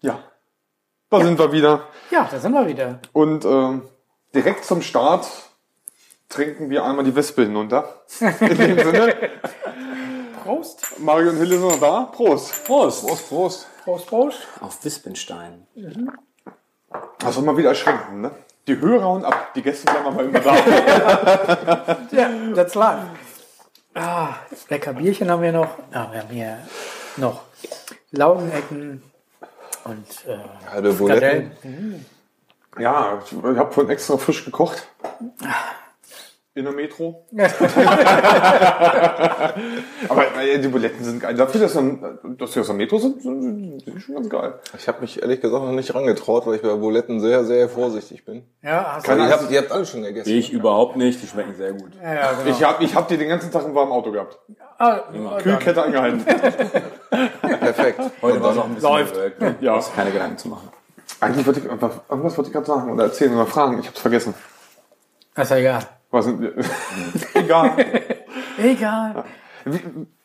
Ja, 0.00 0.22
da 1.10 1.20
sind 1.24 1.38
wir 1.38 1.52
wieder. 1.52 1.88
Ja, 2.10 2.28
da 2.30 2.38
sind 2.38 2.52
wir 2.52 2.66
wieder. 2.66 3.00
Und 3.12 3.44
ähm, 3.44 3.88
direkt 4.34 4.64
zum 4.64 4.82
Start 4.82 5.26
trinken 6.28 6.70
wir 6.70 6.84
einmal 6.84 7.04
die 7.04 7.14
Wespe 7.14 7.42
hinunter. 7.42 8.02
In 8.20 8.58
dem 8.58 8.78
Sinne, 8.78 9.14
Prost. 10.44 10.98
Mario 10.98 11.30
und 11.30 11.36
Hille 11.36 11.58
sind 11.58 11.68
noch 11.68 11.80
da. 11.80 12.04
Prost. 12.04 12.64
Prost. 12.64 13.06
Prost, 13.06 13.28
Prost. 13.28 13.68
Prost, 13.84 14.06
Prost. 14.06 14.48
Auf 14.60 14.84
Wispenstein. 14.84 15.66
Das 17.18 17.36
war 17.36 17.42
mal 17.42 17.56
wieder 17.56 17.70
erschreckend, 17.70 18.20
ne? 18.22 18.30
Die 18.66 18.78
Hörer 18.78 19.02
hauen 19.04 19.24
ab, 19.24 19.52
die 19.54 19.62
Gäste 19.62 19.90
bleiben 19.90 20.06
aber 20.06 20.22
immer 20.24 20.40
da. 20.40 21.98
Ja, 22.10 22.30
that's 22.54 22.74
live. 22.74 22.98
Ah, 23.94 24.34
lecker 24.68 24.92
Bierchen 24.92 25.30
haben 25.30 25.42
wir 25.42 25.52
noch. 25.52 25.70
Ah, 25.92 26.08
wir 26.12 26.20
haben 26.20 26.28
hier 26.28 26.58
noch 27.16 27.42
Laugenecken 28.10 29.02
und 29.84 30.06
äh, 30.26 30.38
Halbe 30.70 30.92
Buletten. 30.92 31.52
Frikadellen. 31.60 32.06
Ja, 32.78 33.18
ich, 33.24 33.32
ich 33.32 33.58
habe 33.58 33.72
vorhin 33.72 33.90
extra 33.90 34.16
frisch 34.18 34.44
gekocht. 34.44 34.86
In 36.58 36.64
der 36.64 36.72
Metro. 36.74 37.24
aber 40.08 40.24
äh, 40.42 40.58
die 40.58 40.68
Buletten 40.68 41.04
sind 41.04 41.20
geil. 41.20 41.34
Dafür, 41.34 41.60
dass, 41.60 41.74
wir- 41.76 42.18
dass 42.36 42.54
wir 42.54 42.60
aus 42.62 42.66
der 42.66 42.74
Metro 42.76 42.98
sind, 42.98 43.22
sind 43.22 43.42
sind 43.84 43.94
die 43.96 44.00
schon 44.00 44.16
ganz 44.16 44.28
geil. 44.28 44.54
Ich 44.76 44.88
habe 44.88 45.00
mich 45.00 45.22
ehrlich 45.22 45.40
gesagt 45.40 45.62
noch 45.64 45.70
nicht 45.72 45.94
rangetraut, 45.94 46.46
weil 46.46 46.56
ich 46.56 46.62
bei 46.62 46.74
Buletten 46.74 47.20
sehr, 47.20 47.44
sehr 47.44 47.68
vorsichtig 47.68 48.24
bin. 48.24 48.42
Ja, 48.62 48.94
hast 48.96 49.04
Keine 49.06 49.22
du. 49.22 49.28
Ihr 49.28 49.32
habt, 49.32 49.50
ihr 49.50 49.58
habt 49.60 49.70
alle 49.72 49.86
schon 49.86 50.02
gegessen. 50.02 50.30
Ich 50.30 50.52
überhaupt 50.52 50.96
nicht, 50.96 51.22
die 51.22 51.26
schmecken 51.28 51.54
sehr 51.56 51.72
gut. 51.72 51.92
Ja, 52.02 52.14
ja, 52.14 52.32
genau. 52.32 52.50
Ich 52.56 52.64
habe 52.64 52.82
ich 52.84 52.94
hab 52.94 53.06
die 53.08 53.16
den 53.18 53.28
ganzen 53.28 53.52
Tag 53.52 53.64
im 53.64 53.74
warmen 53.74 53.92
Auto 53.92 54.10
gehabt. 54.10 54.38
ah, 54.78 55.00
Kühlkette 55.40 55.82
angehalten. 55.82 56.24
Perfekt. 57.40 58.00
Heute 58.22 58.42
war 58.42 58.50
es 58.52 58.58
auch 58.58 58.64
ein 58.64 58.74
bisschen 58.74 58.90
Läuft. 58.90 59.14
ne? 59.40 59.54
Ja. 59.60 59.76
Muss 59.76 59.92
keine 59.94 60.10
Gedanken 60.10 60.38
zu 60.38 60.48
machen. 60.48 60.68
Eigentlich 61.20 61.46
wollte 61.46 61.60
ich 61.60 61.70
einfach, 61.70 61.90
irgendwas 62.08 62.36
wollte 62.36 62.48
ich 62.48 62.52
gerade 62.54 62.66
sagen 62.66 62.92
oder 62.92 63.04
erzählen 63.04 63.32
oder 63.34 63.46
fragen. 63.46 63.78
Ich 63.78 63.86
habe 63.86 63.94
es 63.94 64.00
vergessen. 64.02 64.34
ist 65.36 65.50
ja 65.50 65.56
egal. 65.56 65.82
Was 66.10 66.24
sind 66.24 66.40
wir? 66.40 66.54
Egal. 67.34 67.72
Egal. 68.58 69.24
Wie, 69.64 69.80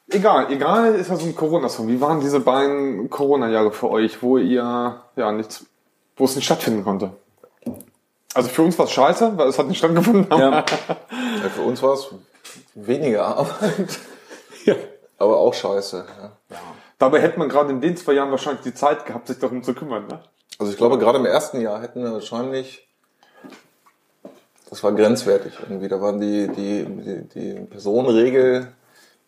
egal, 0.10 0.52
egal 0.52 0.96
ist 0.96 1.10
ja 1.10 1.16
so 1.16 1.26
ein 1.26 1.36
Corona-Song. 1.36 1.88
Wie 1.88 2.00
waren 2.00 2.20
diese 2.20 2.40
beiden 2.40 3.10
Corona-Jahre 3.10 3.72
für 3.72 3.90
euch, 3.90 4.22
wo 4.24 4.38
ihr 4.38 5.02
ja 5.16 5.32
nichts, 5.32 5.66
wo 6.16 6.26
es 6.26 6.36
nicht 6.36 6.46
stattfinden 6.46 6.84
konnte? 6.84 7.12
Also 8.34 8.50
für 8.50 8.64
uns 8.64 8.78
war 8.80 8.86
es 8.86 8.92
scheiße, 8.92 9.38
weil 9.38 9.48
es 9.48 9.60
hat 9.60 9.68
nicht 9.68 9.78
stattgefunden. 9.78 10.28
Ja. 10.32 10.50
Ja, 10.50 11.50
für 11.54 11.62
uns 11.62 11.84
war 11.84 11.94
es 11.94 12.08
weniger 12.74 13.26
Arbeit. 13.26 14.00
Aber 15.18 15.38
auch 15.38 15.54
scheiße. 15.54 16.06
Ja. 16.50 16.58
Dabei 16.98 17.22
hätte 17.22 17.38
man 17.38 17.50
gerade 17.50 17.70
in 17.70 17.82
den 17.82 17.96
zwei 17.98 18.14
Jahren 18.14 18.32
wahrscheinlich 18.32 18.64
die 18.64 18.74
Zeit 18.74 19.06
gehabt, 19.06 19.28
sich 19.28 19.38
darum 19.38 19.62
zu 19.64 19.74
kümmern. 19.74 20.08
Ne? 20.08 20.20
Also 20.58 20.72
ich 20.72 20.78
glaube, 20.78 20.98
gerade 20.98 21.20
im 21.20 21.26
ersten 21.26 21.62
Jahr 21.62 21.82
hätten 21.82 22.04
wir 22.04 22.14
wahrscheinlich, 22.14 22.88
das 24.74 24.84
war 24.84 24.92
grenzwertig 24.94 25.54
irgendwie. 25.62 25.88
Da 25.88 26.02
waren 26.02 26.20
die, 26.20 26.48
die, 26.48 26.84
die, 26.86 27.30
die 27.36 27.60
Personenregel, 27.66 28.70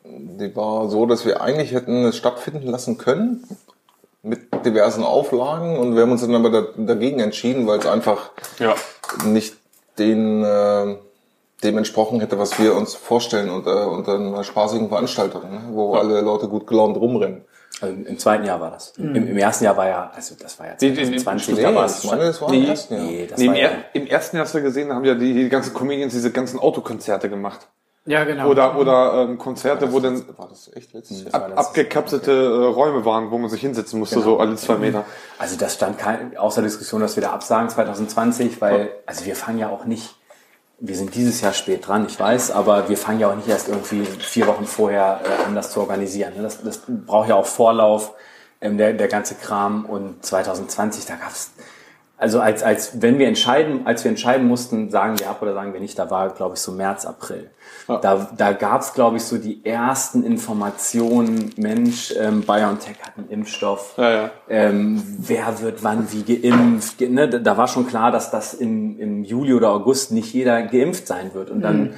die 0.03 0.55
war 0.55 0.89
so, 0.89 1.05
dass 1.05 1.23
wir 1.23 1.39
eigentlich 1.39 1.71
hätten 1.71 2.03
es 2.05 2.17
stattfinden 2.17 2.65
lassen 2.65 2.97
können 2.97 3.43
mit 4.23 4.65
diversen 4.65 5.03
Auflagen 5.03 5.77
und 5.77 5.95
wir 5.95 6.02
haben 6.02 6.11
uns 6.11 6.21
dann 6.21 6.33
aber 6.33 6.49
da, 6.49 6.65
dagegen 6.77 7.19
entschieden, 7.19 7.67
weil 7.67 7.77
es 7.77 7.85
einfach 7.85 8.31
Ja. 8.57 8.73
nicht 9.23 9.55
den 9.99 10.43
äh, 10.43 10.95
dem 11.63 11.77
entsprochen 11.77 12.21
hätte, 12.21 12.39
was 12.39 12.58
wir 12.58 12.75
uns 12.75 12.95
vorstellen 12.95 13.52
unter, 13.52 13.91
unter 13.91 14.15
einer 14.15 14.43
spaßigen 14.43 14.89
Veranstaltung, 14.89 15.43
ne? 15.43 15.61
wo 15.73 15.93
alle 15.93 16.21
Leute 16.21 16.47
gut 16.47 16.65
gelaunt 16.65 16.97
rumrennen. 16.97 17.45
Also 17.81 17.93
im 17.93 18.17
zweiten 18.19 18.45
Jahr 18.45 18.61
war 18.61 18.71
das. 18.71 18.93
Im, 18.97 19.13
Im 19.15 19.37
ersten 19.37 19.65
Jahr 19.65 19.75
war 19.75 19.87
ja, 19.87 20.11
also 20.15 20.36
das 20.39 20.58
war 20.59 20.67
ja 20.67 20.73
Die- 20.75 20.93
die- 20.93 20.95
die- 21.11 21.17
2020, 21.17 21.55
Nee, 21.58 21.61
da 21.63 21.75
war 21.75 21.83
das 21.83 22.41
war 22.41 22.49
im 22.53 22.61
nee, 22.61 22.67
ersten 22.69 22.93
Jahr. 22.95 23.03
Nee, 23.03 23.27
das 23.30 23.37
Nee, 23.39 23.45
im, 23.45 23.52
war 23.52 23.58
ja, 23.59 23.67
er, 23.69 23.77
Im 23.93 24.08
ersten 24.08 24.37
Jahr 24.37 24.45
hast 24.45 24.55
du 24.55 24.61
gesehen, 24.61 24.89
da 24.89 24.95
haben 24.95 25.03
ja 25.05 25.15
die, 25.15 25.33
die 25.33 25.49
ganzen 25.49 25.73
Comedians 25.73 26.14
diese 26.14 26.31
ganzen 26.31 26.58
Autokonzerte 26.59 27.30
gemacht. 27.30 27.67
Ja, 28.08 28.23
genau. 28.23 28.47
Oder, 28.49 28.77
oder 28.77 29.23
ähm, 29.23 29.37
Konzerte, 29.39 29.91
wo 29.91 29.99
dann 29.99 30.23
war 30.37 30.47
das 30.47 30.71
echt 30.75 30.93
letztes 30.93 31.23
Jahr? 31.23 31.33
ab, 31.33 31.52
abgekapselte 31.55 32.31
äh, 32.31 32.65
Räume 32.67 33.03
waren, 33.03 33.31
wo 33.31 33.37
man 33.39 33.49
sich 33.49 33.61
hinsetzen 33.61 33.97
musste, 33.99 34.21
so 34.21 34.37
alle 34.39 34.55
zwei 34.58 34.75
Meter. 34.75 35.05
also 35.39 35.58
das 35.58 35.73
stand 35.73 35.97
kein, 35.97 36.37
außer 36.37 36.61
Diskussion, 36.61 37.02
dass 37.02 37.15
wir 37.17 37.23
da 37.23 37.31
absagen 37.31 37.67
2020, 37.69 38.61
weil, 38.61 38.89
also 39.08 39.25
wir 39.25 39.35
fangen 39.35 39.58
ja 39.58 39.69
auch 39.69 39.85
nicht, 39.85 40.15
wir 40.80 40.95
sind 40.95 41.15
dieses 41.15 41.41
Jahr 41.41 41.53
spät 41.53 41.87
dran, 41.87 42.05
ich 42.08 42.19
weiß, 42.19 42.52
aber 42.52 42.89
wir 42.89 42.97
fangen 42.97 43.19
ja 43.19 43.31
auch 43.31 43.36
nicht 43.36 43.47
erst 43.47 43.69
irgendwie 43.69 44.05
vier 44.05 44.47
Wochen 44.47 44.65
vorher 44.65 45.21
äh, 45.23 45.45
an, 45.45 45.55
das 45.55 45.71
zu 45.71 45.80
organisieren. 45.80 46.36
ne? 46.36 46.43
Das, 46.43 46.61
das 46.61 46.81
braucht 46.87 47.30
ja 47.30 47.36
auch 47.36 47.45
Vorlauf, 47.45 48.13
ähm, 48.61 48.77
der, 48.77 48.93
der 48.93 49.08
ganze 49.08 49.35
Kram. 49.35 49.85
Und 49.85 50.25
2020, 50.25 51.05
da 51.05 51.15
gab's 51.15 51.52
also 52.17 52.39
als, 52.39 52.64
als 52.64 53.02
wenn 53.02 53.20
wir 53.20 53.27
entscheiden, 53.27 53.86
als 53.86 54.03
wir 54.03 54.09
entscheiden 54.09 54.48
mussten, 54.48 54.89
sagen 54.89 55.20
wir 55.20 55.30
ab 55.30 55.42
oder 55.42 55.53
sagen 55.53 55.73
wir 55.73 55.80
nicht, 55.81 55.99
da 55.99 56.09
war, 56.09 56.30
glaube 56.30 56.55
ich, 56.55 56.61
so 56.61 56.71
März, 56.71 57.05
April. 57.05 57.49
Da, 57.87 58.30
da 58.36 58.53
gab's 58.53 58.93
glaube 58.93 59.17
ich, 59.17 59.23
so 59.23 59.37
die 59.37 59.64
ersten 59.65 60.23
Informationen, 60.23 61.52
Mensch, 61.58 62.14
ähm, 62.20 62.42
BioNTech 62.42 62.98
hat 63.02 63.17
einen 63.17 63.30
Impfstoff, 63.30 63.93
Ja, 63.98 64.09
ja. 64.11 64.30
ähm, 64.49 65.03
wer 65.20 65.61
wird 65.61 65.83
wann 65.83 66.08
wie 66.11 66.23
geimpft. 66.23 66.98
Ge- 66.98 67.09
Ne? 67.09 67.27
Da 67.30 67.58
war 67.58 67.67
schon 67.67 67.86
klar, 67.87 68.11
dass 68.11 68.32
das 68.32 68.53
im, 68.53 68.99
im 68.99 69.23
Juli 69.23 69.53
oder 69.53 69.70
August 69.71 70.11
nicht 70.11 70.33
jeder 70.33 70.64
geimpft 70.64 71.08
sein 71.08 71.33
wird. 71.33 71.49
Und 71.52 71.61
dann 71.61 71.93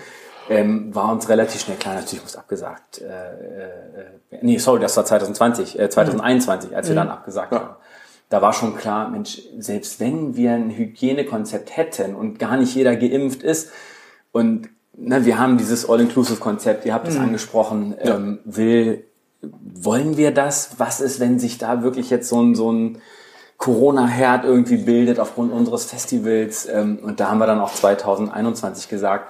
ähm, 0.49 0.93
war 0.95 1.11
uns 1.11 1.29
relativ 1.29 1.61
schnell 1.61 1.77
klar, 1.77 1.95
natürlich 1.95 2.23
muss 2.23 2.35
abgesagt. 2.35 3.01
Äh, 3.01 3.05
äh, 3.05 4.39
nee, 4.41 4.57
sorry, 4.57 4.79
das 4.79 4.95
war 4.97 5.05
2020, 5.05 5.79
äh, 5.79 5.89
2021, 5.89 6.75
als 6.75 6.87
wir 6.89 6.95
dann 6.95 7.09
abgesagt 7.09 7.51
haben. 7.53 7.75
Da 8.29 8.41
war 8.41 8.51
schon 8.53 8.75
klar, 8.75 9.09
Mensch, 9.09 9.41
selbst 9.57 9.99
wenn 9.99 10.35
wir 10.35 10.51
ein 10.51 10.69
Hygienekonzept 10.69 11.75
hätten 11.77 12.13
und 12.13 12.39
gar 12.39 12.57
nicht 12.57 12.75
jeder 12.75 12.95
geimpft 12.95 13.41
ist 13.41 13.71
und 14.31 14.69
ne, 14.97 15.25
wir 15.25 15.39
haben 15.39 15.57
dieses 15.57 15.89
All-Inclusive-Konzept, 15.89 16.85
ihr 16.85 16.93
habt 16.93 17.07
es 17.07 17.17
angesprochen, 17.17 17.95
ähm, 17.99 18.39
will, 18.43 19.05
wollen 19.41 20.17
wir 20.17 20.33
das? 20.33 20.71
Was 20.77 20.99
ist, 20.99 21.19
wenn 21.19 21.39
sich 21.39 21.57
da 21.57 21.83
wirklich 21.83 22.09
jetzt 22.09 22.27
so 22.27 22.41
ein, 22.41 22.55
so 22.55 22.71
ein 22.71 23.01
Corona-Herd 23.57 24.43
irgendwie 24.43 24.77
bildet 24.77 25.19
aufgrund 25.19 25.53
unseres 25.53 25.85
Festivals? 25.85 26.67
Ähm, 26.67 26.99
und 27.01 27.19
da 27.19 27.29
haben 27.29 27.37
wir 27.37 27.47
dann 27.47 27.61
auch 27.61 27.73
2021 27.73 28.89
gesagt, 28.89 29.29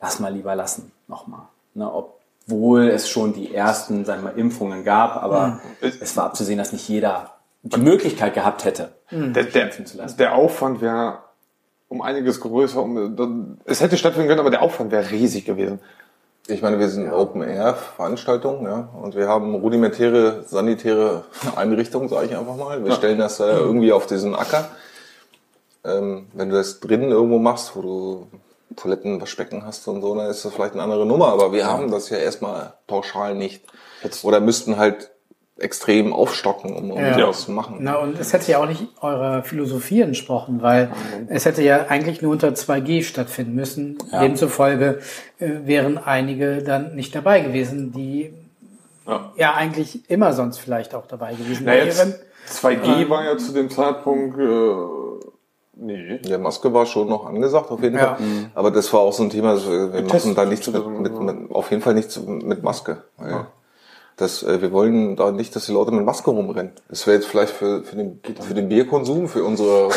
lass 0.00 0.20
mal 0.20 0.32
lieber 0.32 0.54
lassen, 0.54 0.92
nochmal. 1.08 1.48
Ne, 1.74 1.90
obwohl 1.92 2.88
es 2.88 3.08
schon 3.08 3.32
die 3.32 3.52
ersten, 3.54 4.04
sagen 4.04 4.22
wir 4.22 4.34
Impfungen 4.34 4.84
gab, 4.84 5.16
aber 5.22 5.60
es 5.80 6.16
war 6.16 6.26
abzusehen, 6.26 6.58
dass 6.58 6.72
nicht 6.72 6.88
jeder 6.88 7.35
die 7.62 7.80
Möglichkeit 7.80 8.34
gehabt 8.34 8.64
hätte. 8.64 8.92
Der, 9.10 9.44
der, 9.44 9.70
lassen. 9.94 10.16
der 10.18 10.34
Aufwand 10.34 10.80
wäre 10.80 11.20
um 11.88 12.02
einiges 12.02 12.40
größer. 12.40 12.82
Um, 12.82 13.58
es 13.64 13.80
hätte 13.80 13.96
stattfinden 13.96 14.28
können, 14.28 14.40
aber 14.40 14.50
der 14.50 14.62
Aufwand 14.62 14.90
wäre 14.90 15.10
riesig 15.10 15.44
gewesen. 15.44 15.80
Ich 16.48 16.62
meine, 16.62 16.78
wir 16.78 16.88
sind 16.88 17.12
Open-Air-Veranstaltung, 17.12 18.64
ja, 18.66 18.88
und 19.02 19.16
wir 19.16 19.26
haben 19.26 19.56
rudimentäre 19.56 20.44
sanitäre 20.46 21.24
Einrichtungen, 21.56 22.08
sage 22.08 22.26
ich 22.26 22.36
einfach 22.36 22.56
mal. 22.56 22.84
Wir 22.84 22.92
stellen 22.92 23.18
das 23.18 23.40
äh, 23.40 23.46
irgendwie 23.46 23.92
auf 23.92 24.06
diesen 24.06 24.36
Acker. 24.36 24.68
Ähm, 25.84 26.28
wenn 26.34 26.50
du 26.50 26.54
das 26.54 26.78
drinnen 26.78 27.10
irgendwo 27.10 27.40
machst, 27.40 27.74
wo 27.74 27.82
du 27.82 28.26
Toiletten, 28.76 29.20
Waschbecken 29.20 29.64
hast 29.66 29.88
und 29.88 30.02
so, 30.02 30.14
dann 30.14 30.30
ist 30.30 30.44
das 30.44 30.54
vielleicht 30.54 30.74
eine 30.74 30.82
andere 30.82 31.04
Nummer. 31.04 31.28
Aber 31.28 31.52
wir 31.52 31.66
haben 31.66 31.90
das 31.90 32.10
ja 32.10 32.18
erstmal 32.18 32.74
pauschal 32.86 33.34
nicht. 33.34 33.64
Oder 34.22 34.38
müssten 34.38 34.76
halt 34.76 35.10
extrem 35.58 36.12
aufstocken, 36.12 36.74
um, 36.76 36.90
um 36.90 36.98
Ja. 37.00 37.16
das 37.16 37.42
zu 37.46 37.50
machen. 37.52 37.76
Na, 37.80 37.94
und 37.96 38.18
es 38.20 38.32
hätte 38.32 38.52
ja 38.52 38.58
auch 38.58 38.66
nicht 38.68 38.86
eurer 39.00 39.42
Philosophie 39.42 40.02
entsprochen, 40.02 40.60
weil 40.60 40.90
es 41.28 41.46
hätte 41.46 41.62
ja 41.62 41.86
eigentlich 41.88 42.20
nur 42.20 42.32
unter 42.32 42.48
2G 42.54 43.02
stattfinden 43.02 43.54
müssen. 43.54 43.96
Demzufolge 44.12 44.98
äh, 45.38 45.48
wären 45.64 45.96
einige 45.98 46.62
dann 46.62 46.94
nicht 46.94 47.14
dabei 47.14 47.40
gewesen, 47.40 47.92
die 47.92 48.34
Ja. 49.06 49.32
ja 49.36 49.54
eigentlich 49.54 50.10
immer 50.10 50.32
sonst 50.34 50.58
vielleicht 50.58 50.94
auch 50.94 51.06
dabei 51.06 51.32
gewesen 51.34 51.62
Na, 51.64 51.72
wären. 51.72 52.14
2G 52.50 53.08
war 53.08 53.24
ja 53.24 53.38
zu 53.38 53.52
dem 53.52 53.70
Zeitpunkt, 53.70 54.38
äh, 54.38 54.74
nee. 55.74 56.20
Ja, 56.24 56.38
Maske 56.38 56.72
war 56.72 56.86
schon 56.86 57.08
noch 57.08 57.26
angesagt, 57.26 57.70
auf 57.70 57.82
jeden 57.82 57.96
Ja. 57.96 58.16
Fall. 58.16 58.26
Aber 58.54 58.70
das 58.70 58.92
war 58.92 59.00
auch 59.00 59.12
so 59.12 59.22
ein 59.22 59.30
Thema, 59.30 59.54
dass 59.54 59.68
wir 59.68 59.90
Test- 60.06 60.26
machen 60.26 60.34
da 60.34 60.44
nichts 60.44 60.66
mit, 60.70 60.86
mit, 60.86 61.18
mit, 61.20 61.50
auf 61.50 61.70
jeden 61.70 61.82
Fall 61.82 61.94
nichts 61.94 62.20
mit 62.26 62.62
Maske. 62.62 63.04
Weil 63.16 63.46
das, 64.16 64.42
äh, 64.42 64.62
wir 64.62 64.72
wollen 64.72 65.16
da 65.16 65.30
nicht, 65.30 65.54
dass 65.54 65.66
die 65.66 65.72
Leute 65.72 65.90
mit 65.92 66.04
Maske 66.04 66.30
rumrennen. 66.30 66.72
Das 66.88 67.06
wäre 67.06 67.16
jetzt 67.16 67.26
vielleicht 67.28 67.52
für, 67.52 67.82
für, 67.84 67.96
den, 67.96 68.20
für 68.40 68.54
den 68.54 68.68
Bierkonsum, 68.68 69.28
für 69.28 69.44
unsere 69.44 69.90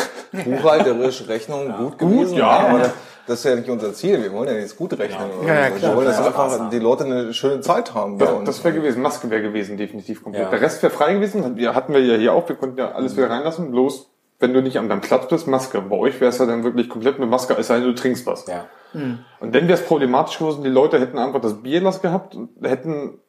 buchhalterische 0.44 1.28
Rechnung 1.28 1.72
gut 1.78 1.98
gewesen. 1.98 2.36
ja. 2.36 2.48
aber 2.48 2.92
das 3.26 3.40
ist 3.40 3.44
ja 3.44 3.54
nicht 3.54 3.68
unser 3.68 3.92
Ziel. 3.92 4.20
Wir 4.22 4.32
wollen 4.32 4.48
ja 4.48 4.54
jetzt 4.54 4.76
gut 4.76 4.98
rechnen. 4.98 5.28
Ja, 5.46 5.54
ja, 5.54 5.64
wir 5.66 5.78
klar, 5.78 5.96
wollen, 5.96 6.06
dass 6.06 6.16
klar. 6.16 6.44
einfach 6.52 6.70
die 6.70 6.78
Leute 6.80 7.04
eine 7.04 7.32
schöne 7.32 7.60
Zeit 7.60 7.94
haben. 7.94 8.18
bei 8.18 8.24
Das, 8.26 8.34
uns. 8.34 8.46
das 8.46 8.64
wäre 8.64 8.74
gewesen, 8.74 9.02
Maske 9.02 9.30
wäre 9.30 9.42
gewesen, 9.42 9.76
definitiv 9.76 10.24
komplett. 10.24 10.44
Ja. 10.44 10.50
Der 10.50 10.60
Rest 10.60 10.82
wäre 10.82 10.92
frei 10.92 11.14
gewesen, 11.14 11.56
wir 11.56 11.74
hatten 11.74 11.92
wir 11.92 12.00
ja 12.04 12.16
hier 12.16 12.32
auch, 12.32 12.48
wir 12.48 12.56
konnten 12.56 12.78
ja 12.78 12.90
alles 12.92 13.16
wieder 13.16 13.30
reinlassen, 13.30 13.70
bloß 13.70 14.10
wenn 14.40 14.52
du 14.54 14.62
nicht 14.62 14.78
an 14.78 14.88
deinem 14.88 15.02
Platz 15.02 15.28
bist, 15.28 15.46
Maske. 15.46 15.80
Bei 15.82 15.96
euch 15.96 16.20
wäre 16.20 16.30
es 16.30 16.38
ja 16.38 16.46
dann 16.46 16.64
wirklich 16.64 16.88
komplett 16.88 17.18
mit 17.20 17.28
Maske, 17.28 17.54
es 17.56 17.68
sei 17.68 17.76
denn, 17.76 17.84
du 17.84 17.94
trinkst 17.94 18.26
was. 18.26 18.46
Ja. 18.46 18.64
Und 18.94 19.54
dann 19.54 19.68
wäre 19.68 19.74
es 19.74 19.82
problematisch 19.84 20.38
gewesen, 20.38 20.64
die 20.64 20.70
Leute 20.70 20.98
hätten 20.98 21.18
einfach 21.18 21.40
das 21.40 21.62
Bier 21.62 21.80
lassen 21.82 22.02
gehabt 22.02 22.34
und 22.34 22.48
hätten, 22.62 23.20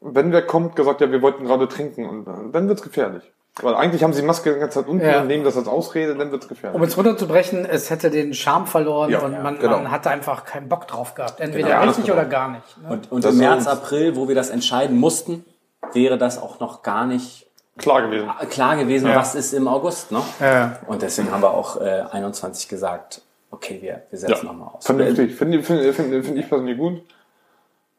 wenn 0.00 0.32
wer 0.32 0.42
kommt, 0.42 0.76
gesagt, 0.76 1.00
ja, 1.00 1.10
wir 1.10 1.22
wollten 1.22 1.44
gerade 1.44 1.68
trinken 1.68 2.08
und 2.08 2.26
äh, 2.28 2.52
dann 2.52 2.68
wird's 2.68 2.82
gefährlich. 2.82 3.22
Weil 3.60 3.74
eigentlich 3.74 4.04
haben 4.04 4.12
sie 4.12 4.22
Maske 4.22 4.54
die 4.54 4.60
ganze 4.60 4.78
Zeit 4.80 4.88
unten 4.88 5.04
Ja. 5.04 5.20
und 5.22 5.26
nehmen 5.26 5.42
das 5.42 5.56
als 5.56 5.66
Ausrede, 5.66 6.14
dann 6.14 6.30
wird's 6.30 6.46
gefährlich. 6.46 6.76
Um 6.76 6.82
es 6.86 6.96
runterzubrechen, 6.96 7.64
es 7.64 7.90
hätte 7.90 8.08
den 8.08 8.32
Charme 8.32 8.66
verloren 8.68 9.10
Ja, 9.10 9.18
und 9.20 9.32
ja, 9.32 9.40
man, 9.40 9.58
genau. 9.58 9.78
man 9.78 9.90
hatte 9.90 10.10
einfach 10.10 10.44
keinen 10.44 10.68
Bock 10.68 10.86
drauf 10.86 11.14
gehabt. 11.14 11.40
Entweder 11.40 11.68
Genau, 11.70 11.82
richtig 11.82 12.04
genau. 12.04 12.18
oder 12.18 12.26
gar 12.26 12.50
nicht. 12.52 12.82
Ne? 12.82 12.88
Und, 12.90 13.10
und 13.10 13.24
im 13.24 13.36
März, 13.38 13.66
April, 13.66 14.14
wo 14.14 14.28
wir 14.28 14.36
das 14.36 14.50
entscheiden 14.50 14.96
mussten, 14.98 15.44
wäre 15.92 16.18
das 16.18 16.40
auch 16.40 16.60
noch 16.60 16.82
gar 16.82 17.06
nicht 17.06 17.46
Klar 17.78 18.02
gewesen. 18.02 18.30
klar 18.48 18.76
gewesen, 18.76 19.08
Ja. 19.08 19.16
was 19.16 19.34
ist 19.34 19.52
im 19.52 19.66
August. 19.66 20.12
Ne? 20.12 20.20
Ja. 20.40 20.78
Und 20.86 21.02
deswegen 21.02 21.32
haben 21.32 21.42
wir 21.42 21.50
auch 21.50 21.80
äh, 21.80 22.04
21 22.12 22.68
gesagt, 22.68 23.22
okay, 23.50 23.78
wir, 23.82 24.02
wir 24.10 24.18
setzen 24.20 24.46
Ja. 24.46 24.52
nochmal 24.52 24.68
aus. 24.74 24.86
Vernünftig. 24.86 25.34
Finde 25.34 25.62
finde, 25.64 25.92
finde, 25.92 26.22
finde 26.22 26.40
ich 26.40 26.48
persönlich 26.48 26.78
gut. 26.78 27.02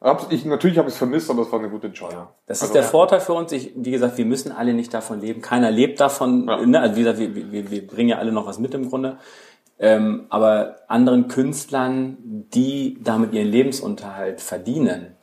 Hab's, 0.02 0.26
ich, 0.30 0.46
natürlich 0.46 0.78
habe 0.78 0.88
ich 0.88 0.94
es 0.94 0.98
vermisst, 0.98 1.28
aber 1.30 1.42
es 1.42 1.52
war 1.52 1.58
eine 1.58 1.68
gute 1.68 1.88
Entscheidung. 1.88 2.28
Das 2.46 2.58
ist 2.58 2.62
Also, 2.62 2.74
der 2.74 2.84
Vorteil 2.84 3.20
für 3.20 3.34
uns. 3.34 3.52
Ich, 3.52 3.72
wie 3.76 3.90
gesagt, 3.90 4.16
wir 4.16 4.24
müssen 4.24 4.50
alle 4.50 4.72
nicht 4.72 4.94
davon 4.94 5.20
leben. 5.20 5.42
Keiner 5.42 5.70
lebt 5.70 6.00
davon. 6.00 6.48
Ja. 6.48 6.64
Ne? 6.64 6.80
Also 6.80 6.96
wie 6.96 7.00
gesagt, 7.00 7.18
wir, 7.18 7.34
wir, 7.52 7.70
wir 7.70 7.86
bringen 7.86 8.08
ja 8.08 8.16
alle 8.18 8.32
noch 8.32 8.46
was 8.46 8.58
mit 8.58 8.72
im 8.74 8.88
Grunde. 8.88 9.18
Ähm, 9.78 10.26
aber 10.30 10.76
anderen 10.88 11.28
Künstlern, 11.28 12.16
die 12.54 12.98
damit 13.02 13.32
ihren 13.34 13.48
Lebensunterhalt 13.48 14.40
verdienen, 14.40 15.16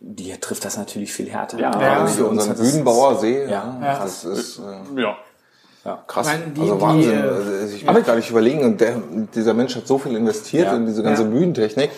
die 0.00 0.30
trifft 0.40 0.64
das 0.64 0.76
natürlich 0.78 1.12
viel 1.12 1.28
härter. 1.30 1.58
Ja. 1.58 1.70
Ja. 1.78 1.98
Wenn 2.00 2.06
ich 2.06 2.12
Für 2.14 2.26
uns 2.26 2.42
unseren 2.46 2.50
hat 2.50 2.58
Bühnenbauer 2.58 3.16
sehe, 3.18 3.44
Ja. 3.50 3.78
ja, 3.82 3.98
das 4.02 4.24
ist 4.24 4.58
äh, 4.60 5.00
Ja. 5.00 6.02
krass. 6.06 6.26
Ich 6.26 6.38
meine, 6.38 6.52
die- 6.52 6.60
also 6.62 6.74
die, 6.76 6.80
Wahnsinn. 6.80 7.18
äh, 7.18 7.22
also 7.22 7.76
ich 7.76 7.86
will 7.94 8.02
gar 8.02 8.16
nicht 8.16 8.30
überlegen. 8.30 8.64
Und 8.64 8.80
der, 8.80 8.96
dieser 9.34 9.52
Mensch 9.54 9.76
hat 9.76 9.86
so 9.86 9.98
viel 9.98 10.16
investiert 10.16 10.66
Ja. 10.68 10.76
in 10.76 10.86
diese 10.86 11.02
ganze 11.02 11.22
Ja. 11.24 11.28
Bühnentechnik. 11.28 11.90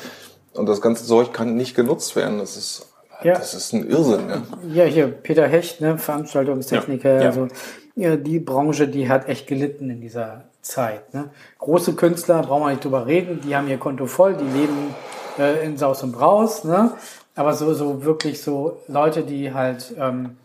Und 0.58 0.66
das 0.66 0.80
ganze 0.80 1.04
Zeug 1.04 1.32
kann 1.32 1.56
nicht 1.56 1.74
genutzt 1.74 2.16
werden. 2.16 2.38
Das 2.38 2.56
ist, 2.56 2.86
Ja. 3.22 3.34
das 3.34 3.54
ist 3.54 3.72
ein 3.72 3.88
Irrsinn. 3.88 4.28
Ja. 4.28 4.42
Ja, 4.72 4.84
hier, 4.84 5.08
Peter 5.08 5.46
Hecht, 5.46 5.80
ne, 5.80 5.98
Veranstaltungstechniker, 5.98 7.20
Ja. 7.20 7.26
Also 7.28 7.48
ja, 7.94 8.16
die 8.16 8.38
Branche, 8.38 8.86
die 8.88 9.08
hat 9.08 9.28
echt 9.28 9.46
gelitten 9.46 9.90
in 9.90 10.00
dieser 10.00 10.44
Zeit. 10.62 11.12
Ne? 11.14 11.30
Große 11.58 11.94
Künstler, 11.94 12.42
brauchen 12.42 12.62
wir 12.64 12.70
nicht 12.70 12.84
drüber 12.84 13.06
reden, 13.06 13.40
die 13.44 13.56
haben 13.56 13.68
ihr 13.68 13.78
Konto 13.78 14.06
voll, 14.06 14.34
die 14.34 14.58
leben 14.58 14.94
äh, 15.38 15.64
in 15.64 15.76
Saus 15.76 16.02
und 16.02 16.12
Braus, 16.12 16.64
ne? 16.64 16.92
Aber 17.34 17.54
so, 17.54 17.72
so 17.74 18.04
wirklich 18.04 18.42
so 18.42 18.78
Leute, 18.88 19.22
die 19.22 19.52
halt 19.54 19.94
ähm, 19.98 20.36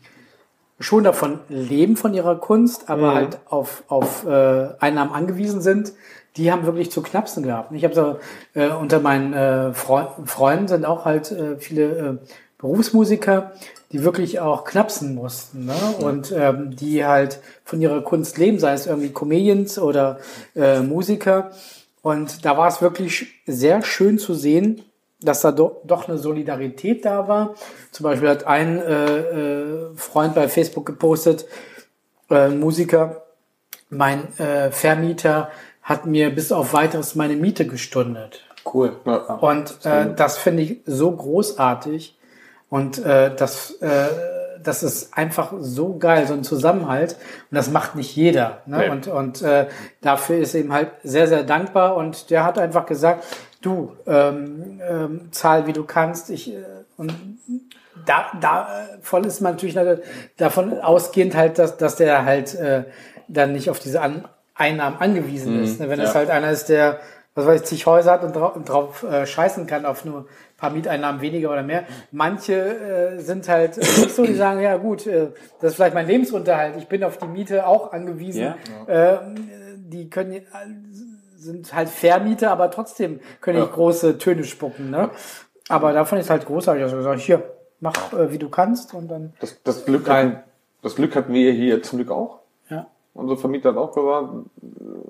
schon 0.79 1.03
davon 1.03 1.39
leben 1.49 1.95
von 1.97 2.13
ihrer 2.13 2.35
Kunst, 2.35 2.89
aber 2.89 3.15
halt 3.15 3.39
auf, 3.49 3.83
auf 3.87 4.25
äh, 4.27 4.67
Einnahmen 4.79 5.11
angewiesen 5.11 5.61
sind, 5.61 5.93
die 6.37 6.51
haben 6.51 6.65
wirklich 6.65 6.91
zu 6.91 7.01
knapsen 7.01 7.43
gehabt. 7.43 7.71
Ich 7.73 7.83
habe 7.83 7.93
so 7.93 8.19
äh, 8.53 8.69
unter 8.69 8.99
meinen 8.99 9.33
äh, 9.33 9.73
Freu 9.73 10.05
Freunden 10.25 10.67
sind 10.67 10.85
auch 10.85 11.05
halt 11.05 11.31
äh, 11.31 11.57
viele 11.57 11.83
äh, 11.83 12.17
Berufsmusiker, 12.57 13.51
die 13.91 14.03
wirklich 14.03 14.39
auch 14.39 14.63
knapsen 14.63 15.13
mussten, 15.13 15.65
ne? 15.65 15.75
Und 15.99 16.31
ähm, 16.31 16.75
die 16.75 17.05
halt 17.05 17.39
von 17.63 17.81
ihrer 17.81 18.01
Kunst 18.01 18.37
leben, 18.37 18.57
sei 18.57 18.73
es 18.73 18.87
irgendwie 18.87 19.09
Comedians 19.11 19.77
oder 19.77 20.19
äh, 20.55 20.79
Musiker. 20.79 21.51
Und 22.01 22.45
da 22.45 22.57
war 22.57 22.67
es 22.67 22.81
wirklich 22.81 23.27
sehr 23.45 23.83
schön 23.83 24.17
zu 24.17 24.33
sehen, 24.33 24.81
dass 25.21 25.41
da 25.41 25.51
do 25.51 25.81
doch 25.85 26.07
eine 26.07 26.17
Solidarität 26.17 27.05
da 27.05 27.27
war. 27.27 27.55
Zum 27.91 28.05
Beispiel 28.05 28.29
hat 28.29 28.45
ein 28.45 28.79
äh, 28.79 29.17
äh, 29.17 29.95
Freund 29.95 30.35
bei 30.35 30.47
Facebook 30.47 30.85
gepostet, 30.85 31.45
äh, 32.29 32.49
Musiker, 32.49 33.23
mein 33.89 34.37
äh, 34.37 34.71
Vermieter 34.71 35.49
hat 35.83 36.05
mir 36.05 36.33
bis 36.33 36.51
auf 36.51 36.73
weiteres 36.73 37.15
meine 37.15 37.35
Miete 37.35 37.67
gestundet. 37.67 38.45
Cool. 38.65 38.95
Ja. 39.05 39.17
Und 39.35 39.85
äh, 39.85 40.13
das 40.15 40.37
finde 40.37 40.63
ich 40.63 40.81
so 40.85 41.11
großartig 41.11 42.17
und 42.69 43.03
äh, 43.05 43.35
das, 43.35 43.71
äh, 43.81 44.07
das 44.63 44.81
ist 44.81 45.17
einfach 45.17 45.53
so 45.59 45.97
geil, 45.97 46.25
so 46.25 46.33
ein 46.33 46.45
Zusammenhalt 46.45 47.17
und 47.51 47.55
das 47.55 47.69
macht 47.69 47.95
nicht 47.95 48.15
jeder. 48.15 48.61
Ne? 48.65 48.77
Nee. 48.77 48.89
Und, 48.89 49.07
und 49.07 49.41
äh, 49.41 49.67
dafür 50.01 50.37
ist 50.37 50.55
eben 50.55 50.71
halt 50.71 50.91
sehr, 51.03 51.27
sehr 51.27 51.43
dankbar 51.43 51.97
und 51.97 52.29
der 52.29 52.45
hat 52.45 52.57
einfach 52.57 52.85
gesagt, 52.85 53.25
du, 53.61 53.91
ähm, 54.07 54.81
ähm, 54.89 55.31
zahl 55.31 55.67
wie 55.67 55.73
du 55.73 55.83
kannst, 55.83 56.29
ich 56.29 56.53
äh, 56.53 56.63
und 56.95 57.13
da, 58.05 58.31
da 58.39 58.67
voll 59.01 59.25
ist 59.25 59.41
man 59.41 59.53
natürlich 59.53 59.77
davon 60.37 60.79
ausgehend 60.79 61.35
halt, 61.35 61.59
dass, 61.59 61.77
dass 61.77 61.95
der 61.95 62.25
halt 62.25 62.55
äh, 62.55 62.83
dann 63.27 63.53
nicht 63.53 63.69
auf 63.69 63.79
diese 63.79 64.01
An 64.01 64.25
Einnahmen 64.55 64.97
angewiesen 64.99 65.63
ist. 65.63 65.79
Ne? 65.79 65.89
Wenn 65.89 65.99
es 65.99 66.09
ja. 66.09 66.15
halt 66.15 66.29
einer 66.29 66.51
ist, 66.51 66.69
der, 66.69 66.99
was 67.35 67.45
weiß 67.45 67.61
ich, 67.61 67.67
zig 67.67 67.85
Häuser 67.85 68.11
hat 68.11 68.23
und, 68.23 68.35
drau 68.35 68.51
und 68.53 68.69
drauf 68.69 69.03
äh, 69.03 69.25
scheißen 69.25 69.65
kann 69.65 69.85
auf 69.85 70.05
nur 70.05 70.21
ein 70.21 70.57
paar 70.57 70.69
Mieteinnahmen 70.69 71.21
weniger 71.21 71.51
oder 71.51 71.63
mehr. 71.63 71.85
Manche 72.11 72.53
äh, 72.53 73.19
sind 73.19 73.47
halt 73.49 73.77
nicht 73.77 74.11
so, 74.11 74.25
die 74.25 74.35
sagen, 74.35 74.61
ja 74.61 74.77
gut, 74.77 75.07
äh, 75.07 75.29
das 75.59 75.71
ist 75.71 75.75
vielleicht 75.75 75.95
mein 75.95 76.07
Lebensunterhalt, 76.07 76.75
ich 76.77 76.87
bin 76.87 77.03
auf 77.03 77.17
die 77.17 77.27
Miete 77.27 77.65
auch 77.65 77.91
angewiesen. 77.91 78.53
Äh, 78.87 79.17
die 79.75 80.09
können 80.09 80.33
äh, 80.33 80.43
sind 81.43 81.73
halt 81.73 81.89
Vermieter, 81.89 82.51
aber 82.51 82.71
trotzdem 82.71 83.19
können 83.41 83.59
nicht 83.59 83.73
große 83.73 84.17
Töne 84.17 84.43
spucken. 84.43 84.89
Ne? 84.89 85.09
Aber 85.69 85.93
davon 85.93 86.17
ist 86.17 86.29
halt 86.29 86.45
großartig. 86.45 86.83
Also 86.83 87.01
sag 87.01 87.17
ich, 87.17 87.25
hier, 87.25 87.43
mach 87.79 88.13
äh, 88.13 88.31
wie 88.31 88.37
du 88.37 88.49
kannst 88.49 88.93
und 88.93 89.09
dann. 89.09 89.33
Das, 89.39 89.61
das, 89.63 89.85
Glück 89.85 90.09
hatten, 90.09 90.37
das 90.81 90.95
Glück 90.95 91.15
hatten 91.15 91.33
wir 91.33 91.51
hier 91.51 91.83
zum 91.83 91.99
Glück 91.99 92.11
auch. 92.11 92.39
Unser 93.15 93.37
Vermieter 93.37 93.69
hat 93.69 93.77
auch 93.77 93.93
gesagt, 93.93 94.29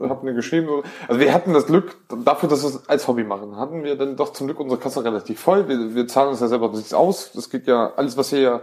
hat 0.10 0.24
mir 0.24 0.34
geschrieben, 0.34 0.68
so. 0.68 0.84
also 1.08 1.22
wir 1.22 1.34
hatten 1.34 1.54
das 1.54 1.68
Glück, 1.68 1.96
dafür, 2.26 2.50
dass 2.50 2.62
wir 2.62 2.70
es 2.70 2.90
als 2.90 3.08
Hobby 3.08 3.24
machen, 3.24 3.56
hatten 3.56 3.84
wir 3.84 3.96
dann 3.96 4.18
doch 4.18 4.34
zum 4.34 4.48
Glück 4.48 4.60
unsere 4.60 4.80
Kasse 4.80 5.06
relativ 5.06 5.40
voll. 5.40 5.70
Wir, 5.70 5.96
wir 5.96 6.08
zahlen 6.08 6.30
uns 6.30 6.42
ja 6.42 6.48
selber 6.48 6.70
nichts 6.70 6.94
aus. 6.94 7.32
Das 7.32 7.50
geht 7.50 7.66
ja, 7.66 7.94
alles, 7.96 8.18
was 8.18 8.30
hier 8.30 8.62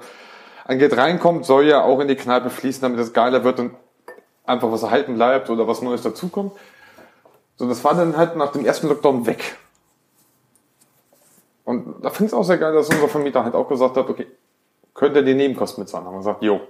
an 0.66 0.78
Geld 0.78 0.94
reinkommt, 0.96 1.46
soll 1.46 1.64
ja 1.64 1.82
auch 1.82 2.00
in 2.00 2.08
die 2.08 2.16
Kneipe 2.16 2.50
fließen, 2.50 2.82
damit 2.82 3.00
es 3.00 3.14
geiler 3.14 3.42
wird 3.42 3.60
und 3.60 3.74
einfach 4.44 4.70
was 4.70 4.82
erhalten 4.82 5.14
bleibt 5.14 5.48
oder 5.48 5.66
was 5.66 5.80
Neues 5.80 6.02
dazukommt. 6.02 6.52
So, 7.56 7.66
das 7.66 7.82
war 7.82 7.94
dann 7.94 8.16
halt 8.16 8.36
nach 8.36 8.52
dem 8.52 8.64
ersten 8.64 8.88
Lockdown 8.88 9.26
weg. 9.26 9.56
Und 11.64 12.04
da 12.04 12.10
finde 12.10 12.26
ich 12.26 12.32
es 12.32 12.34
auch 12.34 12.42
sehr 12.42 12.58
geil, 12.58 12.74
dass 12.74 12.88
unser 12.88 13.08
Vermieter 13.08 13.44
halt 13.44 13.54
auch 13.54 13.68
gesagt 13.68 13.96
hat, 13.96 14.08
okay, 14.08 14.26
könnt 14.92 15.16
ihr 15.16 15.22
die 15.22 15.34
Nebenkosten 15.34 15.82
mitzahlen? 15.82 16.06
Haben 16.06 16.14
wir 16.14 16.18
gesagt, 16.18 16.42
jo. 16.42 16.60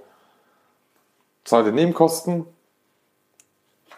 Zahlt 1.43 1.65
die 1.65 1.71
Nebenkosten 1.71 2.45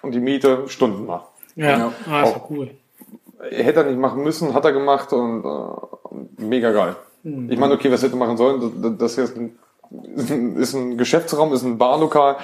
und 0.03 0.12
die 0.13 0.19
Miete 0.19 0.65
Stunden 0.67 1.05
mal. 1.07 1.24
Ja, 1.55 1.69
Ja. 1.77 1.93
Ah, 2.07 2.22
ist 2.24 2.29
Auch. 2.29 2.33
doch 2.36 2.50
cool. 2.51 2.69
Hätte 3.50 3.79
er 3.81 3.86
nicht 3.88 4.00
machen 4.00 4.24
müssen, 4.24 4.53
hat 4.53 4.63
er 4.65 4.72
gemacht 4.72 5.12
und 5.12 5.43
äh, 5.43 6.43
mega 6.43 6.72
geil. 6.72 6.95
Ich 7.24 7.57
meine, 7.57 7.74
okay, 7.74 7.91
was 7.91 8.03
hätte 8.03 8.13
er 8.15 8.19
machen 8.19 8.38
sollen? 8.38 8.98
Das, 8.98 9.15
hier 9.15 9.24
ist 9.24 9.36
ein, 9.38 9.57
ist 10.15 10.29
ein- 10.31 10.55
ist 10.57 10.74
ein 10.74 10.98
Geschäftsraum, 10.98 11.53
ist 11.53 11.63
ein 11.63 11.77
Barlokal. 11.77 12.36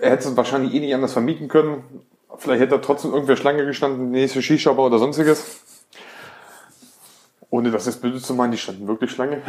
Er 0.00 0.10
hätte 0.10 0.28
es 0.28 0.36
wahrscheinlich 0.36 0.74
eh 0.74 0.80
nicht 0.80 0.94
anders 0.94 1.12
vermieten 1.14 1.48
können. 1.48 1.82
Vielleicht 2.36 2.60
hätte 2.62 2.74
er 2.76 2.82
trotzdem 2.82 3.12
irgendwer 3.12 3.36
Schlange 3.36 3.64
gestanden, 3.66 4.12
die 4.12 4.20
nächste 4.20 4.42
Shisha-Bar 4.42 4.86
oder 4.86 4.98
sonstiges. 4.98 5.60
Ohne 7.50 7.70
das 7.70 7.86
jetzt 7.86 8.02
böse 8.02 8.22
zu 8.22 8.34
meinen, 8.34 8.52
die 8.52 8.58
standen 8.58 8.86
wirklich 8.86 9.10
Schlange. 9.10 9.40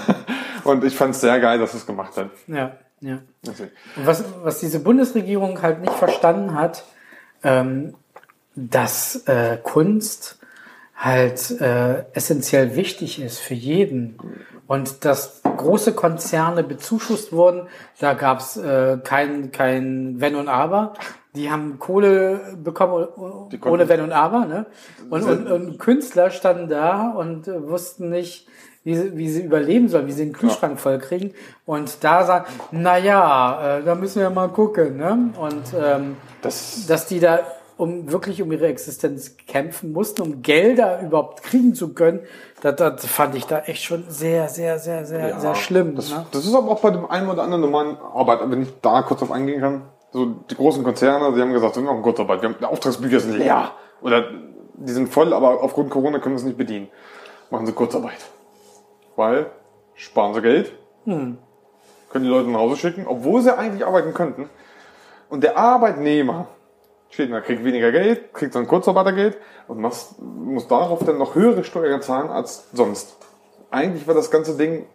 und 0.64 0.84
ich 0.84 0.94
fand 0.96 1.14
es 1.14 1.20
sehr 1.20 1.38
geil, 1.40 1.58
dass 1.60 1.74
es 1.74 1.86
gemacht 1.86 2.16
hat. 2.16 2.30
Ja, 2.48 2.76
ja. 3.00 3.20
Und 3.46 3.70
was, 3.96 4.24
was 4.42 4.60
diese 4.60 4.80
Bundesregierung 4.80 5.62
halt 5.62 5.80
nicht 5.80 5.92
verstanden 5.92 6.54
hat, 6.54 6.84
ähm, 7.42 7.94
dass 8.54 9.16
äh, 9.26 9.58
Kunst 9.62 10.38
halt 10.96 11.50
äh, 11.60 12.04
essentiell 12.14 12.74
wichtig 12.74 13.20
ist 13.20 13.38
für 13.38 13.54
jeden 13.54 14.18
und 14.66 15.04
dass 15.04 15.42
große 15.42 15.92
Konzerne 15.92 16.64
bezuschusst 16.64 17.32
wurden, 17.32 17.68
da 18.00 18.14
gab's 18.14 18.56
äh, 18.56 18.98
kein, 19.04 19.52
kein 19.52 20.20
Wenn 20.20 20.34
und 20.34 20.48
Aber. 20.48 20.94
Die 21.36 21.50
haben 21.50 21.78
Kohle 21.78 22.56
bekommen 22.62 23.06
ohne 23.64 23.88
Wenn 23.88 24.00
und 24.00 24.12
Aber. 24.12 24.46
Ne? 24.46 24.66
Und, 25.10 25.22
und, 25.24 25.46
und 25.46 25.78
Künstler 25.78 26.30
standen 26.30 26.68
da 26.68 27.10
und 27.10 27.46
äh, 27.46 27.68
wussten 27.68 28.10
nicht, 28.10 28.48
wie 28.84 28.96
sie, 28.96 29.16
wie 29.16 29.28
sie 29.28 29.42
überleben 29.42 29.88
sollen, 29.88 30.06
wie 30.06 30.12
sie 30.12 30.24
den 30.24 30.32
Kühlschrank 30.32 30.78
voll 30.78 30.98
kriegen. 30.98 31.32
Und 31.64 32.02
da 32.04 32.24
sagen, 32.24 32.46
na 32.70 32.96
ja, 32.96 33.78
äh, 33.78 33.84
da 33.84 33.94
müssen 33.94 34.20
wir 34.20 34.30
mal 34.30 34.48
gucken. 34.48 34.96
Ne? 34.96 35.30
Und 35.38 35.74
ähm, 35.76 36.16
Das, 36.42 36.86
dass 36.86 37.06
die 37.06 37.20
da 37.20 37.40
um 37.76 38.10
wirklich 38.10 38.40
um 38.40 38.50
ihre 38.52 38.68
Existenz 38.68 39.36
kämpfen 39.46 39.92
mussten, 39.92 40.22
um 40.22 40.42
Gelder 40.42 41.02
überhaupt 41.02 41.42
kriegen 41.42 41.74
zu 41.74 41.92
können, 41.92 42.20
das, 42.62 42.76
das 42.76 43.06
fand 43.06 43.34
ich 43.34 43.44
da 43.44 43.60
echt 43.60 43.82
schon 43.82 44.04
sehr, 44.08 44.48
sehr, 44.48 44.78
sehr, 44.78 45.04
sehr, 45.04 45.28
Ja, 45.28 45.40
sehr 45.40 45.54
schlimm. 45.54 45.94
Das, 45.94 46.10
ne? 46.10 46.24
das 46.30 46.46
ist 46.46 46.54
aber 46.54 46.70
auch 46.70 46.80
bei 46.80 46.90
dem 46.90 47.04
einen 47.10 47.28
oder 47.28 47.42
anderen 47.42 47.60
normalen 47.60 47.96
Arbeiter, 47.98 48.50
wenn 48.50 48.62
ich 48.62 48.72
da 48.80 49.02
kurz 49.02 49.22
auf 49.22 49.30
eingehen 49.30 49.60
kann. 49.60 49.82
So 50.12 50.26
die 50.26 50.54
großen 50.54 50.84
Konzerne, 50.84 51.34
die 51.34 51.40
haben 51.40 51.52
gesagt, 51.52 51.76
wir 51.76 51.82
machen 51.82 52.02
Kurzarbeit, 52.02 52.42
wir 52.42 52.48
haben, 52.50 52.56
die 52.60 52.64
Auftragsbücher 52.64 53.20
sind 53.20 53.38
leer. 53.38 53.72
Oder 54.00 54.30
die 54.74 54.92
sind 54.92 55.08
voll, 55.08 55.32
aber 55.32 55.62
aufgrund 55.62 55.90
Corona 55.90 56.18
können 56.18 56.34
wir 56.34 56.38
es 56.38 56.44
nicht 56.44 56.58
bedienen. 56.58 56.88
Machen 57.50 57.66
sie 57.66 57.72
Kurzarbeit. 57.72 58.18
Weil, 59.16 59.50
sparen 59.94 60.34
sie 60.34 60.42
Geld, 60.42 60.72
Hm. 61.04 61.38
können 62.10 62.24
die 62.24 62.30
Leute 62.30 62.50
nach 62.50 62.60
Hause 62.60 62.76
schicken, 62.76 63.06
obwohl 63.06 63.40
sie 63.42 63.56
eigentlich 63.56 63.86
arbeiten 63.86 64.12
könnten. 64.12 64.50
Und 65.28 65.42
der 65.44 65.56
Arbeitnehmer 65.56 66.48
steht 67.10 67.32
da, 67.32 67.40
kriegt 67.40 67.64
weniger 67.64 67.92
Geld, 67.92 68.34
kriegt 68.34 68.52
sein 68.52 68.66
Kurzarbeitergeld 68.66 69.38
und 69.68 69.80
muss, 69.80 70.16
muss 70.18 70.66
darauf 70.68 71.04
dann 71.04 71.18
noch 71.18 71.34
höhere 71.34 71.64
Steuern 71.64 72.02
zahlen 72.02 72.28
als 72.28 72.68
sonst. 72.72 73.16
Eigentlich 73.70 74.06
war 74.06 74.14
das 74.14 74.30
ganze 74.30 74.56
Ding 74.56 74.86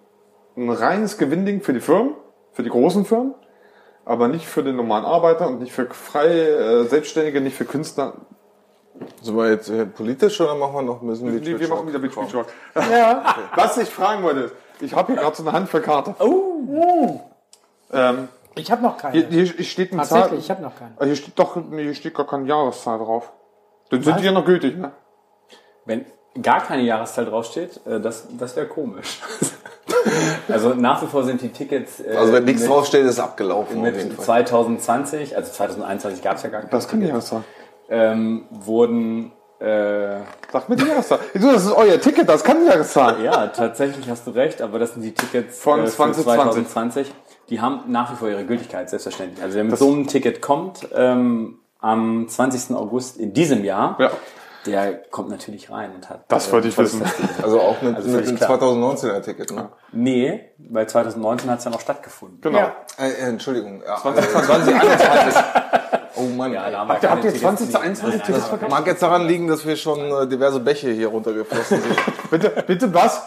ein 0.58 0.70
reines 0.70 1.18
Gewinnding 1.18 1.62
für 1.62 1.74
die 1.74 1.80
Firmen, 1.80 2.16
für 2.52 2.64
die 2.64 2.70
großen 2.70 3.06
Firmen, 3.06 3.34
aber 4.06 4.28
nicht 4.28 4.46
für 4.48 4.64
den 4.64 4.76
normalen 4.76 5.06
Arbeiter 5.06 5.48
und 5.48 5.60
nicht 5.60 5.72
für 5.74 5.86
freie 5.90 6.82
äh, 6.82 6.84
Selbstständige, 6.86 7.42
nicht 7.42 7.56
für 7.56 7.66
Künstler. 7.66 8.14
Sind 9.22 9.36
wir 9.36 9.50
jetzt 9.50 9.70
äh, 9.70 9.86
politisch 9.86 10.40
oder 10.42 10.56
machen 10.56 10.76
wir 10.76 10.82
noch 10.84 11.02
ein 11.02 11.08
bisschen 11.08 11.44
Wir, 11.44 11.60
wir 11.60 11.68
machen 11.68 11.88
wieder 11.88 12.00
Beach 12.00 12.14
Beach 12.16 12.36
Rock. 12.36 12.48
Ja. 12.76 13.36
Was 13.56 13.78
ich 13.78 13.90
fragen 13.90 14.24
wollte, 14.24 14.42
ist, 14.42 14.54
ich 14.82 14.94
habe 14.94 15.14
hier 15.14 15.22
gerade 15.22 15.36
so 15.36 15.44
eine 15.44 15.52
Handvoll 15.54 15.82
Karte. 15.82 16.16
Oh, 16.20 17.20
Ähm, 17.92 18.28
ich 18.56 18.72
habe 18.72 18.82
noch 18.82 18.98
keine. 18.98 19.26
hier, 19.28 19.46
hier 19.46 19.64
steht 19.64 19.94
eine 19.94 20.04
Zahl. 20.04 20.22
Tatsächlich, 20.22 20.46
ich 20.46 20.52
habe 20.52 20.62
noch 20.62 20.76
keine. 20.78 20.92
Ah, 20.98 21.06
Hier 21.06 21.16
steht 21.16 21.38
doch, 21.40 21.56
nee, 21.56 21.84
hier 21.84 21.96
steht 21.96 22.14
gar 22.14 22.28
keine 22.28 22.46
Jahreszahl 22.48 23.00
drauf. 23.00 23.32
Dann 23.90 24.04
sind 24.04 24.20
die 24.20 24.26
ja 24.26 24.32
noch 24.32 24.46
gültig, 24.46 24.78
ne? 24.78 24.92
Wenn 25.86 26.06
gar 26.42 26.62
keine 26.62 26.84
Jahreszahl 26.84 27.26
draufsteht, 27.26 27.80
äh, 27.86 28.00
das, 28.00 28.28
das 28.38 28.56
wäre 28.56 28.68
komisch. 28.68 29.20
also 30.48 30.74
nach 30.74 31.02
wie 31.02 31.08
vor 31.08 31.24
sind 31.24 31.42
die 31.42 31.50
Tickets. 31.50 32.00
äh, 32.00 32.16
Also 32.16 32.34
wenn 32.34 32.46
nichts 32.46 32.62
mit- 32.62 32.70
draufsteht, 32.72 33.06
ist 33.06 33.20
abgelaufen 33.20 33.82
Mit 33.82 33.96
Fall. 34.14 34.26
2020, 34.26 35.36
also 35.36 35.52
2021 35.52 36.22
gab 36.22 36.38
es 36.38 36.44
ja 36.44 36.50
gar 36.50 36.62
keine 36.62 36.72
Das 36.72 36.88
kann 36.88 37.00
die 37.00 37.08
Tickets, 37.08 37.32
Jahreszahl. 37.32 37.52
ähm, 37.90 38.46
wurden 38.50 39.32
äh, 39.60 40.18
Sag 40.52 40.70
mir 40.70 40.76
die 40.76 40.86
Jahreszahl. 40.88 41.20
Du, 41.36 41.52
das 41.52 41.66
ist 41.66 41.72
euer 41.72 42.00
Ticket, 42.02 42.28
das 42.28 42.44
kann 42.44 42.62
die 42.62 42.68
Jahreszahl. 42.68 43.22
Ja, 43.24 43.48
tatsächlich 43.48 44.10
hast 44.10 44.26
du 44.26 44.32
recht, 44.32 44.60
aber 44.62 44.80
das 44.80 44.94
sind 44.94 45.04
die 45.04 45.14
Tickets 45.14 45.60
Von 45.60 45.82
äh, 45.82 45.86
für 45.88 45.92
2020. 45.92 46.68
2020. 46.68 47.14
Die 47.50 47.62
haben 47.62 47.82
nach 47.88 48.12
wie 48.12 48.16
vor 48.16 48.28
ihre 48.30 48.44
Gültigkeit, 48.46 48.90
selbstverständlich. 48.90 49.44
Also 49.44 49.58
wer 49.58 49.64
mit 49.64 49.78
so 49.78 49.92
einem 49.92 50.08
Ticket 50.08 50.42
kommt, 50.42 50.88
ähm, 50.96 51.60
am 51.80 52.28
20. 52.28 52.76
August 52.76 53.18
in 53.18 53.34
diesem 53.34 53.64
Jahr, 53.64 53.98
Ja. 54.00 54.10
Der 54.66 54.94
kommt 55.10 55.30
natürlich 55.30 55.70
rein 55.72 55.92
und 55.96 56.10
hat. 56.10 56.24
Das 56.28 56.52
wollte 56.52 56.68
ich 56.68 56.78
wissen. 56.78 57.04
Also 57.42 57.60
auch 57.62 57.82
mit, 57.82 57.96
Also 57.96 58.10
mit 58.10 58.36
klar. 58.38 58.52
2019er 58.60 59.22
Ticket, 59.22 59.52
ne? 59.52 59.70
Nee, 59.92 60.52
weil 60.58 60.88
2019 60.88 61.50
hat 61.50 61.60
es 61.60 61.66
ja 61.66 61.72
noch 61.72 61.82
stattgefunden. 61.82 62.40
Genau. 62.42 62.60
Ja. 62.60 62.76
Äh, 63.00 63.10
äh, 63.10 63.30
Entschuldigung. 63.30 63.82
Ja, 63.86 63.98
2020. 63.98 64.74
2021. 64.80 65.44
Oh 66.16 66.24
Mann. 66.36 66.52
Ja, 66.54 66.70
da 66.70 66.80
haben 66.80 66.88
wir 66.90 66.94
Habt 66.94 67.04
ihr- 67.04 67.10
habt 67.10 67.24
ihr 67.24 67.32
Tickets, 67.32 67.42
20 67.42 67.68
die- 67.68 67.74
zu 67.74 67.80
21 67.80 68.20
Nein, 68.20 68.28
Tickets 68.28 68.52
nein, 68.52 68.60
nein. 68.62 68.70
Mag 68.70 68.86
jetzt 68.88 69.02
daran 69.02 69.28
liegen, 69.28 69.48
dass 69.48 69.66
wir 69.66 69.76
schon 69.78 70.00
äh, 70.00 70.28
diverse 70.28 70.60
Bäche 70.60 70.92
hier 70.92 71.08
runtergeflossen 71.08 71.82
sind. 71.82 71.96
Bitte, 72.30 72.64
bitte 72.68 72.94
was? 72.94 73.22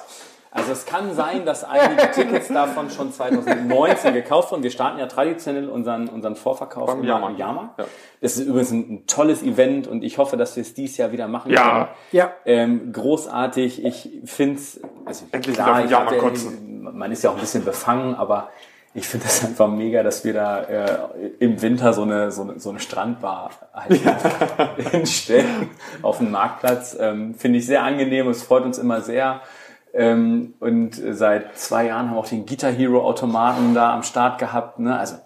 Also 0.56 0.70
es 0.70 0.86
kann 0.86 1.12
sein, 1.14 1.44
dass 1.44 1.64
einige 1.64 2.10
Tickets 2.12 2.46
davon 2.46 2.88
schon 2.88 3.12
2019 3.12 4.14
gekauft 4.14 4.52
wurden. 4.52 4.62
Wir 4.62 4.70
starten 4.70 5.00
ja 5.00 5.06
traditionell 5.06 5.68
unseren, 5.68 6.08
unseren 6.08 6.36
Vorverkauf 6.36 6.86
Beim 6.86 7.02
immer 7.02 7.30
Jahrmarkt. 7.32 7.80
Ja. 7.80 7.84
Das 8.20 8.36
ist 8.36 8.46
übrigens 8.46 8.70
ein, 8.70 8.78
ein 8.92 9.06
tolles 9.08 9.42
Event 9.42 9.88
und 9.88 10.04
ich 10.04 10.16
hoffe, 10.18 10.36
dass 10.36 10.54
wir 10.54 10.60
es 10.62 10.72
dieses 10.72 10.96
Jahr 10.96 11.10
wieder 11.10 11.26
machen 11.26 11.50
Ja. 11.50 11.70
können. 11.72 11.86
Ja. 12.12 12.32
Ähm, 12.46 12.92
großartig. 12.92 13.84
Ich 13.84 14.08
finde 14.26 14.54
es, 14.60 14.80
also 15.04 15.24
Endlich 15.32 15.56
klar, 15.56 15.66
wieder 15.66 15.74
auf 15.74 15.80
ich 15.80 15.88
den 15.88 15.90
Jahrmarkt 15.90 16.22
hatte- 16.38 16.94
man 16.96 17.10
ist 17.10 17.24
ja 17.24 17.30
auch 17.30 17.34
ein 17.34 17.40
bisschen 17.40 17.64
befangen, 17.64 18.14
aber 18.14 18.50
ich 18.96 19.08
finde 19.08 19.26
das 19.26 19.44
einfach 19.44 19.66
mega, 19.66 20.04
dass 20.04 20.24
wir 20.24 20.34
da 20.34 20.60
äh, 20.62 20.86
im 21.40 21.60
Winter 21.62 21.92
so 21.92 22.02
eine, 22.02 22.30
so 22.30 22.42
eine, 22.42 22.60
so 22.60 22.70
eine 22.70 22.78
Strandbar 22.78 23.50
halt 23.74 24.00
hinstellen 24.92 25.70
auf 26.02 26.18
dem 26.18 26.30
Marktplatz. 26.30 26.96
Ähm, 27.00 27.34
finde 27.34 27.58
ich 27.58 27.66
sehr 27.66 27.82
angenehm, 27.82 28.28
es 28.28 28.44
freut 28.44 28.62
uns 28.64 28.78
immer 28.78 29.00
sehr. 29.00 29.40
Ähm, 29.94 30.54
und 30.60 31.00
seit 31.12 31.56
zwei 31.56 31.86
Jahren 31.86 32.08
haben 32.08 32.16
wir 32.16 32.20
auch 32.20 32.28
den 32.28 32.46
Guitar 32.46 32.72
Hero 32.72 33.00
Automaten 33.02 33.74
da 33.74 33.94
am 33.94 34.02
Start 34.02 34.38
gehabt, 34.38 34.78
ne? 34.80 34.98
also 34.98 35.16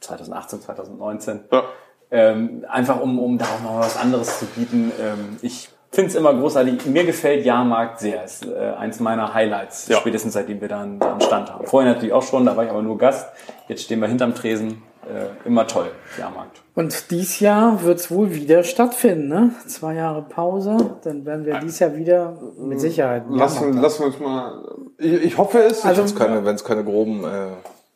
2018, 0.00 0.62
2019. 0.62 1.40
Ja. 1.52 1.62
Ähm, 2.10 2.64
einfach 2.68 3.00
um, 3.00 3.18
um 3.18 3.38
da 3.38 3.44
auch 3.44 3.62
noch 3.62 3.80
was 3.80 3.96
anderes 3.96 4.38
zu 4.38 4.46
bieten. 4.46 4.92
Ähm, 5.00 5.36
ich 5.42 5.68
finde 5.90 6.10
es 6.10 6.14
immer 6.14 6.32
großartig. 6.32 6.86
Mir 6.86 7.04
gefällt 7.04 7.44
Jahrmarkt 7.44 8.00
sehr. 8.00 8.24
Ist 8.24 8.46
äh, 8.46 8.72
eins 8.78 9.00
meiner 9.00 9.34
Highlights, 9.34 9.88
Ja. 9.88 9.98
spätestens 9.98 10.32
seitdem 10.34 10.60
wir 10.60 10.68
dann 10.68 10.98
da 10.98 11.12
einen 11.12 11.20
Stand 11.20 11.52
haben. 11.52 11.66
Vorher 11.66 11.92
natürlich 11.92 12.12
auch 12.12 12.22
schon, 12.22 12.46
da 12.46 12.56
war 12.56 12.64
ich 12.64 12.70
aber 12.70 12.82
nur 12.82 12.98
Gast. 12.98 13.28
Jetzt 13.68 13.82
stehen 13.82 14.00
wir 14.00 14.08
hinterm 14.08 14.34
Tresen. 14.34 14.82
Äh, 15.08 15.46
immer 15.46 15.66
toll, 15.66 15.90
Jahrmarkt. 16.18 16.62
Und 16.74 17.10
dies 17.10 17.40
Jahr 17.40 17.82
wird 17.82 17.98
es 18.00 18.10
wohl 18.10 18.34
wieder 18.34 18.64
stattfinden, 18.64 19.28
ne? 19.28 19.50
Zwei 19.66 19.94
Jahre 19.94 20.22
Pause, 20.22 20.96
dann 21.04 21.24
werden 21.24 21.44
wir 21.46 21.58
dies 21.60 21.78
Jahr 21.78 21.94
wieder 21.96 22.36
mit 22.58 22.80
Sicherheit. 22.80 23.24
Lassen, 23.28 23.74
lassen 23.80 24.00
wir 24.02 24.06
uns 24.06 24.18
mal. 24.20 24.64
Ich, 24.98 25.12
ich 25.12 25.38
hoffe 25.38 25.58
es. 25.62 25.84
Also- 25.84 26.14
Keine, 26.14 26.44
Wenn 26.44 26.54
es 26.56 26.64
keine 26.64 26.84
groben... 26.84 27.24
Äh, 27.24 27.48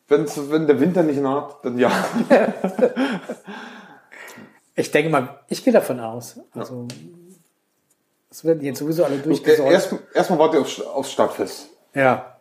wenn's, 0.07 0.39
wenn 0.49 0.65
der 0.67 0.79
Winter 0.79 1.03
nicht 1.03 1.21
naht, 1.21 1.57
dann 1.63 1.77
ja. 1.77 1.91
Ich 4.75 4.91
denke 4.91 5.09
mal, 5.09 5.39
ich 5.49 5.63
gehe 5.63 5.73
davon 5.73 5.99
aus. 5.99 6.39
Also, 6.55 6.87
es 8.31 8.45
werden 8.45 8.61
jetzt 8.63 8.79
sowieso 8.79 9.03
alle 9.03 9.17
durchgesäuft. 9.17 9.71
Erst, 9.71 9.95
erstmal 10.13 10.39
wart 10.39 10.53
ihr 10.53 10.61
aufs, 10.61 10.79
aufs 10.81 11.11
Stadtfest. 11.11 11.67
ja. 11.93 12.35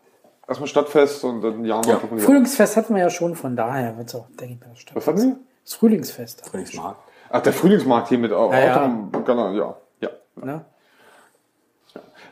Erstmal 0.49 0.67
Stadtfest 0.69 1.25
und 1.25 1.43
dann 1.43 1.64
Jahrmarkt. 1.64 2.05
Ja. 2.11 2.17
ja. 2.17 2.25
Frühlingsfest 2.25 2.76
hatten 2.76 2.95
wir 2.95 3.02
ja 3.02 3.11
schon, 3.11 3.35
von 3.37 3.55
daher 3.55 3.97
wird 3.99 4.09
es 4.09 4.14
auch, 4.14 4.26
denke 4.40 4.55
ich 4.55 4.61
mal, 4.67 4.75
statt. 4.75 4.97
Was 4.97 5.07
hatten 5.07 5.19
wir? 5.21 5.37
Das 5.64 5.75
Frühlingsfest. 5.75 6.49
Frühlingsmarkt. 6.49 7.00
Ach, 7.31 7.43
der 7.43 7.52
Frühlingsmarkt 7.52 8.09
hier 8.09 8.19
mit 8.19 8.33
Auto. 8.33 8.55
Ja, 8.55 8.61
ja. 8.61 9.09
Genau, 9.26 9.52
ja. 9.52 9.76
ja. 10.00 10.09
Ne? 10.37 10.64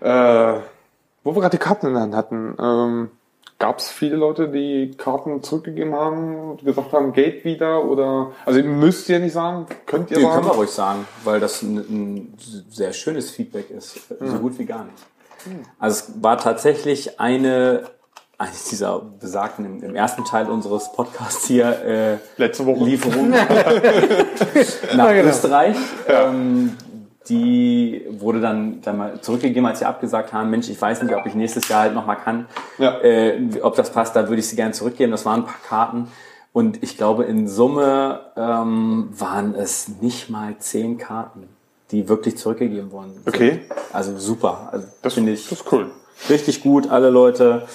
Äh, 0.01 0.61
wo 1.25 1.35
wir 1.35 1.41
gerade 1.43 1.57
die 1.59 1.63
Karten 1.63 1.89
in 1.89 1.93
der 1.93 2.03
Hand 2.03 2.15
hatten, 2.15 2.57
ähm, 2.59 3.11
gab 3.59 3.79
es 3.79 3.89
viele 3.91 4.17
Leute, 4.17 4.49
die 4.49 4.93
Karten 4.97 5.43
zurückgegeben 5.43 5.95
haben 5.95 6.51
und 6.51 6.65
gesagt 6.65 6.93
haben, 6.93 7.13
Geld 7.13 7.45
wieder 7.45 7.85
oder 7.85 8.33
also 8.45 8.59
ihr 8.59 8.65
müsst 8.67 9.09
ihr 9.09 9.19
nicht 9.19 9.33
sagen, 9.33 9.67
könnt 9.87 10.11
ihr 10.11 10.19
Nee, 10.19 10.23
sagen? 10.25 10.35
können 10.37 10.47
wir 10.47 10.55
ruhig 10.57 10.71
sagen, 10.71 11.07
weil 11.25 11.41
das 11.41 11.63
ein, 11.63 11.77
ein 11.77 12.35
sehr 12.71 12.93
schönes 12.93 13.31
Feedback 13.31 13.71
ist. 13.71 14.09
So 14.21 14.39
gut 14.39 14.59
wie 14.59 14.65
gar 14.65 14.85
nicht. 14.85 14.99
Also 15.79 16.13
es 16.13 16.23
war 16.23 16.39
tatsächlich 16.39 17.21
eine, 17.21 17.85
eines 18.39 18.65
dieser 18.65 19.01
besagten, 19.21 19.65
im, 19.65 19.83
im 19.83 19.95
ersten 19.97 20.25
Teil 20.25 20.49
unseres 20.51 20.93
Podcasts 20.93 21.47
hier, 21.47 21.67
äh, 21.85 22.17
Letzte 22.37 22.67
Woche. 22.67 22.85
Lieferung 22.85 23.31
nach 24.97 25.09
genau. 25.11 25.11
Österreich. 25.29 25.77
Ähm, 26.09 26.77
die 27.29 28.03
wurde 28.11 28.41
dann, 28.41 28.81
dann 28.83 28.99
mal 28.99 29.21
zurückgegeben, 29.21 29.67
als 29.67 29.81
sie 29.81 29.85
abgesagt 29.85 30.33
haben, 30.33 30.51
Mensch, 30.51 30.69
ich 30.69 30.81
weiß 30.81 31.03
nicht, 31.03 31.15
ob 31.15 31.27
ich 31.27 31.35
nächstes 31.35 31.67
Jahr 31.69 31.83
halt 31.83 31.95
nochmal 31.95 32.17
kann, 32.19 32.47
Ja. 32.79 33.01
äh, 33.01 33.41
ob 33.63 33.75
das 33.75 33.91
passt, 33.91 34.15
da 34.15 34.29
würde 34.29 34.41
ich 34.41 34.49
sie 34.49 34.55
gerne 34.57 34.73
zurückgeben. 34.73 35.11
Das 35.13 35.25
waren 35.25 35.41
ein 35.41 35.47
paar 35.47 35.61
Karten. 35.67 36.09
Und 36.53 36.83
ich 36.83 36.97
glaube, 36.97 37.25
in 37.25 37.49
Summe 37.49 38.21
ähm, 38.37 39.09
waren 39.11 39.55
es 39.55 39.89
nicht 40.01 40.31
mal 40.31 40.55
zehn 40.59 40.99
Karten, 40.99 41.49
die 41.91 42.09
wirklich 42.09 42.39
zurückgegeben 42.39 42.93
worden 42.93 43.13
sind. 43.15 43.29
Okay. 43.29 43.61
Also 43.93 44.17
super. 44.19 44.69
Also 44.73 44.87
Das 45.03 45.15
finde 45.15 45.33
ich 45.33 45.49
das 45.49 45.61
ist 45.61 45.73
cool. 45.73 45.91
richtig 46.31 46.63
gut. 46.63 46.89
Alle 46.89 47.11
Leute 47.11 47.67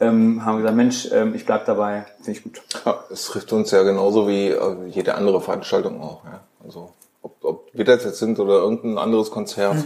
ähm, 0.00 0.44
haben 0.44 0.58
gesagt, 0.58 0.76
Mensch, 0.76 1.08
ähm, 1.12 1.34
ich 1.34 1.46
bleib 1.46 1.66
dabei. 1.66 2.06
Finde 2.22 2.38
ich 2.38 2.42
gut. 2.42 2.62
Ja, 2.84 3.04
es 3.10 3.26
trifft 3.26 3.52
uns 3.52 3.70
ja 3.70 3.82
genauso 3.82 4.28
wie 4.28 4.48
äh, 4.48 4.76
jede 4.88 5.14
andere 5.14 5.40
Veranstaltung 5.40 6.00
auch. 6.02 6.24
Ja. 6.24 6.40
Also 6.64 6.90
ob, 7.22 7.36
ob 7.42 7.68
wir 7.72 7.84
das 7.84 8.04
jetzt 8.04 8.18
sind 8.18 8.38
oder 8.38 8.54
irgendein 8.54 8.98
anderes 8.98 9.30
Konzert. 9.30 9.76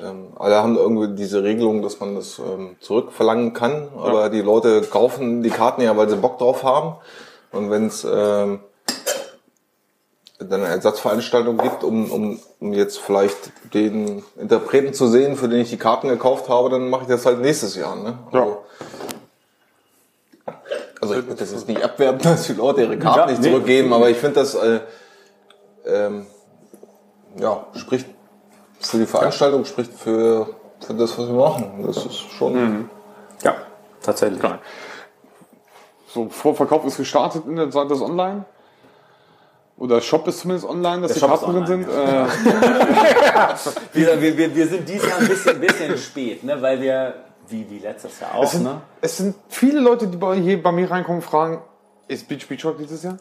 Ähm, 0.00 0.28
alle 0.36 0.56
haben 0.56 0.76
irgendwie 0.76 1.14
diese 1.16 1.42
Regelung, 1.42 1.82
dass 1.82 1.98
man 1.98 2.14
das 2.14 2.38
ähm, 2.38 2.76
zurückverlangen 2.80 3.52
kann, 3.52 3.88
aber 3.96 4.28
die 4.28 4.42
Leute 4.42 4.82
kaufen 4.82 5.42
die 5.42 5.50
Karten 5.50 5.82
ja, 5.82 5.96
weil 5.96 6.08
sie 6.08 6.16
Bock 6.16 6.38
drauf 6.38 6.62
haben. 6.62 6.96
Und 7.50 7.70
wenn 7.70 7.86
es 7.86 8.04
ähm, 8.04 8.60
dann 10.38 10.60
eine 10.60 10.68
Ersatzveranstaltung 10.68 11.58
gibt, 11.58 11.82
um, 11.82 12.12
um, 12.12 12.38
um 12.60 12.72
jetzt 12.72 12.98
vielleicht 12.98 13.50
den 13.74 14.22
Interpreten 14.38 14.94
zu 14.94 15.08
sehen, 15.08 15.36
für 15.36 15.48
den 15.48 15.60
ich 15.60 15.70
die 15.70 15.78
Karten 15.78 16.08
gekauft 16.08 16.48
habe, 16.48 16.70
dann 16.70 16.90
mache 16.90 17.02
ich 17.02 17.08
das 17.08 17.26
halt 17.26 17.40
nächstes 17.40 17.74
Jahr. 17.74 17.96
Ne? 17.96 18.18
Also, 18.26 18.38
würde 18.38 18.58
das 21.36 21.52
jetzt 21.52 21.68
nicht 21.68 21.82
abwerben, 21.82 22.18
dass 22.22 22.46
die 22.46 22.54
Leute 22.54 22.82
ihre 22.82 22.98
Karten 22.98 23.18
Ja, 23.18 23.26
nicht 23.26 23.42
nee. 23.42 23.50
zurückgeben, 23.50 23.92
aber 23.92 24.10
ich 24.10 24.16
finde 24.16 24.40
das 24.40 24.54
äh, 24.54 24.80
ähm, 25.86 26.26
ja 27.36 27.66
spricht 27.74 28.06
für 28.80 28.98
die 28.98 29.06
Veranstaltung, 29.06 29.64
spricht 29.64 29.92
für, 29.92 30.48
für 30.80 30.94
das, 30.94 31.18
was 31.18 31.26
wir 31.26 31.34
machen. 31.34 31.84
Das 31.86 31.96
ist 31.96 32.18
schon. 32.38 32.88
Ja, 33.42 33.56
tatsächlich. 34.02 34.40
Geil. 34.40 34.58
So, 36.08 36.28
Vorverkauf 36.28 36.84
ist 36.84 36.96
gestartet 36.96 37.44
in 37.46 37.56
der 37.56 37.70
Seite 37.70 37.94
ist 37.94 38.00
online. 38.00 38.44
Oder 39.76 40.00
Shop 40.00 40.26
ist 40.26 40.40
zumindest 40.40 40.68
online, 40.68 41.02
dass 41.02 41.12
Der 41.12 41.14
die 41.14 41.20
Shop 41.20 41.34
ist 41.34 41.44
Karten 41.44 41.64
drin 41.64 41.84
sind. 41.84 41.88
Äh, 41.88 42.26
Wir, 43.92 44.20
wir, 44.20 44.36
wir, 44.36 44.54
wir 44.54 44.66
sind 44.66 44.88
dieses 44.88 45.08
Jahr 45.08 45.18
ein 45.18 45.28
bisschen, 45.28 45.60
bisschen 45.60 45.98
spät, 45.98 46.42
ne? 46.44 46.60
weil 46.60 46.80
wir, 46.80 47.14
wie, 47.50 47.68
wie 47.70 47.78
letztes 47.78 48.20
Jahr 48.20 48.34
auch, 48.34 48.44
es, 48.44 48.52
sind, 48.52 48.64
ne? 48.64 48.80
es 49.00 49.16
sind 49.16 49.34
viele 49.48 49.80
Leute, 49.80 50.06
die 50.06 50.16
bei, 50.16 50.36
hier 50.36 50.62
bei 50.62 50.72
mir 50.72 50.90
reinkommen 50.90 51.20
und 51.22 51.26
fragen, 51.28 51.62
ist 52.08 52.28
Beach 52.28 52.46
Beach 52.48 52.64
Rock 52.64 52.78
dieses 52.78 53.02
Jahr? 53.02 53.16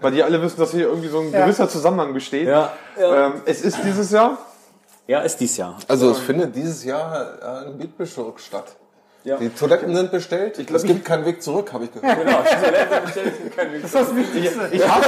Weil 0.00 0.12
die 0.12 0.22
alle 0.22 0.40
wissen, 0.40 0.58
dass 0.60 0.70
hier 0.70 0.86
irgendwie 0.86 1.08
so 1.08 1.18
ein 1.20 1.32
Ja. 1.32 1.44
gewisser 1.44 1.68
Zusammenhang 1.68 2.12
besteht. 2.14 2.46
Ja, 2.46 2.72
ja. 2.98 3.26
Ähm, 3.26 3.42
es 3.44 3.62
ist 3.62 3.78
dieses 3.82 4.10
Jahr. 4.12 4.38
ja, 5.08 5.20
ist 5.20 5.36
dieses 5.38 5.56
Jahr. 5.56 5.76
Also 5.88 6.10
es 6.10 6.18
findet 6.18 6.54
dieses 6.54 6.84
Jahr 6.84 7.38
äh, 7.42 7.66
ein 7.68 7.78
Beatbischof 7.78 8.38
statt. 8.38 8.76
Die 9.24 9.48
Toiletten 9.50 9.94
sind 9.94 10.10
bestellt. 10.10 10.58
es 10.58 10.82
gibt 10.84 11.04
keinen 11.04 11.26
Weg 11.26 11.42
zurück, 11.42 11.70
habe 11.72 11.84
ich 11.84 11.92
gehört. 11.92 12.18
Genau, 12.18 12.38
die 12.40 12.64
Toilette 12.64 13.00
bestellt 13.02 13.34
ist 13.44 13.56
kein 13.56 13.72
Weg. 13.72 13.82
Das 13.82 13.92
ist 13.92 14.00
das 14.00 14.16
Wichtigste. 14.16 14.68
Ich 14.70 14.88
habe 14.88 15.04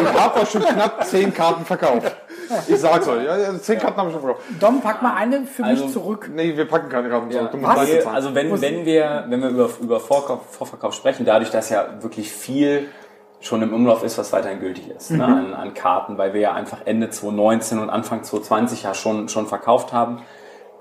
ich 0.00 0.06
hab 0.14 0.36
auch 0.36 0.46
schon 0.46 0.62
knapp 0.62 1.04
zehn 1.04 1.34
Karten 1.34 1.66
verkauft. 1.66 2.16
Ich 2.68 2.78
sag's 2.80 3.06
euch, 3.08 3.24
ja, 3.24 3.36
ja, 3.36 3.58
zehn 3.58 3.78
Karten 3.78 3.96
habe 3.98 4.08
ich 4.08 4.14
schon 4.14 4.22
verkauft. 4.22 4.46
Dom, 4.60 4.80
pack 4.80 5.02
mal 5.02 5.14
eine 5.14 5.44
für 5.44 5.64
Also- 5.64 5.84
mich 5.84 5.92
zurück. 5.92 6.30
Nee, 6.34 6.56
wir 6.56 6.66
packen 6.66 6.88
keine 6.88 7.08
Karten 7.08 7.30
zurück. 7.30 7.50
Du 7.50 7.56
musst 7.58 7.76
Was? 7.76 7.90
Bezahlen. 7.90 8.14
also 8.16 8.34
wenn, 8.34 8.60
wenn 8.60 8.84
wir, 8.86 9.24
wenn 9.28 9.42
wir 9.42 9.48
über, 9.50 9.68
über 9.80 10.00
Vorkauf, 10.00 10.40
Vorverkauf 10.50 10.94
sprechen, 10.94 11.24
dadurch, 11.24 11.50
dass 11.50 11.70
ja 11.70 11.86
wirklich 12.00 12.32
viel 12.32 12.88
schon 13.40 13.62
im 13.62 13.72
Umlauf 13.72 14.02
ist, 14.02 14.18
was 14.18 14.32
weiterhin 14.32 14.58
gültig 14.58 14.88
ist 14.90 15.12
ne, 15.12 15.24
an, 15.24 15.54
an 15.54 15.72
Karten, 15.74 16.18
weil 16.18 16.34
wir 16.34 16.40
ja 16.40 16.52
einfach 16.54 16.78
Ende 16.86 17.08
2019 17.08 17.78
und 17.78 17.88
Anfang 17.88 18.24
2020 18.24 18.82
ja 18.82 18.94
schon, 18.94 19.28
schon 19.28 19.46
verkauft 19.46 19.92
haben, 19.92 20.22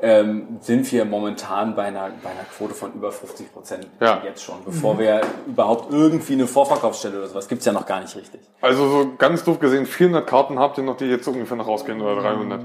ähm, 0.01 0.57
sind 0.61 0.91
wir 0.91 1.05
momentan 1.05 1.75
bei 1.75 1.83
einer, 1.85 2.11
bei 2.23 2.29
einer 2.29 2.43
Quote 2.55 2.73
von 2.73 2.93
über 2.93 3.11
50 3.11 3.51
Prozent 3.51 3.87
Ja. 3.99 4.21
jetzt 4.23 4.43
schon. 4.43 4.57
Bevor 4.65 4.99
wir 4.99 5.21
überhaupt 5.47 5.91
irgendwie 5.91 6.33
eine 6.33 6.47
Vorverkaufsstelle 6.47 7.17
oder 7.17 7.27
sowas, 7.27 7.47
gibt's 7.47 7.65
ja 7.65 7.71
noch 7.71 7.85
gar 7.85 8.01
nicht 8.01 8.15
richtig. 8.15 8.41
Also 8.61 8.89
so 8.89 9.11
ganz 9.17 9.43
doof 9.43 9.59
gesehen, 9.59 9.85
400 9.85 10.27
Karten 10.27 10.59
habt 10.59 10.77
ihr 10.77 10.83
noch, 10.83 10.97
die 10.97 11.05
jetzt 11.05 11.27
ungefähr 11.27 11.57
noch 11.57 11.67
rausgehen 11.67 12.01
oder 12.01 12.21
300. 12.21 12.61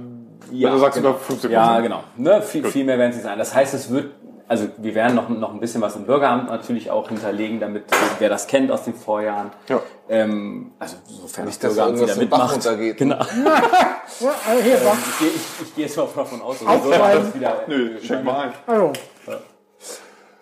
Wenn 0.50 0.60
du 0.72 0.78
sagst 0.78 0.98
genau. 0.98 1.10
über 1.10 1.18
50% 1.18 1.48
Ja, 1.48 1.80
genau. 1.80 2.04
Ne, 2.16 2.42
viel, 2.42 2.64
viel 2.64 2.84
mehr 2.84 2.98
werden 2.98 3.12
nicht 3.12 3.22
sein. 3.22 3.38
Das 3.38 3.54
heißt, 3.54 3.72
es 3.74 3.90
wird, 3.90 4.12
also 4.52 4.68
wir 4.76 4.94
werden 4.94 5.14
noch, 5.14 5.30
noch 5.30 5.54
ein 5.54 5.60
bisschen 5.60 5.80
was 5.80 5.96
im 5.96 6.04
Bürgeramt 6.04 6.50
natürlich 6.50 6.90
auch 6.90 7.08
hinterlegen, 7.08 7.58
damit 7.58 7.84
wer 8.18 8.28
das 8.28 8.46
kennt 8.46 8.70
aus 8.70 8.82
den 8.84 8.92
Vorjahren. 8.94 9.50
Ja. 9.66 9.80
Ähm, 10.10 10.72
also 10.78 10.96
sofern 11.06 11.46
Nicht, 11.46 11.64
das 11.64 11.74
dass 11.74 11.86
Bürgeramt 11.86 12.00
wieder 12.20 12.26
Bach 12.26 12.52
mitmacht. 12.52 12.52
runtergeht. 12.66 12.96
Genau. 12.98 13.16
Ja, 13.16 13.22
also 14.48 14.62
hier, 14.62 14.76
Dom. 14.76 14.92
Ich, 15.10 15.18
gehe- 15.18 15.28
ich, 15.28 15.62
ich 15.68 15.74
gehe 15.74 15.86
jetzt 15.86 15.96
mal 15.96 16.06
davon 16.14 16.42
aus, 16.42 16.66
Aufschreiben. 16.66 17.24
das 17.24 17.34
wieder. 17.34 17.54
Nö, 17.66 17.98
schenk 18.02 18.24
mal 18.24 18.40
ein. 18.42 18.52
Also, 18.66 18.92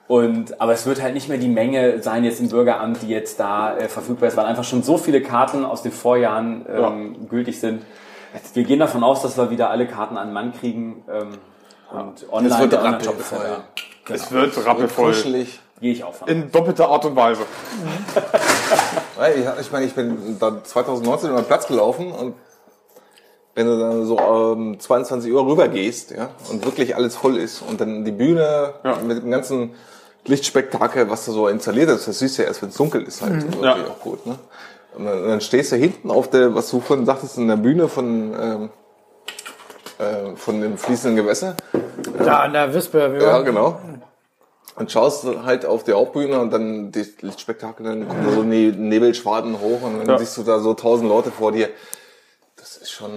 Und, 0.09 0.61
aber 0.61 0.73
es 0.73 0.87
wird 0.87 1.01
halt 1.01 1.15
nicht 1.15 1.29
mehr 1.29 1.39
die 1.39 1.49
Menge 1.49 2.03
sein 2.03 2.25
jetzt 2.25 2.41
im 2.41 2.49
Bürgeramt, 2.49 3.03
die 3.03 3.09
jetzt 3.09 3.39
da 3.39 3.77
äh, 3.77 3.89
verfügbar 3.89 4.29
ist, 4.29 4.37
weil 4.37 4.47
einfach 4.47 4.65
schon 4.65 4.83
so 4.83 4.99
viele 4.99 5.23
Karten 5.23 5.65
aus 5.65 5.83
den 5.83 5.93
Vorjahren 5.93 6.67
ähm, 6.69 7.29
gültig 7.29 7.61
sind. 7.61 7.83
Wir 8.55 8.65
gehen 8.65 8.81
davon 8.81 9.05
aus, 9.05 9.23
dass 9.23 9.37
wir 9.39 9.51
wieder 9.51 9.71
alle 9.71 9.87
Karten 9.87 10.17
an 10.17 10.29
den 10.29 10.35
Mann 10.35 10.53
kriegen. 10.53 11.05
Ähm, 11.09 11.29
und 11.93 12.33
online, 12.33 12.59
wird 12.61 12.73
der 12.73 12.83
Online-Shop 12.83 13.19
da. 14.11 14.15
Es 14.17 14.31
wird 14.33 14.67
rappelvoll. 14.67 15.13
Kuschelig. 15.13 15.61
Gehe 15.81 15.93
ich 15.93 16.05
auch 16.05 16.13
von. 16.15 16.29
In 16.29 16.53
doppelter 16.53 16.89
Art 16.89 17.05
und 17.07 17.17
Weise. 17.17 17.43
Ich 19.61 19.73
meine, 19.73 19.87
ich 19.87 19.95
bin 19.95 20.37
da 20.39 20.63
2019 20.63 21.31
über 21.31 21.41
den 21.43 21.47
Platz 21.47 21.67
gelaufen 21.67 22.13
und 22.13 22.35
wenn 23.55 23.67
du 23.67 23.79
dann 23.79 24.07
so 24.07 24.19
ähm, 24.19 24.79
22 24.79 25.33
Uhr 25.33 25.45
rüber 25.47 25.69
gehst, 25.69 26.13
ja, 26.13 26.31
und 26.51 26.65
wirklich 26.65 26.97
alles 26.97 27.17
voll 27.17 27.37
ist 27.37 27.63
und 27.63 27.81
dann 27.81 28.05
die 28.05 28.13
Bühne 28.13 28.75
Ja. 28.85 28.97
mit 28.97 29.23
dem 29.23 29.31
ganzen 29.31 29.75
Lichtspektakel, 30.27 31.11
was 31.11 31.25
da 31.27 31.33
so 31.33 31.49
installiert 31.49 31.89
ist, 31.91 32.07
das 32.07 32.19
siehst 32.21 32.39
du 32.39 32.43
ja 32.43 32.49
erst, 32.49 32.63
wenn 32.63 32.69
es 32.69 32.77
dunkel 32.77 33.03
ist 33.03 33.23
halt. 33.23 33.45
Und 33.45 33.55
Ja. 33.57 33.75
wirklich 33.77 33.87
auch 33.91 34.01
gut, 34.01 34.27
ne? 34.27 34.39
Und 34.97 35.05
dann, 35.05 35.23
und 35.23 35.29
dann 35.29 35.41
stehst 35.41 35.73
du 35.73 35.77
hinten 35.77 36.11
auf 36.11 36.29
der, 36.31 36.55
was 36.55 36.71
du 36.71 36.81
vorhin 36.81 37.07
sagtest, 37.07 37.39
in 37.39 37.49
der 37.49 37.57
Bühne 37.57 37.89
von, 37.89 38.35
ähm, 38.41 38.71
äh, 40.01 40.37
von 40.37 40.61
dem 40.61 40.79
fließenden 40.79 41.17
Gewässer. 41.17 41.55
da 42.25 42.41
an 42.41 42.53
der 42.53 42.73
Wispe. 42.75 43.19
Ja, 43.21 43.41
genau. 43.43 43.79
Und 44.77 44.91
schaust 44.91 45.27
halt 45.45 45.67
auf 45.67 45.85
die 45.85 45.93
Hauptbühne 45.93 46.41
und 46.41 46.51
dann 46.53 46.91
die 46.91 47.05
Lichtspektakel, 47.21 47.85
dann 47.85 48.09
kommen 48.09 48.25
da 48.27 48.33
so 48.33 48.43
ne 48.43 48.73
Nebelschwaden 48.73 49.61
hoch 49.61 49.83
und 49.83 49.99
dann 49.99 50.09
Ja. 50.09 50.19
siehst 50.19 50.39
du 50.39 50.43
da 50.43 50.59
so 50.61 50.73
tausend 50.75 51.09
Leute 51.09 51.31
vor 51.31 51.53
dir. 51.53 51.69
Das 52.57 52.77
ist 52.79 52.91
schon, 52.91 53.11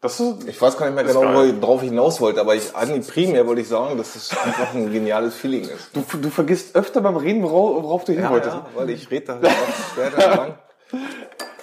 Das 0.00 0.18
ist, 0.20 0.48
ich 0.48 0.62
weiß 0.62 0.76
gar 0.78 0.86
nicht 0.86 0.94
mehr 0.94 1.04
genau, 1.04 1.22
worauf 1.60 1.82
ich 1.82 1.88
hinaus 1.90 2.20
wollte, 2.20 2.40
aber 2.40 2.54
ich, 2.54 2.72
primär 3.08 3.46
wollte 3.46 3.60
ich 3.62 3.68
sagen, 3.68 3.98
dass 3.98 4.14
es 4.14 4.30
einfach 4.30 4.72
ein 4.72 4.90
geniales 4.92 5.34
Feeling 5.34 5.64
ist. 5.64 5.90
du, 5.92 6.04
du 6.18 6.30
vergisst 6.30 6.74
öfter 6.76 7.00
beim 7.00 7.16
Reden, 7.16 7.42
worauf, 7.42 7.82
worauf 7.82 8.04
du 8.04 8.12
hin 8.12 8.22
Ja, 8.22 8.30
wolltest. 8.30 8.54
ja, 8.54 8.66
weil 8.74 8.88
ich 8.90 9.10
rede 9.10 9.26
da 9.26 9.32
halt 9.34 9.46
auch 9.46 9.94
schwer 9.94 10.36
lang. 10.36 10.54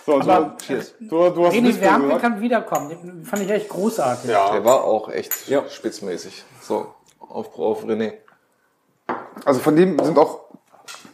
So, 0.06 0.20
du, 0.20 0.30
Aber- 0.32 0.56
Cheers. 0.58 0.94
du, 1.00 1.30
du 1.30 1.46
hast 1.48 1.54
René 1.56 1.68
gesagt. 1.74 2.22
kann 2.22 2.40
wiederkommen. 2.42 2.90
Den 2.90 3.25
fand 3.25 3.42
ich 3.44 3.50
echt 3.50 3.70
großartig. 3.70 4.29
Ja. 4.29 4.51
Der 4.51 4.64
war 4.64 4.84
auch 4.84 5.10
echt 5.10 5.48
Ja. 5.48 5.64
spitzmäßig. 5.68 6.44
So, 6.62 6.94
auf, 7.20 7.58
auf 7.58 7.84
René. 7.86 8.14
Also 9.46 9.60
von 9.60 9.75
dem 9.75 9.98
sind 10.03 10.18
auch 10.18 10.42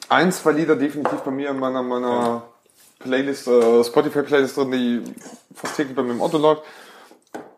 ein, 0.10 0.32
zwei 0.32 0.52
Lieder 0.52 0.76
definitiv 0.76 1.20
bei 1.22 1.32
mir 1.32 1.50
in 1.52 1.60
meiner, 1.60 1.82
meiner 1.84 2.44
Playlist, 3.00 3.48
äh, 3.48 3.84
Spotify-Playlist 3.84 4.58
drin, 4.58 4.72
die 4.72 5.04
fast 5.56 5.78
täglich 5.78 5.96
bei 5.96 6.04
mir 6.04 6.12
im 6.12 6.22
Auto 6.22 6.38
läuft. 6.38 6.64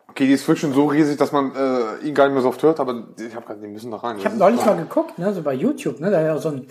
Okay, 0.08 0.26
die 0.26 0.32
ist 0.32 0.46
wirklich 0.46 0.60
schon 0.60 0.72
so 0.72 0.86
riesig, 0.86 1.16
dass 1.18 1.32
man 1.32 1.52
äh, 1.56 2.06
ihn 2.06 2.14
gar 2.14 2.26
nicht 2.26 2.34
mehr 2.34 2.42
so 2.42 2.48
oft 2.48 2.62
hört, 2.62 2.78
aber 2.78 3.02
ich 3.18 3.34
habe 3.34 3.44
gerade, 3.44 3.60
die 3.60 3.66
müssen 3.66 3.90
da 3.90 3.96
rein. 3.96 4.16
Ich 4.18 4.24
habe 4.24 4.36
neulich 4.36 4.64
mal 4.64 4.76
geguckt, 4.76 5.18
ne, 5.18 5.34
so 5.34 5.42
bei 5.42 5.54
YouTube, 5.54 5.98
ne, 5.98 6.10
da 6.12 6.20
ist 6.20 6.26
ja 6.26 6.38
so 6.38 6.48
ein 6.50 6.68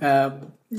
äh, 0.00 0.30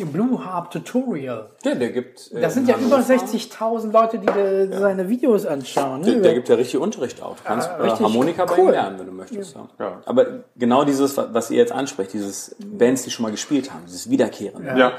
Blue 0.06 0.44
Harp 0.46 0.72
Tutorial. 0.72 1.50
Ja, 1.64 1.76
der 1.76 1.90
gibt. 1.92 2.32
äh, 2.34 2.42
Das 2.42 2.54
sind 2.54 2.68
ja 2.68 2.76
über 2.78 2.98
Hannover- 2.98 3.14
60.000 3.14 3.92
Leute, 3.92 4.20
die 4.20 4.26
de, 4.26 4.78
seine 4.78 5.10
Videos 5.10 5.46
anschauen. 5.46 6.04
Der, 6.04 6.16
Ne? 6.16 6.22
der 6.22 6.34
gibt 6.34 6.50
ja 6.50 6.56
richtig 6.56 6.80
Unterricht 6.80 7.22
auch. 7.22 7.36
Du 7.38 7.44
kannst 7.44 7.70
äh, 7.70 7.82
richtig 7.82 8.02
Harmonika 8.02 8.46
bei 8.46 8.54
cool. 8.58 8.66
ihm 8.66 8.72
lernen, 8.72 9.00
wenn 9.00 9.06
du 9.08 9.12
möchtest. 9.12 9.56
Ja. 9.56 9.68
Ja. 9.80 10.02
Aber 10.06 10.26
genau 10.56 10.84
dieses, 10.84 11.18
was 11.18 11.52
ihr 11.52 11.58
jetzt 11.58 11.72
ansprecht, 11.72 12.14
dieses 12.14 12.56
Bands, 12.60 13.04
die 13.04 13.12
schon 13.12 13.24
mal 13.24 13.32
gespielt 13.32 13.72
haben, 13.74 13.84
dieses 13.86 14.10
Wiederkehren. 14.10 14.66
Ja. 14.78 14.94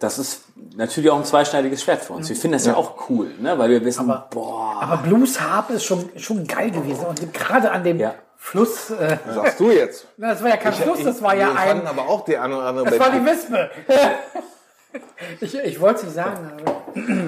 Das 0.00 0.18
ist 0.20 0.42
natürlich 0.76 1.10
auch 1.10 1.16
ein 1.18 1.24
zweischneidiges 1.24 1.82
Schwert 1.82 2.02
für 2.04 2.12
uns. 2.12 2.28
Wir 2.28 2.36
finden 2.36 2.52
das 2.52 2.66
ja, 2.66 2.76
auch 2.76 3.10
cool, 3.10 3.32
ne? 3.40 3.58
weil 3.58 3.68
wir 3.70 3.84
wissen, 3.84 4.06
boah, 4.30 4.76
Aber 4.80 4.98
Blues 4.98 5.40
Harp 5.40 5.70
ist 5.70 5.82
schon, 5.82 6.08
schon 6.16 6.46
geil 6.46 6.70
gewesen. 6.70 7.04
Und 7.04 7.34
gerade 7.34 7.72
an 7.72 7.82
dem 7.82 7.98
Ja. 7.98 8.14
Fluss, 8.40 8.90
äh, 8.90 9.18
Sagst 9.34 9.60
du 9.60 9.70
jetzt? 9.70 10.06
na, 10.16 10.30
das 10.30 10.42
war 10.42 10.48
ja 10.48 10.56
kein 10.56 10.72
Fluss, 10.72 11.02
das 11.02 11.20
war 11.20 11.34
ja 11.34 11.48
Wir 11.48 11.58
ein, 11.58 11.68
fanden 11.68 11.86
aber 11.88 12.08
auch 12.08 12.24
die 12.24 12.38
eine 12.38 12.56
oder 12.56 12.66
andere 12.66 12.84
das 12.86 12.98
war 12.98 13.10
die. 13.10 13.26
Wispe. 13.26 13.70
ich 15.40 15.54
ich 15.54 15.80
wollte 15.80 15.96
es 15.96 16.02
nicht 16.04 16.14
sagen, 16.14 16.52
aber 16.52 16.82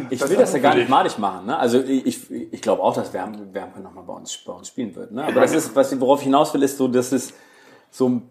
ich 0.08 0.26
will 0.26 0.36
das 0.36 0.52
ja 0.52 0.60
gar 0.60 0.74
nicht 0.76 0.88
madig 0.88 1.18
machen. 1.18 1.46
Ne? 1.46 1.58
Also 1.58 1.80
ich, 1.80 2.06
ich, 2.06 2.30
ich 2.30 2.62
glaube 2.62 2.82
auch, 2.82 2.94
dass 2.94 3.12
Wärme, 3.12 3.52
Wärme 3.52 3.80
nochmal 3.82 4.04
bei 4.04 4.12
uns, 4.14 4.36
bei 4.38 4.52
uns 4.52 4.68
spielen 4.68 4.94
wird. 4.94 5.10
Ne? 5.12 5.24
Aber 5.24 5.40
das 5.40 5.52
ist, 5.52 5.74
was 5.74 5.92
ich, 5.92 6.00
worauf 6.00 6.20
ich 6.20 6.24
hinaus 6.24 6.54
will, 6.54 6.62
ist 6.62 6.78
so, 6.78 6.88
dass 6.88 7.12
es 7.12 7.34
so 7.90 8.22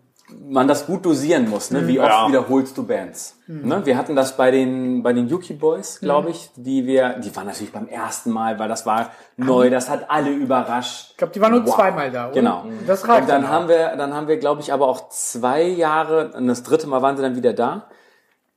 man 0.50 0.68
das 0.68 0.86
gut 0.86 1.06
dosieren 1.06 1.50
muss. 1.50 1.72
Ne? 1.72 1.88
Wie 1.88 2.00
oft 2.00 2.10
Ja. 2.10 2.28
wiederholst 2.28 2.78
du 2.78 2.86
Bands? 2.86 3.36
Ne? 3.48 3.86
Wir 3.86 3.98
hatten 3.98 4.16
das 4.16 4.38
bei 4.38 4.52
den 4.52 5.02
bei 5.02 5.12
den 5.14 5.28
Yuki 5.28 5.54
Boys, 5.54 6.00
glaube 6.00 6.30
ich, 6.30 6.50
die 6.56 6.86
wir, 6.86 7.14
die 7.20 7.36
waren 7.36 7.48
natürlich 7.48 7.72
beim 7.72 7.88
ersten 7.88 8.30
Mal, 8.32 8.60
weil 8.60 8.70
das 8.70 8.86
war 8.86 9.12
neu, 9.38 9.70
das 9.70 9.90
hat 9.90 10.10
alle 10.10 10.30
überrascht. 10.30 11.12
ich 11.12 11.18
glaube, 11.18 11.34
die 11.34 11.42
waren 11.42 11.52
nur 11.54 11.66
zweimal 11.66 12.12
da. 12.12 12.26
Oder? 12.26 12.34
Genau. 12.34 12.66
Das 12.86 13.08
reicht 13.08 13.22
Und 13.22 13.30
dann 13.30 13.46
auch. 13.46 13.50
haben 13.50 13.68
wir, 13.70 13.96
dann 13.96 14.14
haben 14.14 14.28
wir, 14.28 14.38
glaube 14.38 14.62
ich, 14.62 14.72
aber 14.72 14.88
auch 14.88 15.10
zwei 15.10 15.64
Jahre, 15.64 16.32
und 16.36 16.48
das 16.48 16.62
dritte 16.64 16.88
Mal 16.88 17.02
waren 17.02 17.16
sie 17.18 17.24
dann 17.24 17.36
wieder 17.36 17.54
da. 17.54 17.88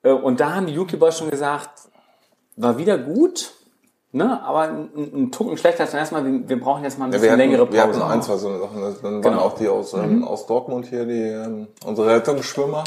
Äh, 0.02 0.10
Und 0.12 0.40
da 0.40 0.54
haben 0.54 0.66
die 0.66 0.74
Yuki 0.74 0.96
Boys 0.96 1.16
schon 1.18 1.30
gesagt, 1.30 1.70
war 2.56 2.76
wieder 2.76 2.98
gut, 2.98 3.52
ne, 4.12 4.42
aber 4.44 4.60
ein, 4.62 4.90
ein 4.94 5.32
Tucken 5.32 5.56
schlechter 5.56 5.82
als 5.82 5.92
beim 5.92 6.00
ersten 6.00 6.14
Mal. 6.14 6.24
Wir, 6.24 6.48
wir 6.48 6.60
brauchen 6.60 6.84
jetzt 6.84 6.98
mal 6.98 7.06
ein 7.06 7.12
Ja, 7.12 7.18
bisschen 7.18 7.30
wir, 7.32 7.36
längere 7.36 7.62
hatten, 7.62 7.72
wir 7.72 7.82
hatten 7.82 7.92
Pause. 7.92 8.06
ein, 8.06 8.22
zwei 8.22 8.36
so 8.36 8.48
eine 8.48 8.58
Sachen. 8.60 8.80
Das- 8.82 9.00
Dann 9.02 9.12
waren 9.14 9.22
Genau. 9.22 9.40
auch 9.40 9.54
die 9.56 9.68
aus, 9.68 9.92
ähm, 9.94 10.24
aus 10.24 10.46
Dortmund 10.46 10.86
hier, 10.86 11.04
die 11.04 11.20
ähm, 11.22 11.68
unsere 11.84 12.08
Rettungsschwimmer. 12.14 12.84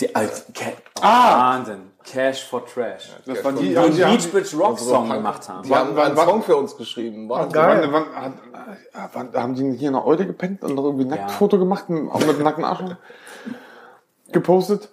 Die, 0.00 0.06
äh, 0.06 0.28
Ca 0.54 0.72
Wahnsinn. 1.00 1.92
Cash 2.04 2.44
for 2.44 2.64
Trash. 2.64 3.10
Das 3.26 3.42
waren 3.44 3.56
Die 3.56 3.74
die, 3.74 3.74
die 3.74 4.02
Beach 4.02 4.30
Bridge 4.30 4.56
Rock 4.56 4.78
Song 4.78 5.08
gemacht 5.10 5.48
haben. 5.48 5.62
Die 5.66 5.74
haben 5.74 5.98
einen 5.98 6.16
Song 6.16 6.40
für 6.42 6.54
uns 6.56 6.76
geschrieben. 6.76 7.28
Wahnsinn. 7.28 7.52
geil. 7.52 7.88
wann, 7.90 8.04
wann, 8.14 9.28
wann, 9.32 9.42
haben 9.42 9.54
die 9.56 9.72
hier 9.76 9.88
in 9.88 9.94
der 9.94 10.06
Eude 10.06 10.24
gepennt 10.24 10.62
und 10.62 10.76
noch 10.76 10.84
irgendwie 10.84 11.04
ein 11.04 11.08
Nacktfoto 11.10 11.58
gemacht, 11.58 11.86
und 11.88 12.08
auch 12.10 12.20
mit 12.20 12.28
einem 12.30 12.44
nackten 12.44 12.64
Arsch 12.64 12.78
gepostet? 14.32 14.90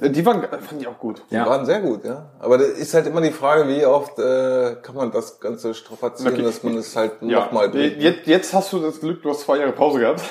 Äh, 0.00 0.10
Die 0.10 0.24
waren, 0.26 0.42
fand 0.42 0.80
ich 0.80 0.86
auch 0.86 0.98
gut. 0.98 1.22
Die 1.30 1.34
Ja. 1.34 1.46
waren 1.46 1.64
sehr 1.66 1.80
gut, 1.80 2.04
ja. 2.04 2.30
Aber 2.38 2.58
da 2.58 2.64
ist 2.64 2.92
halt 2.94 3.06
immer 3.06 3.20
die 3.20 3.30
Frage, 3.30 3.68
wie 3.68 3.84
oft 3.86 4.18
äh, 4.18 4.76
kann 4.82 4.94
man 4.94 5.10
das 5.10 5.40
Ganze 5.40 5.74
strapazieren, 5.74 6.34
Okay. 6.34 6.42
dass 6.42 6.62
man 6.62 6.76
es 6.76 6.94
halt 6.96 7.12
Ja, 7.22 7.40
nochmal 7.46 7.68
bringt. 7.70 7.96
jetzt, 8.02 8.26
jetzt 8.26 8.52
hast 8.54 8.72
du 8.72 8.80
das 8.80 9.00
Glück, 9.00 9.22
du 9.22 9.30
hast 9.30 9.40
zwei 9.40 9.58
Jahre 9.58 9.72
Pause 9.72 10.00
gehabt. 10.00 10.22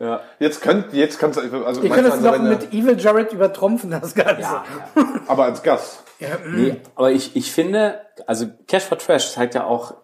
Ja. 0.00 0.20
Jetzt 0.40 0.60
könnt, 0.60 0.92
jetzt 0.92 1.18
kannst 1.20 1.38
du, 1.38 1.64
also, 1.64 1.80
Ihr 1.82 1.90
könnt 1.90 2.08
es 2.08 2.20
noch 2.20 2.38
mit 2.38 2.72
Evil 2.72 2.98
Jared 2.98 3.32
übertrumpfen, 3.32 3.90
das 3.92 4.14
Ganze. 4.14 4.42
Ja, 4.42 4.64
aber 5.28 5.44
als 5.44 5.62
Gast. 5.62 6.02
Nee, 6.46 6.80
aber 6.96 7.10
ich, 7.12 7.36
ich 7.36 7.52
finde, 7.52 8.00
also 8.26 8.46
Cash 8.66 8.84
for 8.84 8.98
Trash 8.98 9.32
zeigt 9.32 9.54
ja 9.54 9.64
auch, 9.64 9.94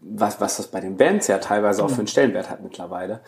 was, 0.00 0.40
was 0.40 0.56
das 0.58 0.68
bei 0.68 0.80
den 0.80 0.96
Bands 0.96 1.26
ja 1.28 1.38
teilweise 1.38 1.84
auch 1.84 1.90
für 1.90 1.98
einen 1.98 2.06
Stellenwert 2.06 2.50
hat 2.50 2.62
mittlerweile. 2.62 3.20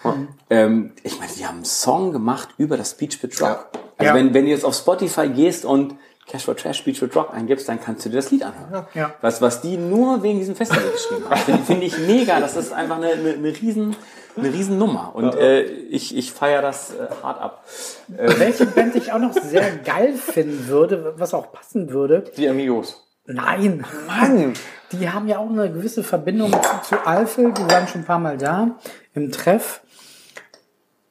Ähm, 0.50 0.92
ich 1.02 1.18
meine, 1.18 1.32
die 1.32 1.46
haben 1.46 1.56
einen 1.56 1.64
Song 1.64 2.12
gemacht 2.12 2.48
über 2.58 2.76
das 2.76 2.92
Speech 2.92 3.20
Bit 3.20 3.40
Rock. 3.40 3.48
Ja. 3.72 3.80
Also 3.98 4.08
Ja. 4.10 4.14
wenn, 4.14 4.34
wenn 4.34 4.44
du 4.44 4.50
jetzt 4.50 4.64
auf 4.64 4.74
Spotify 4.74 5.28
gehst 5.28 5.64
und 5.64 5.96
Cash 6.26 6.44
for 6.44 6.56
Trash, 6.56 6.78
Speech 6.78 7.00
Bit 7.00 7.14
Rock 7.16 7.34
eingibst, 7.34 7.68
dann 7.68 7.80
kannst 7.80 8.04
du 8.04 8.08
dir 8.08 8.16
das 8.16 8.30
Lied 8.30 8.44
anhören. 8.44 8.86
Ja. 8.94 9.14
Was, 9.20 9.42
was 9.42 9.60
die 9.60 9.76
nur 9.76 10.22
wegen 10.22 10.38
diesem 10.38 10.56
Festival 10.56 10.90
geschrieben 10.90 11.24
haben. 11.28 11.40
Finde 11.40 11.62
find 11.62 11.82
ich 11.82 11.98
mega. 11.98 12.40
Das 12.40 12.56
ist 12.56 12.72
einfach 12.72 12.96
eine, 12.96 13.08
eine, 13.08 13.34
eine 13.34 13.48
riesen, 13.48 13.94
eine 14.36 14.52
riesen 14.52 14.78
Nummer. 14.78 15.12
Und 15.14 15.34
äh, 15.34 15.62
ich, 15.64 16.16
ich 16.16 16.32
feiere 16.32 16.62
das 16.62 16.94
äh, 16.94 17.08
hart 17.22 17.40
ab. 17.42 17.64
Welche 18.08 18.64
Band 18.66 18.96
ich 18.96 19.12
auch 19.12 19.18
noch 19.18 19.34
sehr 19.34 19.70
geil 19.84 20.14
finden 20.14 20.66
würde, 20.68 21.14
was 21.18 21.34
auch 21.34 21.52
passen 21.52 21.90
würde. 21.90 22.24
Die 22.36 22.48
Amigos. 22.48 23.03
Nein, 23.26 23.84
Mann! 24.06 24.52
die 24.92 25.08
haben 25.10 25.28
ja 25.28 25.38
auch 25.38 25.48
eine 25.48 25.70
gewisse 25.72 26.02
Verbindung 26.04 26.52
zu, 26.52 26.80
zu 26.82 27.06
Alfel. 27.06 27.52
Die 27.52 27.62
waren 27.70 27.88
schon 27.88 28.02
ein 28.02 28.04
paar 28.04 28.18
Mal 28.18 28.36
da 28.36 28.72
im 29.14 29.32
Treff. 29.32 29.80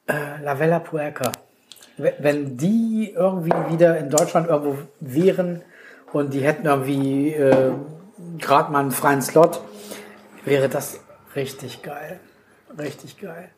Äh, 0.06 0.42
La 0.42 0.58
Vella 0.58 0.78
Puerca. 0.78 1.32
wenn- 1.96 2.14
wenn 2.18 2.56
die 2.56 3.12
irgendwie 3.16 3.72
wieder 3.72 3.96
in 3.98 4.10
Deutschland 4.10 4.48
irgendwo 4.48 4.78
wären 5.00 5.62
und 6.12 6.32
die 6.34 6.40
hätten 6.40 6.66
irgendwie 6.66 7.32
äh, 7.32 7.72
gerade 8.38 8.70
mal 8.72 8.80
einen 8.80 8.90
freien 8.90 9.22
Slot, 9.22 9.60
wäre 10.44 10.68
das 10.68 11.00
richtig 11.36 11.82
geil. 11.82 12.20
Richtig 12.78 13.18
geil. 13.20 13.48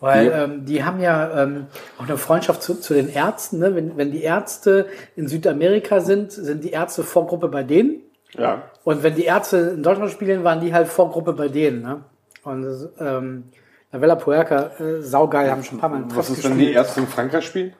Weil 0.00 0.26
Ja. 0.28 0.44
ähm, 0.44 0.64
die 0.64 0.82
haben 0.84 1.00
ja 1.00 1.42
ähm, 1.42 1.66
auch 1.98 2.04
eine 2.04 2.16
Freundschaft 2.16 2.62
zu, 2.62 2.74
zu 2.80 2.94
den 2.94 3.08
Ärzten. 3.08 3.58
Ne? 3.58 3.74
Wenn, 3.74 3.96
wenn 3.96 4.10
die 4.10 4.22
Ärzte 4.22 4.86
in 5.16 5.28
Südamerika 5.28 6.00
sind, 6.00 6.32
sind 6.32 6.64
die 6.64 6.70
Ärzte 6.70 7.02
Vorgruppe 7.04 7.48
bei 7.48 7.62
denen. 7.62 8.00
Ja. 8.32 8.62
Und 8.84 9.02
wenn 9.02 9.14
die 9.14 9.24
Ärzte 9.24 9.56
in 9.76 9.82
Deutschland 9.82 10.10
spielen, 10.10 10.42
waren 10.44 10.60
die 10.60 10.72
halt 10.72 10.88
Vorgruppe 10.88 11.32
bei 11.34 11.48
denen. 11.48 11.82
Ne? 11.82 12.00
Und 12.44 12.88
ähm, 12.98 13.44
La 13.92 14.00
Vella 14.00 14.14
Puerca, 14.14 14.70
äh, 14.78 15.02
saugeil, 15.02 15.50
haben 15.50 15.62
schon 15.64 15.78
ein 15.78 15.80
paar 15.80 15.90
Mal 15.90 16.04
Was 16.14 16.30
ist, 16.30 16.44
wenn 16.44 16.56
die 16.56 16.72
Ärzte 16.72 17.00
in 17.00 17.06
Frankreich 17.06 17.44
spielen? 17.44 17.74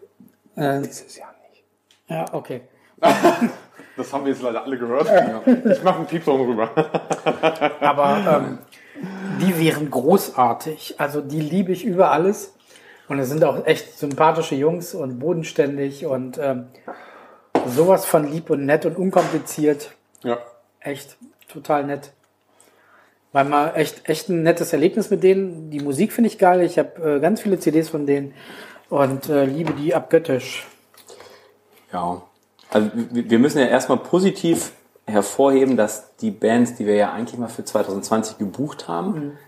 Äh, 0.56 0.80
Dieses 0.82 1.16
Jahr 1.16 1.32
nicht. 1.50 1.64
ja, 2.08 2.24
okay. 2.32 2.62
Das 3.96 4.12
haben 4.14 4.24
wir 4.24 4.32
jetzt 4.32 4.40
leider 4.42 4.62
alle 4.64 4.78
gehört. 4.78 5.06
Ich 5.66 5.82
mache 5.82 5.96
einen 5.98 6.06
Piepton 6.06 6.40
rüber. 6.40 6.70
Aber 7.80 8.42
ähm, 8.46 8.58
die 9.40 9.58
wären 9.58 9.90
großartig. 9.90 10.96
Also 10.98 11.20
die 11.20 11.40
liebe 11.40 11.72
ich 11.72 11.84
über 11.84 12.10
alles. 12.10 12.54
Und 13.08 13.18
es 13.18 13.28
sind 13.28 13.42
auch 13.42 13.66
echt 13.66 13.98
sympathische 13.98 14.54
Jungs 14.54 14.94
und 14.94 15.18
bodenständig 15.18 16.06
und 16.06 16.38
ähm, 16.38 16.66
sowas 17.66 18.04
von 18.04 18.30
lieb 18.30 18.50
und 18.50 18.64
nett 18.64 18.86
und 18.86 18.96
unkompliziert. 18.96 19.92
Ja. 20.22 20.38
Echt 20.78 21.16
total 21.48 21.84
nett. 21.84 22.12
War 23.32 23.44
mal 23.44 23.72
echt, 23.74 24.08
echt 24.08 24.28
ein 24.28 24.42
nettes 24.42 24.72
Erlebnis 24.72 25.10
mit 25.10 25.22
denen. 25.22 25.70
Die 25.70 25.80
Musik 25.80 26.12
finde 26.12 26.28
ich 26.28 26.38
geil. 26.38 26.62
Ich 26.62 26.78
habe 26.78 27.16
äh, 27.16 27.20
ganz 27.20 27.40
viele 27.40 27.58
CDs 27.58 27.88
von 27.88 28.06
denen 28.06 28.34
und 28.88 29.28
äh, 29.28 29.44
liebe 29.44 29.72
die 29.72 29.94
abgöttisch. 29.94 30.66
Ja. 31.92 32.22
Also 32.70 32.90
wir 32.94 33.38
müssen 33.38 33.58
ja 33.58 33.66
erstmal 33.66 33.98
positiv 33.98 34.72
hervorheben, 35.10 35.76
dass 35.76 36.16
die 36.16 36.30
Bands, 36.30 36.74
die 36.74 36.86
wir 36.86 36.94
ja 36.94 37.12
eigentlich 37.12 37.38
mal 37.38 37.48
für 37.48 37.64
2020 37.64 38.38
gebucht 38.38 38.88
haben, 38.88 39.38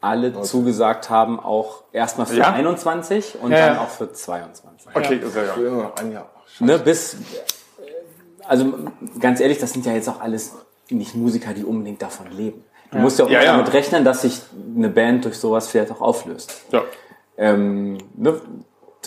alle 0.00 0.40
zugesagt 0.42 1.10
haben, 1.10 1.40
auch 1.40 1.82
erstmal 1.92 2.26
für 2.26 2.36
Ja? 2.36 2.52
21 2.52 3.38
und 3.42 3.50
Ja, 3.52 3.66
dann 3.66 3.74
ja. 3.76 3.80
auch 3.82 3.88
für 3.88 4.12
22. 4.12 4.88
Okay, 4.94 5.20
sehr 5.26 5.44
ja. 5.46 5.56
will 5.56 5.70
nur 5.70 5.82
noch 5.84 5.96
ein 5.96 6.12
Jahr. 6.12 6.30
Ne, 6.60 6.78
bis, 6.78 7.16
also 8.46 8.72
ganz 9.20 9.40
ehrlich, 9.40 9.58
das 9.58 9.72
sind 9.72 9.84
ja 9.86 9.92
jetzt 9.92 10.08
auch 10.08 10.20
alles 10.20 10.54
nicht 10.90 11.14
Musiker, 11.14 11.52
die 11.52 11.64
unbedingt 11.64 12.00
davon 12.02 12.30
leben. 12.30 12.62
Du 12.92 12.98
musst 12.98 13.18
ja 13.18 13.24
auch 13.24 13.30
Ja, 13.30 13.42
ja. 13.42 13.56
damit 13.56 13.72
rechnen, 13.72 14.04
dass 14.04 14.22
sich 14.22 14.40
eine 14.76 14.88
Band 14.88 15.24
durch 15.24 15.38
sowas 15.38 15.66
vielleicht 15.68 15.90
auch 15.90 16.00
auflöst. 16.00 16.62
ja. 16.72 16.82
Ähm, 17.38 17.98
ne, 18.16 18.40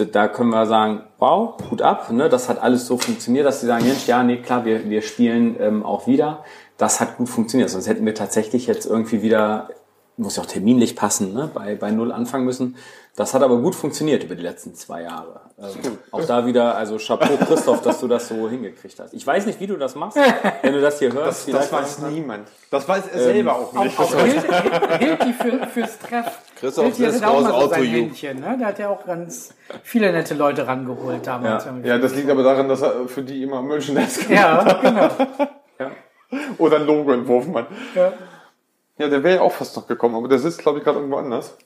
da 0.05 0.27
können 0.27 0.49
wir 0.49 0.65
sagen, 0.65 1.03
wow, 1.17 1.55
gut 1.69 1.81
ab, 1.81 2.11
ne, 2.11 2.29
das 2.29 2.49
hat 2.49 2.61
alles 2.61 2.87
so 2.87 2.97
funktioniert, 2.97 3.45
dass 3.45 3.61
sie 3.61 3.67
sagen, 3.67 3.85
Mensch, 3.85 4.07
ja, 4.07 4.23
nee, 4.23 4.37
klar, 4.37 4.65
wir, 4.65 4.89
wir 4.89 5.01
spielen 5.01 5.55
ähm, 5.59 5.83
auch 5.83 6.07
wieder. 6.07 6.43
Das 6.77 6.99
hat 6.99 7.17
gut 7.17 7.29
funktioniert, 7.29 7.69
sonst 7.69 7.87
hätten 7.87 8.05
wir 8.05 8.15
tatsächlich 8.15 8.67
jetzt 8.67 8.85
irgendwie 8.85 9.21
wieder, 9.21 9.69
muss 10.17 10.37
ja 10.37 10.43
auch 10.43 10.47
terminlich 10.47 10.95
passen, 10.95 11.33
ne, 11.33 11.49
bei, 11.53 11.75
bei 11.75 11.91
Null 11.91 12.11
anfangen 12.11 12.45
müssen. 12.45 12.75
Das 13.19 13.33
hat 13.33 13.43
aber 13.43 13.57
gut 13.57 13.75
funktioniert 13.75 14.23
über 14.23 14.33
die 14.33 14.43
letzten 14.43 14.75
zwei 14.75 15.01
Jahre. 15.01 15.41
Ähm, 15.59 15.97
auch 16.09 16.23
da 16.23 16.45
wieder, 16.45 16.77
also 16.77 16.95
Chapeau 16.97 17.35
Christoph, 17.45 17.81
dass 17.81 17.99
du 17.99 18.07
das 18.07 18.29
so 18.29 18.49
hingekriegt 18.49 18.97
hast. 18.97 19.13
Ich 19.13 19.27
weiß 19.27 19.45
nicht, 19.45 19.59
wie 19.59 19.67
du 19.67 19.75
das 19.75 19.95
machst, 19.95 20.17
wenn 20.61 20.71
du 20.71 20.79
das 20.79 20.99
hier 20.99 21.11
hörst. 21.11 21.45
Das, 21.49 21.53
das 21.53 21.69
weiß 21.73 21.99
niemand. 22.13 22.47
Das 22.71 22.87
weiß 22.87 23.09
er 23.11 23.19
selber 23.19 23.55
auch 23.55 23.73
nicht. 23.73 23.99
Auch 23.99 24.15
Hild, 24.15 24.45
Hilti 24.99 25.33
für, 25.33 25.67
fürs 25.67 25.99
Treff. 25.99 26.39
Christoph 26.55 26.95
Hilti 26.95 27.25
auch 27.25 27.33
raus 27.33 27.43
mal 27.43 27.51
so 27.51 27.67
sein 27.67 27.79
Auto-You. 27.79 27.91
Händchen. 27.91 28.39
Ne? 28.39 28.55
Der 28.57 28.67
hat 28.67 28.79
ja 28.79 28.87
auch 28.87 29.05
ganz 29.05 29.53
viele 29.83 30.13
nette 30.13 30.33
Leute 30.33 30.65
rangeholt 30.65 31.27
damals. 31.27 31.65
Ja. 31.65 31.75
Ja, 31.83 31.97
das 31.97 32.15
liegt 32.15 32.29
aber 32.29 32.43
daran, 32.43 32.69
dass 32.69 32.81
er 32.81 33.09
für 33.09 33.21
die 33.21 33.43
immer 33.43 33.61
Merchandise 33.61 34.23
gemacht 34.23 34.81
ja, 34.81 34.81
genau. 34.81 35.09
Ja. 35.77 35.91
oder 36.57 36.77
ein 36.77 36.85
Logo 36.85 37.11
entworfen 37.11 37.53
hat. 37.53 37.67
Ja. 37.95 38.13
Ja, 38.97 39.09
der 39.09 39.21
wäre 39.23 39.35
ja 39.35 39.41
auch 39.41 39.51
fast 39.51 39.75
noch 39.75 39.87
gekommen, 39.87 40.15
aber 40.15 40.29
der 40.29 40.39
sitzt, 40.39 40.59
glaube 40.59 40.77
ich, 40.77 40.85
gerade 40.85 40.99
irgendwo 40.99 41.17
anders. 41.17 41.57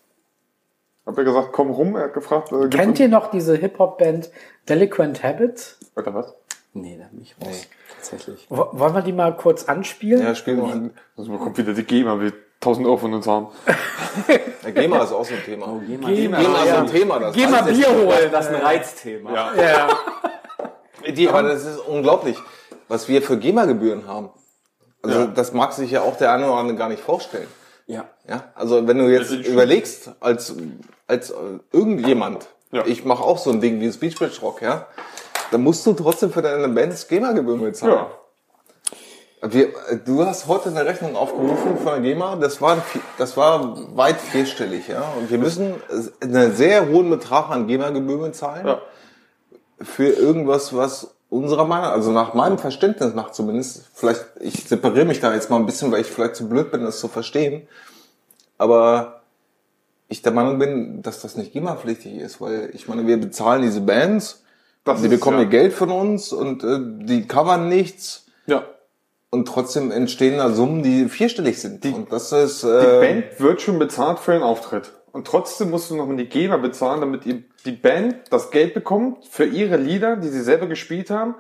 Hab 1.06 1.18
er 1.18 1.24
gesagt, 1.26 1.50
komm 1.52 1.70
rum, 1.72 1.96
er 1.98 2.04
hat 2.06 2.14
gefragt, 2.14 2.52
äh, 2.52 2.68
Kennt 2.70 3.00
ihr 3.00 3.10
noch 3.10 3.30
diese 3.32 3.56
Hip-Hop-Band 3.58 4.30
Delinquent 4.70 5.22
Habits? 5.24 5.78
Oder 5.98 6.14
was? 6.14 6.34
Nee, 6.74 6.98
da 7.00 7.06
bin 7.12 7.22
ich 7.22 7.36
raus. 7.46 7.68
Tatsächlich. 7.98 8.48
Wo- 8.50 8.70
Wollen 8.72 8.96
wir 8.96 9.02
die 9.02 9.12
mal 9.14 9.36
kurz 9.36 9.66
anspielen? 9.66 10.24
Ja, 10.24 10.34
spiel 10.34 10.56
mal. 10.56 10.90
Also 11.18 11.32
kommt 11.38 11.58
wieder 11.58 11.74
die 11.74 11.84
GEMA, 11.84 12.20
will 12.20 12.34
1000 12.62 12.88
Euro 12.88 12.98
von 12.98 13.14
uns 13.14 13.28
haben. 13.28 13.48
Ja, 14.64 14.72
GEMA 14.72 15.04
ist 15.04 15.12
auch 15.12 15.26
so 15.26 15.34
ein 15.34 15.44
Thema. 15.44 15.80
GEMA. 15.86 16.08
GEMA 16.10 16.38
ist 16.40 16.70
so 16.70 16.76
ein 16.78 16.88
Thema. 16.88 17.20
Das 17.20 17.36
Geh 17.36 17.48
mal 17.48 17.64
Bier 17.64 17.88
holen. 17.90 18.30
Das 18.32 18.46
ist 18.48 18.56
ein 18.56 18.62
Reizthema. 18.62 19.34
Ja. 19.34 19.90
Die, 21.12 21.28
aber 21.30 21.44
das 21.44 21.66
ist 21.66 21.80
unglaublich, 21.80 22.38
was 22.88 23.10
wir 23.10 23.22
für 23.22 23.38
GEMA-Gebühren 23.38 24.08
haben. 24.08 24.30
Also 25.02 25.20
Ja. 25.20 25.26
das 25.28 25.52
mag 25.54 25.74
sich 25.74 25.92
ja 25.92 26.02
auch 26.02 26.16
der 26.18 26.32
eine 26.32 26.46
oder 26.46 26.56
andere 26.56 26.78
gar 26.78 26.88
nicht 26.90 27.02
vorstellen. 27.04 27.48
Ja. 27.88 28.06
Ja, 28.28 28.52
also 28.56 28.88
wenn 28.88 28.98
du 28.98 29.12
jetzt 29.12 29.32
überlegst, 29.32 30.12
als, 30.20 30.56
als 31.08 31.34
irgendjemand, 31.72 32.48
Ja. 32.72 32.86
ich 32.86 33.04
mache 33.06 33.24
auch 33.24 33.38
so 33.38 33.50
ein 33.52 33.62
Ding 33.62 33.80
wie 33.82 33.88
das 33.88 33.98
Beach 33.98 34.16
Bridge 34.16 34.40
Rock, 34.42 34.62
ja, 34.62 34.88
dann 35.52 35.62
musst 35.62 35.86
du 35.86 35.94
trotzdem 35.94 36.32
für 36.32 36.42
deine 36.42 36.68
Bands 36.70 37.08
GEMA-Gebühren 37.08 37.62
bezahlen. 37.62 37.94
Ja. 37.94 38.08
Wir, 39.46 39.74
du 40.06 40.26
hast 40.26 40.48
heute 40.48 40.70
eine 40.70 40.86
Rechnung 40.86 41.18
aufgerufen 41.18 41.76
von 41.78 41.86
der 41.86 42.00
GEMA, 42.02 42.38
das 42.38 42.62
war, 42.62 42.82
das 43.18 43.36
war 43.36 43.78
weit 43.98 44.16
vierstellig, 44.22 44.88
ja. 44.88 45.04
Und 45.18 45.30
wir 45.30 45.38
müssen 45.38 45.76
einen 46.22 46.56
sehr 46.56 46.88
hohen 46.88 47.10
Betrag 47.10 47.50
an 47.50 47.68
GEMA-Gebühren 47.68 48.22
bezahlen 48.22 48.66
Ja. 48.66 48.82
für 49.82 50.08
irgendwas, 50.08 50.74
was 50.74 51.13
unserer 51.34 51.66
Meinung, 51.66 51.88
also 51.88 52.12
nach 52.12 52.34
meinem 52.34 52.58
Verständnis 52.58 53.14
nach 53.14 53.32
zumindest, 53.32 53.86
vielleicht, 53.94 54.24
ich 54.40 54.64
separiere 54.68 55.06
mich 55.06 55.20
da 55.20 55.34
jetzt 55.34 55.50
mal 55.50 55.58
ein 55.58 55.66
bisschen, 55.66 55.92
weil 55.92 56.02
ich 56.02 56.08
vielleicht 56.08 56.36
zu 56.36 56.48
blöd 56.48 56.72
bin, 56.72 56.84
das 56.84 57.00
zu 57.00 57.08
verstehen, 57.08 57.68
aber 58.58 59.22
ich 60.10 60.22
der 60.22 60.32
Meinung 60.32 60.60
bin, 60.60 61.02
dass 61.02 61.22
das 61.22 61.36
nicht 61.36 61.54
GEMA-pflichtig 61.54 62.16
ist, 62.18 62.40
weil 62.40 62.70
ich 62.74 62.88
meine, 62.88 63.08
wir 63.08 63.18
bezahlen 63.20 63.64
diese 63.64 63.82
Bands, 63.82 64.44
Das 64.84 65.00
die 65.02 65.08
ist, 65.08 65.12
bekommen 65.12 65.38
ja. 65.38 65.44
ihr 65.44 65.50
Geld 65.50 65.74
von 65.74 65.90
uns 65.92 66.32
und 66.32 66.64
äh, 66.64 66.80
die 67.06 67.28
covern 67.28 67.68
nichts 67.68 68.26
Ja. 68.46 68.64
und 69.32 69.48
trotzdem 69.48 69.92
entstehen 69.92 70.38
da 70.38 70.52
Summen, 70.52 70.84
die 70.84 71.10
vierstellig 71.10 71.60
sind. 71.60 71.84
und 71.86 72.12
das 72.12 72.32
ist 72.32 72.64
Die 72.64 72.68
äh, 72.68 73.00
Band 73.00 73.40
wird 73.40 73.62
schon 73.62 73.80
bezahlt 73.80 74.20
für 74.20 74.34
den 74.34 74.44
Auftritt. 74.44 74.92
Und 75.14 75.28
trotzdem 75.28 75.70
musst 75.70 75.92
du 75.92 75.96
noch 75.96 76.08
mal 76.08 76.18
die 76.18 76.26
GEMA 76.26 76.58
bezahlen, 76.58 77.00
damit 77.00 77.24
die 77.24 77.72
Band 77.72 78.16
das 78.32 78.50
Geld 78.50 78.74
bekommt 78.74 79.26
für 79.28 79.46
ihre 79.46 79.78
Lieder, 79.78 80.18
die 80.18 80.28
sie 80.28 80.42
selber 80.42 80.66
gespielt 80.66 81.12
haben. 81.12 81.36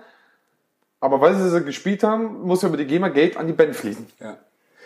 Aber 0.99 1.19
weil 1.19 1.36
sie 1.36 1.49
sie 1.49 1.65
gespielt 1.65 2.03
haben, 2.03 2.43
muss 2.43 2.62
ja 2.62 2.69
über 2.69 2.77
die 2.77 2.86
GEMA 2.86 3.09
Geld 3.09 3.36
an 3.36 3.47
die 3.47 3.53
Band 3.53 3.75
fließen. 3.75 4.07
ja. 4.21 4.38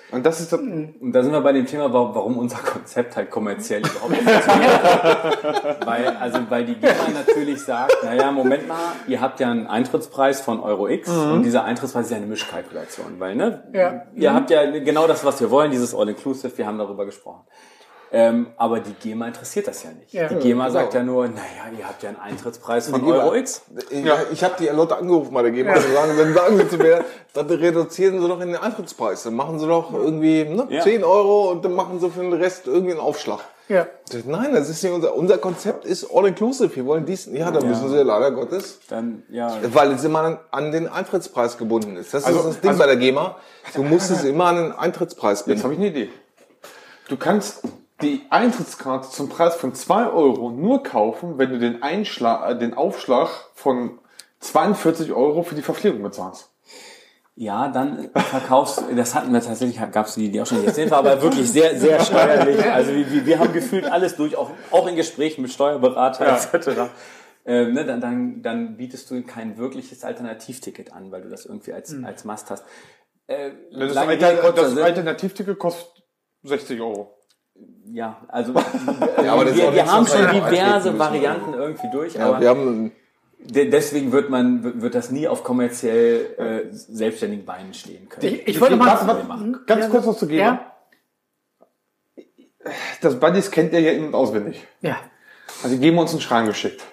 Und 0.09 0.25
das 0.25 0.39
ist 0.39 0.53
das, 0.53 0.59
Und 0.61 1.11
da 1.11 1.21
sind 1.21 1.33
wir 1.33 1.41
bei 1.41 1.51
dem 1.51 1.65
Thema, 1.65 1.91
warum 1.91 2.15
warum 2.15 2.37
unser 2.37 2.59
Konzept 2.59 3.17
halt 3.17 3.29
kommerziell 3.29 3.81
überhaupt 3.81 4.11
nicht 4.11 4.23
funktioniert. 4.23 5.85
weil, 5.85 6.07
also, 6.07 6.39
weil 6.47 6.65
die 6.65 6.75
GEMA 6.75 7.09
natürlich 7.13 7.61
sagt, 7.61 7.93
naja, 8.03 8.31
Moment 8.31 8.69
mal, 8.69 8.93
ihr 9.07 9.19
habt 9.19 9.41
ja 9.41 9.51
einen 9.51 9.67
Eintrittspreis 9.67 10.39
von 10.39 10.61
Euro 10.61 10.87
X 10.87 11.09
und 11.09 11.43
dieser 11.43 11.65
Eintrittspreis 11.65 12.05
ist 12.05 12.11
ja 12.11 12.17
eine 12.17 12.25
Mischkalkulation, 12.25 13.19
weil, 13.19 13.35
ne? 13.35 13.65
Ja. 13.73 14.05
Ihr 14.15 14.33
habt 14.33 14.49
ja 14.49 14.65
genau 14.79 15.07
das, 15.07 15.25
was 15.25 15.41
wir 15.41 15.51
wollen, 15.51 15.71
dieses 15.71 15.93
All-Inclusive, 15.93 16.57
wir 16.57 16.65
haben 16.65 16.77
darüber 16.77 17.05
gesprochen. 17.05 17.41
Ähm, 18.11 18.47
aber 18.55 18.79
die 18.79 18.93
GEMA 18.93 19.27
interessiert 19.27 19.67
das 19.67 19.83
ja 19.83 19.89
nicht. 19.91 20.13
Ja. 20.13 20.29
die 20.29 20.35
GEMA 20.35 20.65
Ja, 20.67 20.71
sagt 20.71 20.91
genau. 20.93 21.23
ja 21.23 21.27
nur, 21.27 21.35
naja, 21.35 21.77
ihr 21.77 21.85
habt 21.87 22.01
ja 22.03 22.09
einen 22.09 22.19
Eintrittspreis 22.19 22.87
von 22.89 23.01
Die 23.01 23.05
GEMA 23.05 23.23
Euro 23.23 23.35
X. 23.35 23.63
Ich, 23.89 24.05
ich 24.31 24.43
habe 24.43 24.55
die 24.59 24.67
Leute 24.67 24.95
angerufen 24.95 25.33
bei 25.33 25.41
der 25.41 25.51
GEMA 25.51 25.73
und 25.73 25.81
sagen, 25.93 26.17
dann 26.17 26.33
sagen 26.33 26.57
sie 26.57 26.69
zu 26.69 26.77
mir, 26.77 27.03
dann 27.33 27.47
reduzieren 27.47 28.21
sie 28.21 28.27
doch 28.27 28.39
in 28.39 28.47
den 28.53 28.57
Eintrittspreis. 28.61 29.23
Dann 29.23 29.35
machen 29.35 29.59
sie 29.59 29.67
doch 29.67 29.93
irgendwie 29.93 30.45
ne, 30.45 30.67
Ja. 30.69 30.81
10 30.83 31.03
Euro 31.03 31.51
und 31.51 31.65
dann 31.65 31.73
machen 31.73 31.99
sie 31.99 32.09
für 32.09 32.21
den 32.21 32.31
Rest 32.33 32.67
irgendwie 32.67 32.91
einen 32.91 33.01
Aufschlag. 33.01 33.39
Ja. 33.67 33.85
Nein, 34.25 34.53
das 34.53 34.69
ist 34.69 34.81
nicht 34.81 34.93
unser, 34.93 35.13
unser 35.13 35.37
Konzept 35.39 35.83
ist 35.83 36.07
all 36.13 36.25
inclusive. 36.27 36.73
Wir 36.73 36.85
wollen 36.85 37.05
dies, 37.05 37.25
ja, 37.25 37.51
da 37.51 37.59
müssen 37.59 37.89
sie 37.89 38.01
leider 38.01 38.31
Gottes, 38.31 38.79
Dann, 38.87 39.23
ja. 39.29 39.53
weil 39.73 39.91
es 39.91 40.05
immer 40.05 40.19
an, 40.21 40.39
an 40.51 40.71
den 40.71 40.87
Eintrittspreis 40.87 41.57
gebunden 41.57 41.97
ist. 41.97 42.13
Das 42.13 42.23
Also- 42.23 42.39
ist 42.39 42.45
das 42.47 42.59
Ding 42.61 42.69
also- 42.69 42.79
bei 42.79 42.87
der 42.87 42.95
GEMA. 42.95 43.35
Du 43.75 43.83
musst 43.83 44.09
es 44.11 44.23
immer 44.23 44.45
an 44.45 44.55
den 44.55 44.71
Eintrittspreis 44.71 45.39
jetzt 45.39 45.45
binden. 45.47 45.63
habe 45.63 45.73
ich 45.73 45.79
eine 45.81 45.89
Idee. 45.89 46.09
Du 47.09 47.17
kannst 47.17 47.61
die 48.01 48.21
Eintrittskarte 48.29 49.09
zum 49.09 49.29
Preis 49.29 49.55
von 49.55 49.73
2 49.73 50.07
Euro 50.09 50.51
nur 50.51 50.83
kaufen, 50.83 51.37
wenn 51.37 51.49
du 51.51 51.59
den 51.59 51.81
Einschlag, 51.81 52.49
äh, 52.51 52.57
den 52.57 52.73
Aufschlag 52.75 53.29
von 53.55 53.99
42 54.39 55.13
Euro 55.13 55.41
für 55.43 55.55
die 55.55 55.61
Verpflegung 55.63 56.03
bezahlst. 56.03 56.51
Ja, 57.35 57.67
dann 57.67 58.09
verkaufst 58.15 58.83
das 58.95 59.13
hatten 59.13 59.31
wir 59.31 59.41
tatsächlich, 59.41 59.79
gab 59.91 60.07
es 60.07 60.15
die 60.15 60.25
Idee 60.25 60.41
auch 60.41 60.47
schon, 60.47 60.63
jetzt 60.63 60.77
wir 60.77 60.91
aber 60.91 61.21
wirklich 61.21 61.49
sehr, 61.51 61.77
sehr 61.79 61.99
steuerlich. 61.99 62.63
Also 62.71 62.93
wir, 62.93 63.25
wir- 63.25 63.37
haben 63.39 63.53
gefühlt 63.53 63.85
alles 63.85 64.15
durch, 64.15 64.35
auch, 64.35 64.49
auch 64.71 64.87
in 64.87 64.95
Gesprächen 64.95 65.43
mit 65.43 65.51
Steuerberater 65.51 66.25
Ja. 66.25 66.35
etc. 66.35 66.89
Ähm, 67.45 67.73
ne, 67.73 67.85
dann, 67.85 68.01
dann, 68.01 68.41
dann 68.41 68.77
bietest 68.77 69.09
du 69.11 69.21
kein 69.23 69.57
wirkliches 69.57 70.03
Alternativticket 70.03 70.91
an, 70.93 71.11
weil 71.11 71.21
du 71.21 71.29
das 71.29 71.45
irgendwie 71.45 71.73
als, 71.73 71.95
als 72.03 72.25
Must 72.25 72.49
hast. 72.49 72.65
Äh, 73.27 73.51
Das, 73.71 73.95
Alter. 73.95 74.83
Alternativticket 74.83 75.59
kostet 75.59 76.03
60 76.43 76.81
Euro. 76.81 77.16
Ja, 77.91 78.17
also 78.27 78.53
Ja, 79.23 79.37
wir, 79.45 79.73
wir 79.73 79.85
haben 79.91 80.05
wir 80.07 80.11
schon 80.17 80.31
diverse 80.33 80.89
müssen. 80.91 80.99
Varianten 80.99 81.53
irgendwie 81.53 81.89
durch, 81.91 82.13
Ja, 82.15 82.27
aber 82.27 82.41
wir 82.41 82.49
haben 82.49 82.91
de- 83.39 83.69
deswegen 83.69 84.11
wird 84.11 84.29
man 84.29 84.81
wird 84.81 84.93
das 84.93 85.09
nie 85.09 85.27
auf 85.27 85.43
kommerziell 85.43 86.25
äh, 86.37 86.73
selbstständigen 86.73 87.45
Beinen 87.45 87.73
stehen 87.73 88.09
können. 88.09 88.25
Ich, 88.27 88.47
ich 88.47 88.61
wollte 88.61 88.75
mal 88.75 88.87
warte, 89.07 89.59
ganz 89.65 89.85
Ja, 89.85 89.89
kurz 89.89 90.05
noch 90.05 90.17
zu 90.17 90.27
geben. 90.27 90.39
Ja, 90.39 90.71
Das 93.01 93.19
Buddies 93.19 93.49
kennt 93.51 93.71
ihr 93.73 93.79
ja 93.79 93.91
in- 93.93 94.07
und 94.07 94.15
auswendig. 94.15 94.65
ja. 94.81 94.97
Also 95.63 95.75
die 95.75 95.81
geben 95.81 95.97
uns 95.97 96.11
einen 96.11 96.21
Schrein 96.21 96.45
geschickt. 96.45 96.83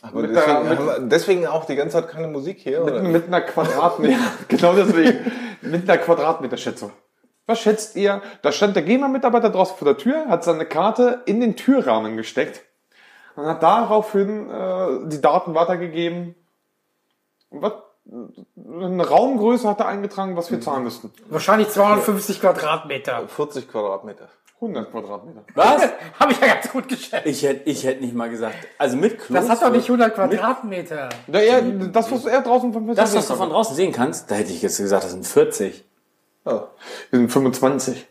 Aber 0.00 0.22
Mit 0.22 0.34
deswegen, 0.34 0.64
der- 0.64 0.70
mit- 0.70 0.78
wir 0.78 0.98
deswegen 1.00 1.46
auch 1.46 1.66
die 1.66 1.74
ganze 1.76 1.94
Zeit 2.00 2.08
keine 2.08 2.28
Musik 2.28 2.58
hier. 2.60 2.80
Mit, 2.84 2.94
Oder? 2.94 3.02
mit 3.02 3.26
einer 3.26 3.40
Quadratmeter, 3.42 4.16
genau 4.48 4.72
deswegen, 4.74 5.30
mit 5.60 5.90
einer 5.90 5.98
Quadratmeterschätzung. 5.98 6.92
Was 7.50 7.58
schätzt 7.58 7.96
ihr? 7.96 8.22
Da 8.42 8.52
stand 8.52 8.76
der 8.76 8.84
GEMA-Mitarbeiter 8.84 9.50
draußen 9.50 9.76
vor 9.76 9.84
der 9.84 9.96
Tür, 9.96 10.28
hat 10.28 10.44
seine 10.44 10.66
Karte 10.66 11.22
in 11.26 11.40
den 11.40 11.56
Türrahmen 11.56 12.16
gesteckt 12.16 12.62
und 13.34 13.44
hat 13.44 13.60
daraufhin 13.60 14.48
äh, 14.48 15.08
die 15.08 15.20
Daten 15.20 15.56
weitergegeben. 15.56 16.36
Und 17.48 17.62
was? 17.62 17.72
Eine 18.06 19.06
Raumgröße 19.06 19.68
hat 19.68 19.80
er 19.80 19.88
eingetragen, 19.88 20.36
was 20.36 20.52
wir 20.52 20.60
zahlen 20.60 20.84
müssten. 20.84 21.12
Wahrscheinlich 21.28 21.70
250 21.70 22.40
Quadratmeter. 22.40 23.26
40 23.26 23.68
Quadratmeter. 23.68 24.28
100 24.60 24.90
Quadratmeter. 24.90 25.42
Was? 25.54 25.82
Habe 26.20 26.32
ich 26.32 26.40
ja 26.40 26.46
ganz 26.54 26.70
gut 26.70 26.88
geschätzt. 26.88 27.26
Ich 27.26 27.42
hätte 27.42 27.68
ich 27.68 27.84
hätte 27.84 28.00
nicht 28.00 28.14
mal 28.14 28.30
gesagt. 28.30 28.54
Also 28.78 28.96
mit 28.96 29.18
Klos. 29.18 29.40
Das 29.40 29.48
hat 29.48 29.62
doch 29.62 29.74
nicht 29.74 29.86
100 29.86 30.14
Quadratmeter. 30.14 31.08
Ja, 31.26 31.38
er, 31.40 31.62
das, 31.62 32.12
was 32.12 32.26
er 32.26 32.42
draußen 32.42 32.72
Fenster 32.72 32.94
Das, 32.94 33.14
was 33.14 33.26
sehen 33.26 33.36
du 33.36 33.42
von 33.42 33.50
draußen 33.50 33.74
sehen 33.74 33.92
kannst, 33.92 34.30
da 34.30 34.36
hätte 34.36 34.52
ich 34.52 34.62
jetzt 34.62 34.78
gesagt, 34.78 35.02
das 35.02 35.10
sind 35.10 35.26
40. 35.26 35.84
Ja. 36.44 36.70
Wir 37.10 37.18
sind 37.18 37.30
25. 37.30 38.06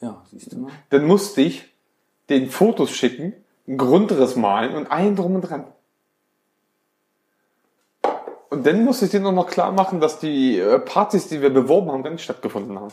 Ja, 0.00 0.22
siehst 0.30 0.52
du 0.52 0.58
mal. 0.58 0.72
Dann 0.90 1.06
musste 1.06 1.40
ich 1.42 1.72
den 2.28 2.50
Fotos 2.50 2.90
schicken, 2.90 3.34
einen 3.66 3.78
Grundriss 3.78 4.36
malen 4.36 4.74
und 4.74 4.90
allen 4.90 5.16
drum 5.16 5.36
und 5.36 5.42
dran. 5.42 5.66
Und 8.50 8.66
dann 8.66 8.84
musste 8.84 9.04
ich 9.04 9.10
denen 9.10 9.26
auch 9.26 9.32
noch 9.32 9.46
klar 9.46 9.72
machen, 9.72 10.00
dass 10.00 10.18
die 10.18 10.58
äh, 10.58 10.78
Partys, 10.78 11.28
die 11.28 11.42
wir 11.42 11.50
beworben 11.50 11.90
haben, 11.90 12.02
gar 12.02 12.10
nicht 12.10 12.24
stattgefunden 12.24 12.78
haben. 12.78 12.92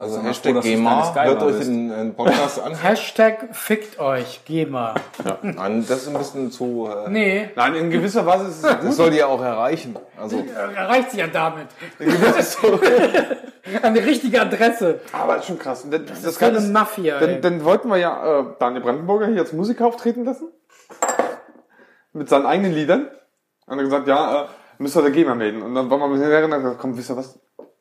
Also 0.00 0.22
Hashtag 0.22 0.54
froh, 0.54 0.60
GEMA, 0.62 1.14
hört 1.14 1.42
euch 1.42 1.58
den, 1.58 1.90
den 1.90 2.14
Podcast 2.14 2.58
an. 2.64 2.74
Hashtag 2.74 3.54
fickt 3.54 4.00
euch, 4.00 4.40
GEMA. 4.46 4.94
Nein, 5.42 5.84
das 5.86 5.98
ist 6.04 6.08
ein 6.08 6.14
bisschen 6.16 6.50
zu... 6.50 6.88
Äh, 6.90 7.10
Nee, 7.10 7.50
Nein, 7.54 7.74
in 7.74 7.90
gewisser 7.90 8.24
Weise 8.24 8.46
ist 8.46 8.56
es 8.56 8.62
Das 8.62 8.96
soll 8.96 9.10
die 9.10 9.18
ja 9.18 9.26
auch 9.26 9.42
erreichen. 9.42 9.94
Also 10.18 10.42
erreicht 10.74 11.10
sie 11.10 11.18
ja 11.18 11.26
damit. 11.26 11.66
Eine 13.82 14.02
richtige 14.06 14.40
Adresse. 14.40 15.00
aber 15.12 15.36
ist 15.36 15.44
schon 15.44 15.58
krass. 15.58 15.84
Und 15.84 15.90
dann, 15.90 16.06
das 16.06 16.24
ist 16.24 16.38
keine 16.38 16.60
Mafia. 16.60 17.18
Dann, 17.20 17.42
dann 17.42 17.64
wollten 17.66 17.90
wir 17.90 17.98
ja 17.98 18.40
äh, 18.40 18.44
Daniel 18.58 18.80
Brandenburger 18.80 19.26
hier 19.26 19.40
als 19.40 19.52
Musiker 19.52 19.84
auftreten 19.86 20.24
lassen. 20.24 20.48
Mit 22.14 22.30
seinen 22.30 22.46
eigenen 22.46 22.72
Liedern. 22.72 23.10
Und 23.66 23.74
er 23.74 23.76
hat 23.76 23.84
gesagt, 23.84 24.08
ja, 24.08 24.44
äh, 24.44 24.46
müsst 24.78 24.96
ihr 24.96 25.02
der 25.02 25.10
GEMA 25.10 25.34
melden. 25.34 25.60
Und 25.60 25.74
dann 25.74 25.90
waren 25.90 26.00
wir 26.00 26.06
ein 26.06 26.12
bisschen 26.12 26.44
und 26.44 26.50
dann 26.52 26.62
gesagt, 26.62 26.80
komm, 26.80 26.96
wisst 26.96 27.10
ihr 27.10 27.18
was? 27.18 27.38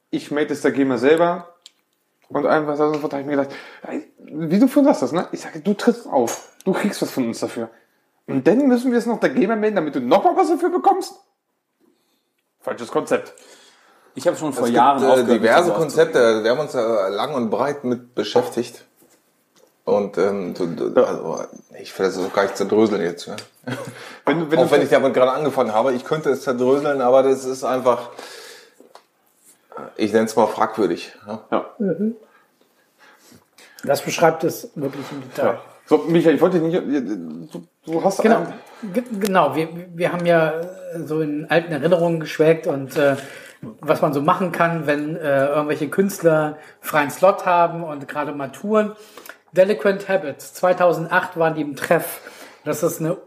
Ich 0.10 0.32
melde 0.32 0.51
es 0.51 0.62
der 0.62 0.71
GEMA 0.71 0.97
selber. 0.97 1.55
Und 2.30 2.46
einfach 2.46 2.78
so 2.78 2.94
sofort 2.94 3.13
habe 3.13 3.22
ich 3.22 3.28
mir 3.28 3.38
gedacht, 3.38 3.56
wie 4.20 4.60
du 4.60 4.68
vorhin 4.68 4.94
sagst, 4.94 5.13
ne? 5.13 5.28
Ich 5.32 5.42
sage, 5.42 5.60
du 5.60 5.74
trittst 5.74 6.08
auf. 6.08 6.50
Du 6.63 6.74
kriegst 6.74 7.02
was 7.02 7.12
von 7.12 7.28
uns 7.28 7.39
dafür. 7.39 7.70
Und 8.28 8.46
dann 8.46 8.68
müssen 8.68 8.92
wir 8.92 9.00
es 9.00 9.08
noch 9.08 9.20
der 9.20 9.32
GEMA 9.32 9.56
melden, 9.56 9.78
damit 9.78 9.96
du 9.96 10.00
nochmal 10.00 10.38
was 10.38 10.50
dafür 10.50 10.70
bekommst? 10.70 11.15
Falsches 12.60 12.92
Konzept. 12.92 13.34
Ich 14.13 14.28
habe 14.28 14.38
schon 14.38 14.54
vor 14.54 14.68
es 14.68 14.74
Jahren 14.74 15.00
gibt 15.00 15.10
äh, 15.10 15.13
aufgehört, 15.13 15.42
diverse 15.42 15.68
so 15.70 15.74
Konzepte, 15.74 16.44
wir 16.44 16.52
haben 16.52 16.60
uns 16.60 16.74
ja 16.74 17.08
lang 17.08 17.34
und 17.34 17.50
breit 17.50 17.84
mit 17.84 18.13
beschäftigt. 18.15 18.86
Und 19.86 20.18
ähm, 20.20 20.54
du, 20.54 20.68
du, 20.68 21.04
also, 21.04 21.44
ich 21.82 21.98
will 21.98 22.06
das 22.06 22.20
auch 22.20 22.32
gar 22.34 22.44
nicht 22.44 22.58
zerdröseln 22.58 23.02
jetzt. 23.02 23.26
Ja. 23.26 23.36
Wenn, 24.26 24.52
wenn 24.52 24.60
Auch 24.60 24.72
wenn 24.72 24.84
ich 24.84 24.89
damit 24.89 25.15
gerade 25.15 25.32
angefangen 25.32 25.74
habe. 25.74 25.94
Ich 25.94 26.06
könnte 26.06 26.30
es 26.30 26.44
zerdröseln, 26.44 27.02
aber 27.02 27.24
das 27.24 27.46
ist 27.46 27.63
einfach, 27.63 28.10
ich 29.96 30.13
nenne 30.13 30.26
es 30.26 30.36
mal 30.36 30.48
fragwürdig. 30.48 31.13
Ja. 31.28 31.44
ja. 31.52 31.65
Das 33.84 34.02
beschreibt 34.02 34.44
es 34.44 34.72
wirklich 34.76 35.06
im 35.12 35.22
Detail. 35.22 35.46
Ja. 35.46 35.62
So, 35.86 35.98
Michael, 36.08 36.36
ich 36.36 36.42
wollte 36.42 36.60
nicht, 36.60 37.52
du, 37.52 37.68
du 37.86 38.04
hast 38.04 38.22
Genau, 38.22 38.46
genau. 39.20 39.56
Wir, 39.56 39.70
wir 39.96 40.12
haben 40.12 40.26
ja 40.26 40.60
äh, 40.60 41.00
so 41.06 41.22
in 41.22 41.50
alten 41.50 41.72
Erinnerungen 41.72 42.20
geschwelgt 42.20 42.68
und 42.68 42.96
äh, 42.96 43.15
was 43.82 44.02
man 44.02 44.13
so 44.13 44.22
machen 44.22 44.52
kann, 44.52 44.86
wenn 44.86 45.15
äh, 45.15 45.48
irgendwelche 45.48 45.89
Künstler 45.89 46.58
freien 46.80 47.10
Slot 47.10 47.46
haben 47.46 47.84
und 47.84 48.08
gerade 48.08 48.34
mal 48.34 48.52
touren. 48.52 48.94
Delinquent 49.52 50.08
Habits, 50.08 50.54
2008 50.54 51.38
waren 51.38 51.56
die 51.56 51.62
im 51.62 51.76
Treff. 51.76 52.22
Das 52.65 52.84
ist 52.84 53.00
eine 53.00 53.18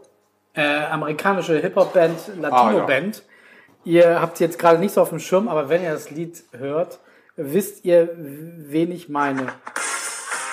äh, 0.53 0.85
amerikanische 0.85 1.57
Hip-Hop-Band, 1.57 2.31
Latino-Band. 2.39 3.23
Ihr 3.85 4.21
habt 4.21 4.39
jetzt 4.39 4.57
gerade 4.59 4.79
nicht 4.79 4.93
so 4.93 5.01
auf 5.01 5.09
dem 5.09 5.19
Schirm, 5.19 5.47
aber 5.47 5.69
wenn 5.69 5.83
ihr 5.83 5.91
das 5.91 6.09
Lied 6.09 6.43
hört, 6.57 6.99
wisst 7.35 7.83
ihr, 7.85 8.09
wen 8.15 8.91
ich 8.91 9.09
meine. 9.09 9.47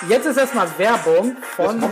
Jetzt 0.09 0.25
ist 0.25 0.37
erstmal 0.37 0.67
Werbung 0.79 1.37
von 1.55 1.83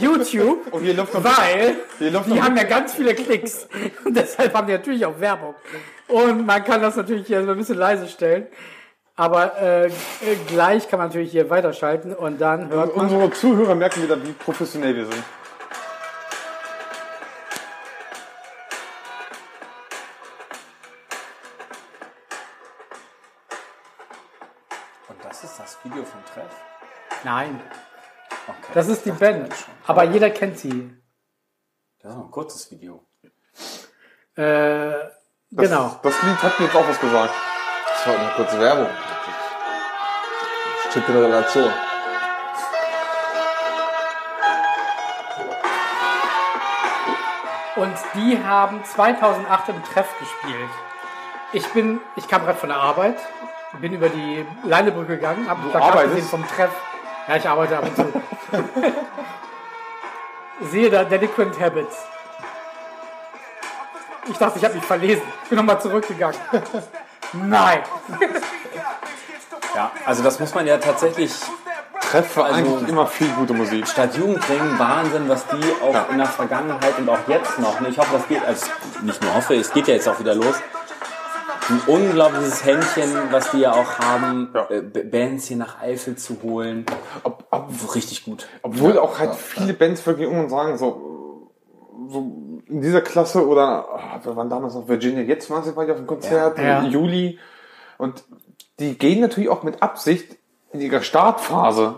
YouTube, 0.00 0.72
Und 0.72 0.82
hier 0.82 0.94
läuft 0.94 1.14
noch- 1.14 1.22
weil 1.24 1.76
hier 1.98 2.10
läuft 2.10 2.26
die 2.28 2.34
noch- 2.34 2.42
haben 2.44 2.56
ja 2.56 2.64
ganz 2.64 2.94
viele 2.94 3.14
Klicks. 3.14 3.68
Und 4.04 4.16
deshalb 4.16 4.52
haben 4.54 4.66
die 4.66 4.72
natürlich 4.72 5.06
auch 5.06 5.20
Werbung. 5.20 5.54
Und 6.08 6.44
man 6.46 6.64
kann 6.64 6.82
das 6.82 6.96
natürlich 6.96 7.26
hier 7.28 7.44
so 7.44 7.52
ein 7.52 7.56
bisschen 7.56 7.78
leise 7.78 8.08
stellen. 8.08 8.46
Aber 9.16 9.56
äh, 9.62 9.90
gleich 10.48 10.88
kann 10.88 10.98
man 10.98 11.06
natürlich 11.08 11.30
hier 11.30 11.48
weiterschalten 11.48 12.12
und 12.12 12.40
dann 12.40 12.68
hört 12.70 12.96
man. 12.96 13.04
Unsere 13.06 13.30
Zuhörer 13.30 13.76
merken 13.76 14.02
wieder, 14.02 14.20
wie 14.26 14.32
professionell 14.32 14.96
wir 14.96 15.04
sind. 15.06 15.22
Nein, 27.24 27.60
Okay. 28.46 28.72
das 28.74 28.88
ist 28.88 29.06
die 29.06 29.10
Band. 29.12 29.52
Aber 29.86 30.04
jeder 30.04 30.28
kennt 30.30 30.58
sie. 30.58 30.90
Das 32.00 32.10
ist 32.12 32.18
noch 32.18 32.24
ein 32.26 32.30
kurzes 32.30 32.70
Video. 32.70 33.02
Äh, 34.36 34.90
Das, 35.50 35.70
genau. 35.70 35.98
Das 36.02 36.22
Lied 36.22 36.42
hat 36.42 36.58
mir 36.60 36.66
jetzt 36.66 36.76
auch 36.76 36.86
was 36.88 37.00
gesagt. 37.00 37.32
Das 37.88 38.06
war 38.06 38.18
eine 38.18 38.30
kurze 38.34 38.60
Werbung. 38.60 38.88
Steht 40.90 41.08
in 41.08 41.16
Relation. 41.16 41.72
Und 47.76 47.94
die 48.14 48.38
haben 48.42 48.84
2008 48.84 49.68
im 49.70 49.82
Treff 49.82 50.08
gespielt. 50.18 50.70
Ich 51.52 51.66
bin, 51.72 52.00
ich 52.16 52.28
kam 52.28 52.44
gerade 52.44 52.58
von 52.58 52.68
der 52.68 52.78
Arbeit, 52.78 53.16
bin 53.80 53.92
über 53.92 54.08
die 54.08 54.46
Leinebrücke 54.64 55.16
gegangen, 55.16 55.48
habe 55.48 55.62
ein 55.62 55.70
Plakat 55.70 56.04
gesehen 56.10 56.24
vom 56.26 56.46
Treff. 56.46 56.70
Ja, 57.28 57.36
ich 57.36 57.48
arbeite 57.48 57.78
ab 57.78 57.84
und 57.84 57.96
zu. 57.96 58.12
Sehe 60.70 60.90
da 60.90 61.04
Delinquent 61.04 61.58
Habits. 61.60 61.96
Ich 64.26 64.36
dachte, 64.38 64.58
ich 64.58 64.64
habe 64.64 64.74
mich 64.74 64.84
verlesen. 64.84 65.22
Bin 65.48 65.56
nochmal 65.58 65.80
zurückgegangen. 65.80 66.38
Nein. 67.32 67.82
Ja, 69.74 69.90
also 70.06 70.22
das 70.22 70.38
muss 70.38 70.54
man 70.54 70.66
ja 70.66 70.78
tatsächlich 70.78 71.32
Treff 72.00 72.36
war 72.36 72.44
Also- 72.46 72.56
eigentlich 72.58 72.88
immer 72.88 73.06
viel 73.06 73.28
gute 73.30 73.54
Musik. 73.54 73.88
statt 73.88 74.14
Jugendring 74.16 74.78
Wahnsinn, 74.78 75.28
was 75.28 75.44
die 75.48 75.82
auch 75.82 76.10
in 76.10 76.18
der 76.18 76.26
Vergangenheit 76.28 76.96
und 76.98 77.08
auch 77.08 77.18
jetzt 77.26 77.58
noch, 77.58 77.80
ich 77.80 77.98
hoffe, 77.98 78.10
das 78.12 78.28
geht, 78.28 78.44
also 78.44 78.66
nicht 79.02 79.20
nur 79.22 79.34
hoffe, 79.34 79.54
es 79.54 79.72
geht 79.72 79.88
ja 79.88 79.94
jetzt 79.94 80.08
auch 80.08 80.18
wieder 80.20 80.34
los. 80.34 80.54
Ein 81.68 81.80
unglaubliches 81.86 82.64
Händchen, 82.64 83.10
was 83.30 83.50
die 83.52 83.60
ja 83.60 83.72
auch 83.72 83.98
haben, 83.98 84.50
Ja. 84.54 84.68
äh, 84.70 84.80
Bands 84.82 85.46
hier 85.46 85.56
nach 85.56 85.80
Eifel 85.80 86.16
zu 86.16 86.42
holen. 86.42 86.84
Ob, 87.22 87.44
ob, 87.50 87.94
Richtig 87.94 88.24
gut. 88.24 88.46
obwohl 88.62 88.98
auch 88.98 89.18
halt 89.18 89.34
viele 89.34 89.72
Bands 89.72 90.06
wirklich 90.06 90.26
irgendwann 90.28 90.50
sagen, 90.50 90.76
so, 90.78 91.50
so 92.08 92.18
in 92.68 92.80
dieser 92.82 93.00
Klasse 93.00 93.46
oder 93.46 93.86
ah, 93.90 94.20
wir 94.22 94.36
waren 94.36 94.50
damals 94.50 94.74
noch 94.74 94.88
Virginia, 94.88 95.22
jetzt 95.22 95.48
waren 95.50 95.64
sie 95.64 95.72
bei 95.72 95.90
auf 95.90 95.96
dem 95.96 96.06
Konzert 96.06 96.58
Ja. 96.58 96.80
im 96.82 96.90
Juli. 96.90 97.38
Und 97.98 98.24
die 98.78 98.98
gehen 98.98 99.20
natürlich 99.20 99.48
auch 99.48 99.62
mit 99.62 99.82
Absicht 99.82 100.36
in 100.72 100.80
ihrer 100.80 101.00
Startphase 101.02 101.94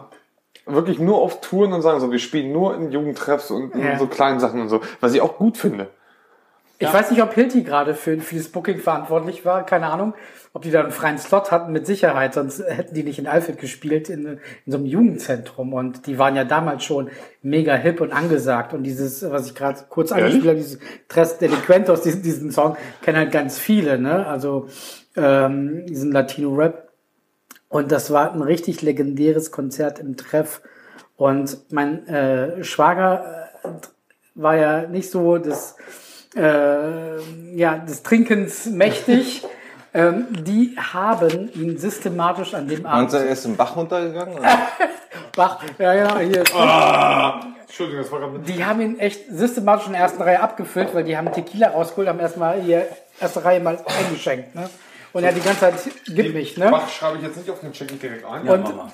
wirklich 0.66 0.98
nur 0.98 1.18
auf 1.18 1.40
Touren 1.40 1.72
und 1.72 1.83
sagen 1.83 2.00
so, 2.00 2.11
wir 2.12 2.18
spielen 2.18 2.52
nur 2.52 2.74
in 2.76 2.90
Jugendtreffs 2.92 3.50
und 3.50 3.74
in 3.74 3.83
Ja. 3.85 3.98
so 3.98 4.07
kleinen 4.07 4.38
Sachen 4.40 4.61
und 4.61 4.68
so, 4.68 4.81
was 5.00 5.14
ich 5.14 5.20
auch 5.20 5.37
gut 5.38 5.57
finde. 5.57 5.88
Ich 6.79 6.93
weiß 6.93 7.11
nicht, 7.11 7.23
ob 7.23 7.33
Hilti 7.33 7.62
gerade 7.62 7.95
für, 7.95 8.19
für 8.19 8.37
das 8.37 8.49
Booking 8.49 8.81
verantwortlich 8.81 9.45
war, 9.47 9.65
keine 9.65 9.87
Ahnung. 9.87 10.15
Ob 10.53 10.62
die 10.62 10.71
da 10.71 10.81
einen 10.81 10.91
freien 10.91 11.19
Slot 11.19 11.51
hatten, 11.51 11.73
mit 11.73 11.87
Sicherheit, 11.87 12.35
sonst 12.35 12.62
hätten 12.67 12.95
die 12.95 13.03
nicht 13.03 13.19
in 13.19 13.27
Alfred 13.27 13.59
gespielt, 13.59 14.11
in, 14.11 14.39
in 14.65 14.73
so 14.73 14.79
einem 14.79 14.87
Jugendzentrum. 14.87 15.73
Und 15.73 16.07
die 16.07 16.19
waren 16.19 16.37
ja 16.37 16.45
damals 16.45 16.85
schon 16.85 17.11
mega 17.43 17.75
hip 17.75 18.01
und 18.01 18.12
angesagt. 18.12 18.75
Und 18.75 18.83
dieses, 18.83 19.29
was 19.31 19.47
ich 19.47 19.55
gerade 19.55 19.81
kurz 19.89 20.12
angespielt 20.12 20.47
habe, 20.47 20.57
dieses 20.57 20.79
Tres 21.09 21.39
Delinquentos, 21.39 22.03
diesen, 22.03 22.23
diesen 22.23 22.51
Song, 22.51 22.77
kennen 23.03 23.19
halt 23.19 23.33
ganz 23.33 23.59
viele, 23.59 23.99
ne? 23.99 24.27
Also 24.27 24.69
ähm, 25.17 25.87
diesen 25.87 26.12
Latino-Rap. 26.12 26.91
Und 27.69 27.91
das 27.91 28.11
war 28.11 28.33
ein 28.33 28.43
richtig 28.43 28.83
legendäres 28.83 29.51
Konzert 29.51 29.99
im 29.99 30.17
Treff. 30.17 30.61
Und 31.17 31.73
mein 31.73 32.07
äh, 32.07 32.62
Schwager 32.65 33.49
äh, 33.62 33.69
war 34.35 34.57
ja 34.57 34.87
nicht 34.87 35.11
so 35.11 35.39
des, 35.39 35.77
äh, 36.37 37.57
ja, 37.57 37.79
des 37.79 38.03
Trinkens 38.03 38.66
mächtig. 38.66 39.44
ähm, 39.94 40.27
die 40.31 40.77
haben 40.77 41.51
ihn 41.55 41.79
systematisch 41.79 42.55
an 42.55 42.68
dem 42.68 42.85
Abend. 42.87 43.12
du, 43.12 43.16
er 43.16 43.29
ist 43.29 43.44
im 43.44 43.57
Bach 43.57 43.77
runtergegangen? 43.77 44.38
Bach, 45.37 45.62
ja, 45.79 45.94
ja, 45.94 46.18
hier. 46.18 46.44
Entschuldigung, 47.66 48.03
das 48.03 48.12
war 48.12 48.20
gerade 48.20 48.33
mit. 48.33 48.49
Die 48.49 48.64
haben 48.64 48.81
ihn 48.81 48.99
echt 48.99 49.31
systematisch 49.31 49.87
in 49.87 49.92
der 49.92 50.03
ersten 50.03 50.22
Reihe 50.22 50.40
abgefüllt, 50.40 50.94
weil 50.94 51.05
die 51.05 51.16
haben 51.16 51.31
Tequila 51.33 51.68
rausgeholt, 51.68 52.09
haben 52.09 52.20
erstmal 52.20 52.61
hier 52.61 52.87
erste 53.20 53.44
Reihe 53.44 53.61
mal 53.61 53.79
eingeschenkt. 53.87 54.55
Ne? 54.55 54.68
Und 55.12 55.25
er 55.25 55.31
hat 55.31 55.37
die 55.37 55.42
ganze 55.42 55.61
Zeit, 55.61 55.75
gib 56.07 56.35
mich, 56.35 56.57
ne? 56.59 56.70
Bach 56.70 56.88
schreibe 56.88 57.16
ich 57.16 57.22
jetzt 57.22 57.38
nicht 57.38 57.51
auf 57.51 57.61
den 57.61 57.72
Check 57.72 57.99
direkt 58.01 58.25
ein. 58.27 58.49
Und 58.49 58.62
Mama. 58.64 58.92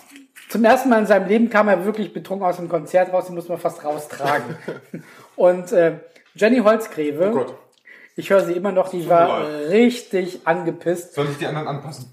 zum 0.49 0.65
ersten 0.65 0.89
Mal 0.89 1.01
in 1.01 1.07
seinem 1.07 1.29
Leben 1.29 1.51
kam 1.51 1.69
er 1.69 1.85
wirklich 1.85 2.13
betrunken 2.13 2.47
aus 2.47 2.57
dem 2.57 2.69
Konzert 2.69 3.13
raus, 3.13 3.27
den 3.27 3.35
muss 3.35 3.49
man 3.49 3.59
fast 3.59 3.85
raustragen. 3.85 4.57
Und 5.37 5.73
äh, 5.73 5.95
Jenny 6.35 6.59
Holzgreve, 6.59 7.29
Oh 7.31 7.35
Gott. 7.39 7.55
ich 8.17 8.31
höre 8.31 8.45
sie 8.45 8.53
immer 8.53 8.73
noch, 8.73 8.89
die 8.91 9.09
war 9.09 9.47
richtig 9.69 10.41
angepisst, 10.47 11.15
Soll 11.15 11.29
ich 11.31 11.39
die 11.39 11.47
anderen 11.47 11.69
anpassen? 11.69 12.13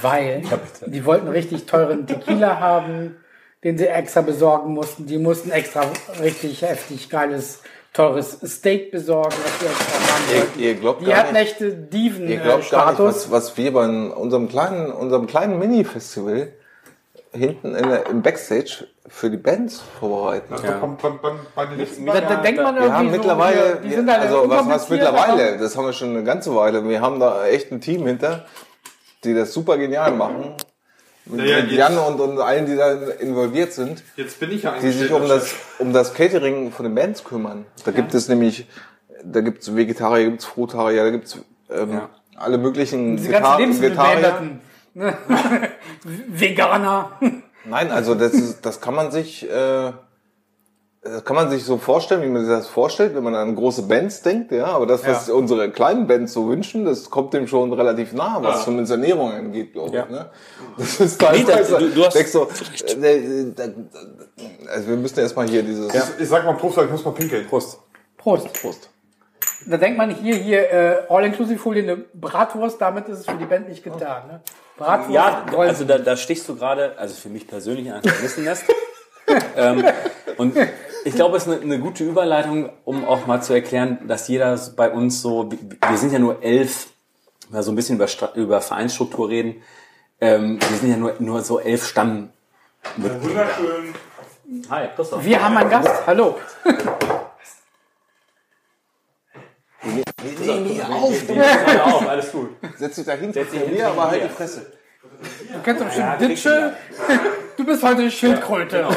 weil 0.00 0.42
die 0.86 1.04
wollten 1.04 1.28
richtig 1.28 1.66
teuren 1.66 2.06
Tequila 2.06 2.58
haben, 2.58 3.16
den 3.64 3.76
sie 3.76 3.86
extra 3.86 4.22
besorgen 4.22 4.72
mussten. 4.72 5.06
Die 5.06 5.18
mussten 5.18 5.50
extra 5.50 5.84
richtig 6.22 6.62
heftig 6.62 7.10
geiles, 7.10 7.62
teures 7.92 8.38
Steak 8.46 8.90
besorgen, 8.92 9.34
was 9.44 9.60
haben 9.68 10.44
wollten. 10.46 10.60
Ihr, 10.60 10.68
ihr 10.68 10.74
glaubt 10.76 11.02
Die 11.02 11.06
gar 11.06 11.16
hatten 11.18 11.34
nicht, 11.34 11.50
echte 11.52 11.66
ihr 11.66 11.72
glaubt 11.72 11.92
Diven-Status. 11.92 12.70
gar 12.70 12.90
nicht 12.92 12.98
was, 13.00 13.30
was 13.30 13.56
wir 13.58 13.72
bei 13.74 13.86
unserem 13.86 14.48
kleinen, 14.48 14.90
unserem 14.90 15.26
kleinen 15.26 15.58
Mini-Festival 15.58 16.52
hinten 17.32 17.74
in 17.74 17.88
der, 17.88 18.06
im 18.06 18.22
Backstage 18.22 18.86
für 19.06 19.30
die 19.30 19.36
Bands 19.36 19.82
vorbereiten. 19.98 20.52
Also 20.52 20.66
da 20.66 20.72
kommt 20.74 21.02
beim, 21.02 21.20
beim, 21.20 21.38
bei 21.54 21.66
den 21.66 21.78
letzten 21.78 22.06
da, 22.06 22.20
da 22.20 22.36
denkt 22.36 22.62
man 22.62 22.74
Wir 22.74 22.82
irgendwie 22.82 22.96
haben 22.96 23.10
so, 23.10 23.16
mittlerweile, 23.16 23.80
die, 23.82 23.88
die 23.88 23.94
sind 23.94 24.08
alle 24.08 24.20
also 24.20 24.48
was 24.48 24.66
heißt 24.66 24.90
unkompliziert, 24.90 24.90
mittlerweile? 24.90 25.58
Das 25.58 25.76
haben 25.76 25.84
wir 25.84 25.92
schon 25.92 26.10
eine 26.10 26.24
ganze 26.24 26.54
Weile. 26.54 26.88
Wir 26.88 27.00
haben 27.00 27.20
da 27.20 27.46
echt 27.46 27.70
ein 27.70 27.80
Team 27.80 28.06
hinter, 28.06 28.46
die 29.24 29.34
das 29.34 29.52
super 29.52 29.76
genial 29.76 30.12
machen. 30.12 30.54
Mit, 31.26 31.40
Ja, 31.40 31.58
ja, 31.58 31.62
mit 31.64 31.72
Jan 31.72 31.98
und, 31.98 32.20
und 32.20 32.38
allen, 32.38 32.66
die 32.66 32.76
da 32.76 32.92
involviert 32.92 33.72
sind, 33.72 34.02
Jetzt 34.16 34.40
bin 34.40 34.52
ich 34.52 34.62
ja 34.62 34.74
die 34.80 34.90
sich 34.90 35.10
um 35.10 35.26
das, 35.28 35.54
um 35.78 35.92
das 35.92 36.14
Catering 36.14 36.70
von 36.70 36.84
den 36.84 36.94
Bands 36.94 37.24
kümmern. 37.24 37.66
Da 37.84 37.92
gibt 37.92 38.14
es 38.14 38.28
nämlich, 38.28 38.66
da 39.22 39.40
gibt's 39.40 39.74
Vegetarier, 39.74 40.30
gibt's 40.30 40.44
Frutarier, 40.44 41.04
da 41.04 41.10
gibt's 41.10 41.38
ähm, 41.70 42.02
alle 42.36 42.58
möglichen 42.58 43.18
ne? 44.94 45.16
Veganer. 46.04 47.12
Nein, 47.66 47.90
also 47.90 48.14
das 48.14 48.32
ist, 48.32 48.64
das 48.66 48.80
kann 48.80 48.94
man 48.94 49.10
sich, 49.10 49.48
äh, 49.48 49.92
das 51.02 51.24
kann 51.24 51.36
man 51.36 51.50
sich 51.50 51.64
so 51.64 51.76
vorstellen, 51.76 52.22
wie 52.22 52.28
man 52.28 52.44
sich 52.44 52.50
das 52.54 52.66
vorstellt, 52.66 53.14
wenn 53.14 53.22
man 53.22 53.34
an 53.34 53.54
große 53.54 53.82
Bands 53.82 54.22
denkt, 54.22 54.52
ja. 54.52 54.66
Aber 54.66 54.86
das, 54.86 55.06
was 55.06 55.28
unsere 55.28 55.70
kleinen 55.70 56.06
Bands 56.06 56.32
so 56.32 56.48
wünschen, 56.48 56.84
das 56.86 57.10
kommt 57.10 57.34
dem 57.34 57.46
schon 57.46 57.72
relativ 57.72 58.12
nah, 58.14 58.38
was 58.42 58.64
zumindest 58.64 58.92
Ernährung 58.92 59.30
angeht, 59.32 59.72
glaube 59.74 59.94
Ja. 59.96 60.04
ich. 60.04 60.10
Ne? 60.10 60.30
Das 60.78 61.00
ist 61.00 61.20
teilweise. 61.20 61.78
du- 61.78 61.90
du 61.90 62.04
hast- 62.06 62.14
denkst 62.14 62.32
so, 62.32 62.48
äh, 63.02 63.16
äh, 63.18 63.48
äh, 63.48 63.74
also 64.72 64.88
wir 64.88 64.96
müssen 64.96 65.18
erstmal 65.20 65.46
hier 65.48 65.62
dieses. 65.62 65.92
Ich 66.18 66.28
sag 66.28 66.44
mal 66.44 66.54
Prost, 66.54 66.76
weil 66.78 66.86
ich 66.86 66.90
muss 66.90 67.04
mal 67.04 67.12
pinkeln. 67.12 67.46
Prost. 67.46 67.78
Prost. 68.16 68.50
Prost. 68.54 68.88
Da 69.66 69.76
denkt 69.78 69.96
man 69.98 70.10
hier, 70.10 70.34
hier, 70.36 70.70
äh, 70.72 70.96
All-Inclusive-Folie, 71.08 71.82
eine 71.82 71.96
Bratwurst, 72.14 72.80
damit 72.80 73.08
ist 73.08 73.20
es 73.20 73.26
für 73.26 73.36
die 73.36 73.46
Band 73.46 73.68
nicht 73.68 73.82
getan. 73.84 74.26
Ne? 74.26 74.40
Bratwurst, 74.76 75.10
Ja, 75.10 75.44
also 75.56 75.84
da, 75.84 75.98
da 75.98 76.16
stichst 76.16 76.48
du 76.48 76.56
gerade, 76.56 76.98
also 76.98 77.14
für 77.14 77.28
mich 77.28 77.46
persönlich 77.46 77.92
ein 77.92 78.02
Vermissennest. 78.02 78.64
ähm, 79.56 79.84
und 80.36 80.56
ich 81.04 81.14
glaube, 81.14 81.36
es 81.36 81.46
ist 81.46 81.52
eine, 81.52 81.62
eine 81.62 81.78
gute 81.78 82.04
Überleitung, 82.04 82.70
um 82.84 83.04
auch 83.06 83.26
mal 83.26 83.40
zu 83.40 83.52
erklären, 83.52 83.98
dass 84.08 84.26
jeder 84.28 84.58
bei 84.76 84.90
uns 84.90 85.22
so, 85.22 85.50
wir 85.50 85.96
sind 85.96 86.12
ja 86.12 86.18
nur 86.18 86.42
elf, 86.42 86.88
wenn 87.48 87.58
wir 87.58 87.62
so 87.62 87.72
ein 87.72 87.76
bisschen 87.76 87.96
über, 87.96 88.08
über 88.34 88.60
Vereinsstruktur 88.60 89.28
reden, 89.28 89.62
ähm, 90.20 90.58
wir 90.60 90.78
sind 90.78 90.90
ja 90.90 90.96
nur, 90.96 91.14
nur 91.18 91.42
so 91.42 91.60
elf 91.60 91.86
Stamm. 91.86 92.30
Wunderschön. 92.96 93.94
Hi, 94.70 94.88
Christoph. 94.94 95.24
Wir 95.24 95.42
haben 95.42 95.56
einen 95.56 95.70
Gast. 95.70 96.06
Hallo. 96.06 96.36
Ja, 100.54 100.88
auf, 101.84 102.08
alles 102.08 102.32
gut. 102.32 102.50
Setz 102.76 102.96
dich 102.96 103.04
da 103.06 103.12
hin, 103.12 103.32
Setz 103.32 103.50
dich 103.50 103.60
vor 103.60 103.68
hin, 103.68 103.78
mir, 103.78 103.88
aber 103.88 104.10
halt 104.10 104.20
hier. 104.20 104.28
die 104.28 104.34
Fresse. 104.34 104.72
Du 105.52 105.58
kennst 105.62 105.80
doch 105.80 105.86
bestimmt 105.86 106.06
Ja, 106.06 106.16
Ditsche. 106.16 106.76
Du 107.56 107.64
bist 107.64 107.82
heute 107.84 108.10
Schildkröte. 108.10 108.78
genau. 108.78 108.90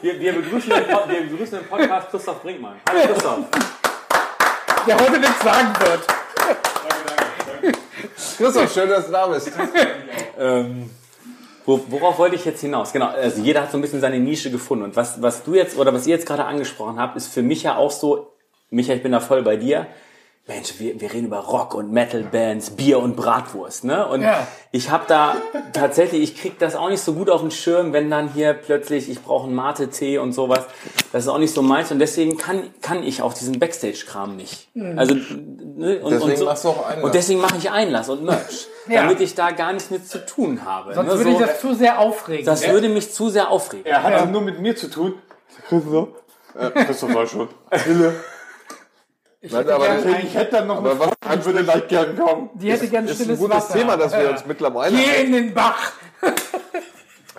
Wir, 0.00 0.18
wir, 0.18 0.32
begrüßen 0.32 0.70
wir 0.70 1.28
begrüßen 1.30 1.58
den 1.60 1.68
Podcast 1.68 2.10
Christoph 2.10 2.42
Brinkmann. 2.42 2.74
Hallo 2.88 3.00
Christoph. 3.06 3.38
Der 4.86 4.98
heute 4.98 5.20
nichts 5.20 5.40
sagen 5.44 5.68
wird. 5.78 6.00
Christoph, 8.36 8.72
schön, 8.74 8.88
dass 8.88 9.06
du 9.06 9.12
da 9.12 9.26
bist. 9.28 9.52
Ähm, 10.38 10.90
wo, 11.64 11.80
worauf 11.88 12.18
wollte 12.18 12.34
ich 12.34 12.44
jetzt 12.44 12.60
hinaus? 12.60 12.92
Genau, 12.92 13.06
also 13.06 13.40
jeder 13.40 13.62
hat 13.62 13.70
so 13.70 13.78
ein 13.78 13.80
bisschen 13.80 14.00
seine 14.00 14.18
Nische 14.18 14.50
gefunden. 14.50 14.82
Und 14.84 14.96
was, 14.96 15.22
was 15.22 15.44
du 15.44 15.54
jetzt 15.54 15.78
oder 15.78 15.94
was 15.94 16.06
ihr 16.06 16.16
jetzt 16.16 16.26
gerade 16.26 16.44
angesprochen 16.44 16.98
habt, 16.98 17.16
ist 17.16 17.32
für 17.32 17.42
mich 17.42 17.62
ja 17.62 17.76
auch 17.76 17.92
so, 17.92 18.32
Micha, 18.70 18.94
ich 18.94 19.02
bin 19.02 19.12
da 19.12 19.20
voll 19.20 19.42
bei 19.42 19.56
dir. 19.56 19.86
Mensch, 20.48 20.74
wir, 20.80 21.00
wir 21.00 21.12
reden 21.12 21.26
über 21.26 21.38
Rock- 21.38 21.74
und 21.76 21.92
Metal-Bands, 21.92 22.70
Bier 22.70 22.98
und 22.98 23.14
Bratwurst, 23.14 23.84
ne? 23.84 24.08
Und 24.08 24.22
Ja. 24.22 24.44
ich 24.72 24.90
habe 24.90 25.04
da 25.06 25.36
tatsächlich, 25.72 26.20
ich 26.20 26.36
krieg 26.36 26.58
das 26.58 26.74
auch 26.74 26.88
nicht 26.88 27.00
so 27.00 27.14
gut 27.14 27.30
auf 27.30 27.42
den 27.42 27.52
Schirm, 27.52 27.92
wenn 27.92 28.10
dann 28.10 28.28
hier 28.32 28.52
plötzlich, 28.52 29.08
ich 29.08 29.22
brauche 29.22 29.46
einen 29.46 29.54
Mate-Tee 29.54 30.18
und 30.18 30.32
sowas. 30.32 30.64
Das 31.12 31.22
ist 31.22 31.28
auch 31.28 31.38
nicht 31.38 31.54
so 31.54 31.62
meins 31.62 31.92
und 31.92 32.00
deswegen 32.00 32.38
kann, 32.38 32.74
kann 32.80 33.04
ich 33.04 33.22
auch 33.22 33.34
diesen 33.34 33.60
Backstage-Kram 33.60 34.34
nicht. 34.36 34.68
Also, 34.96 35.14
ne? 35.14 36.00
und, 36.00 36.10
Deswegen 36.10 36.30
und, 36.32 36.36
so, 36.38 36.44
machst 36.44 36.64
du 36.64 36.68
auch 36.70 36.86
Einlass. 36.86 37.04
und 37.04 37.14
deswegen 37.14 37.40
mache 37.40 37.56
ich 37.58 37.70
Einlass 37.70 38.08
und 38.08 38.24
Merch, 38.24 38.66
Ja. 38.88 39.02
damit 39.02 39.20
ich 39.20 39.36
da 39.36 39.52
gar 39.52 39.72
nichts 39.72 39.90
mit 39.90 40.08
zu 40.08 40.26
tun 40.26 40.64
habe. 40.64 40.92
Sonst 40.94 41.08
ne? 41.12 41.18
würde 41.18 41.30
ich 41.30 41.38
so, 41.38 41.44
das 41.44 41.60
zu 41.60 41.74
sehr 41.74 42.00
aufregen. 42.00 42.44
das 42.44 42.66
würde 42.68 42.88
mich 42.88 43.12
zu 43.12 43.28
sehr 43.30 43.48
aufregen. 43.48 43.86
Er 43.86 44.02
hat 44.02 44.28
nur 44.32 44.40
mit 44.42 44.58
mir 44.58 44.74
zu 44.74 44.90
tun. 44.90 45.14
Christoph. 45.68 46.08
Äh, 46.58 46.70
Christoph 46.84 47.14
war 47.14 47.26
schon. 47.28 47.48
Ich 49.44 49.50
Nein, 49.50 49.62
hätte 49.62 49.74
aber 49.74 49.86
gern 49.86 50.14
ein, 50.14 50.26
Ich 50.26 50.34
hätte 50.36 50.50
dann 50.52 50.66
noch 50.68 50.76
Aber 50.78 50.98
was- 51.00 51.10
Frage, 51.20 51.40
ich 51.40 51.44
würde 51.46 51.64
gleich 51.64 51.88
gern 51.88 52.16
kommen. 52.16 52.50
die 52.54 52.70
hätte 52.70 52.86
gern 52.86 53.06
Das 53.06 53.14
ist 53.14 53.20
ein 53.20 53.24
stilles 53.24 53.40
gutes 53.40 53.56
Wasser. 53.56 53.74
Thema, 53.78 53.96
dass 53.96 54.12
wir 54.12 54.30
uns 54.30 54.46
mittlerweile 54.46 54.96
Geh 54.96 55.24
in 55.24 55.32
den 55.32 55.52
Bach. 55.54 55.92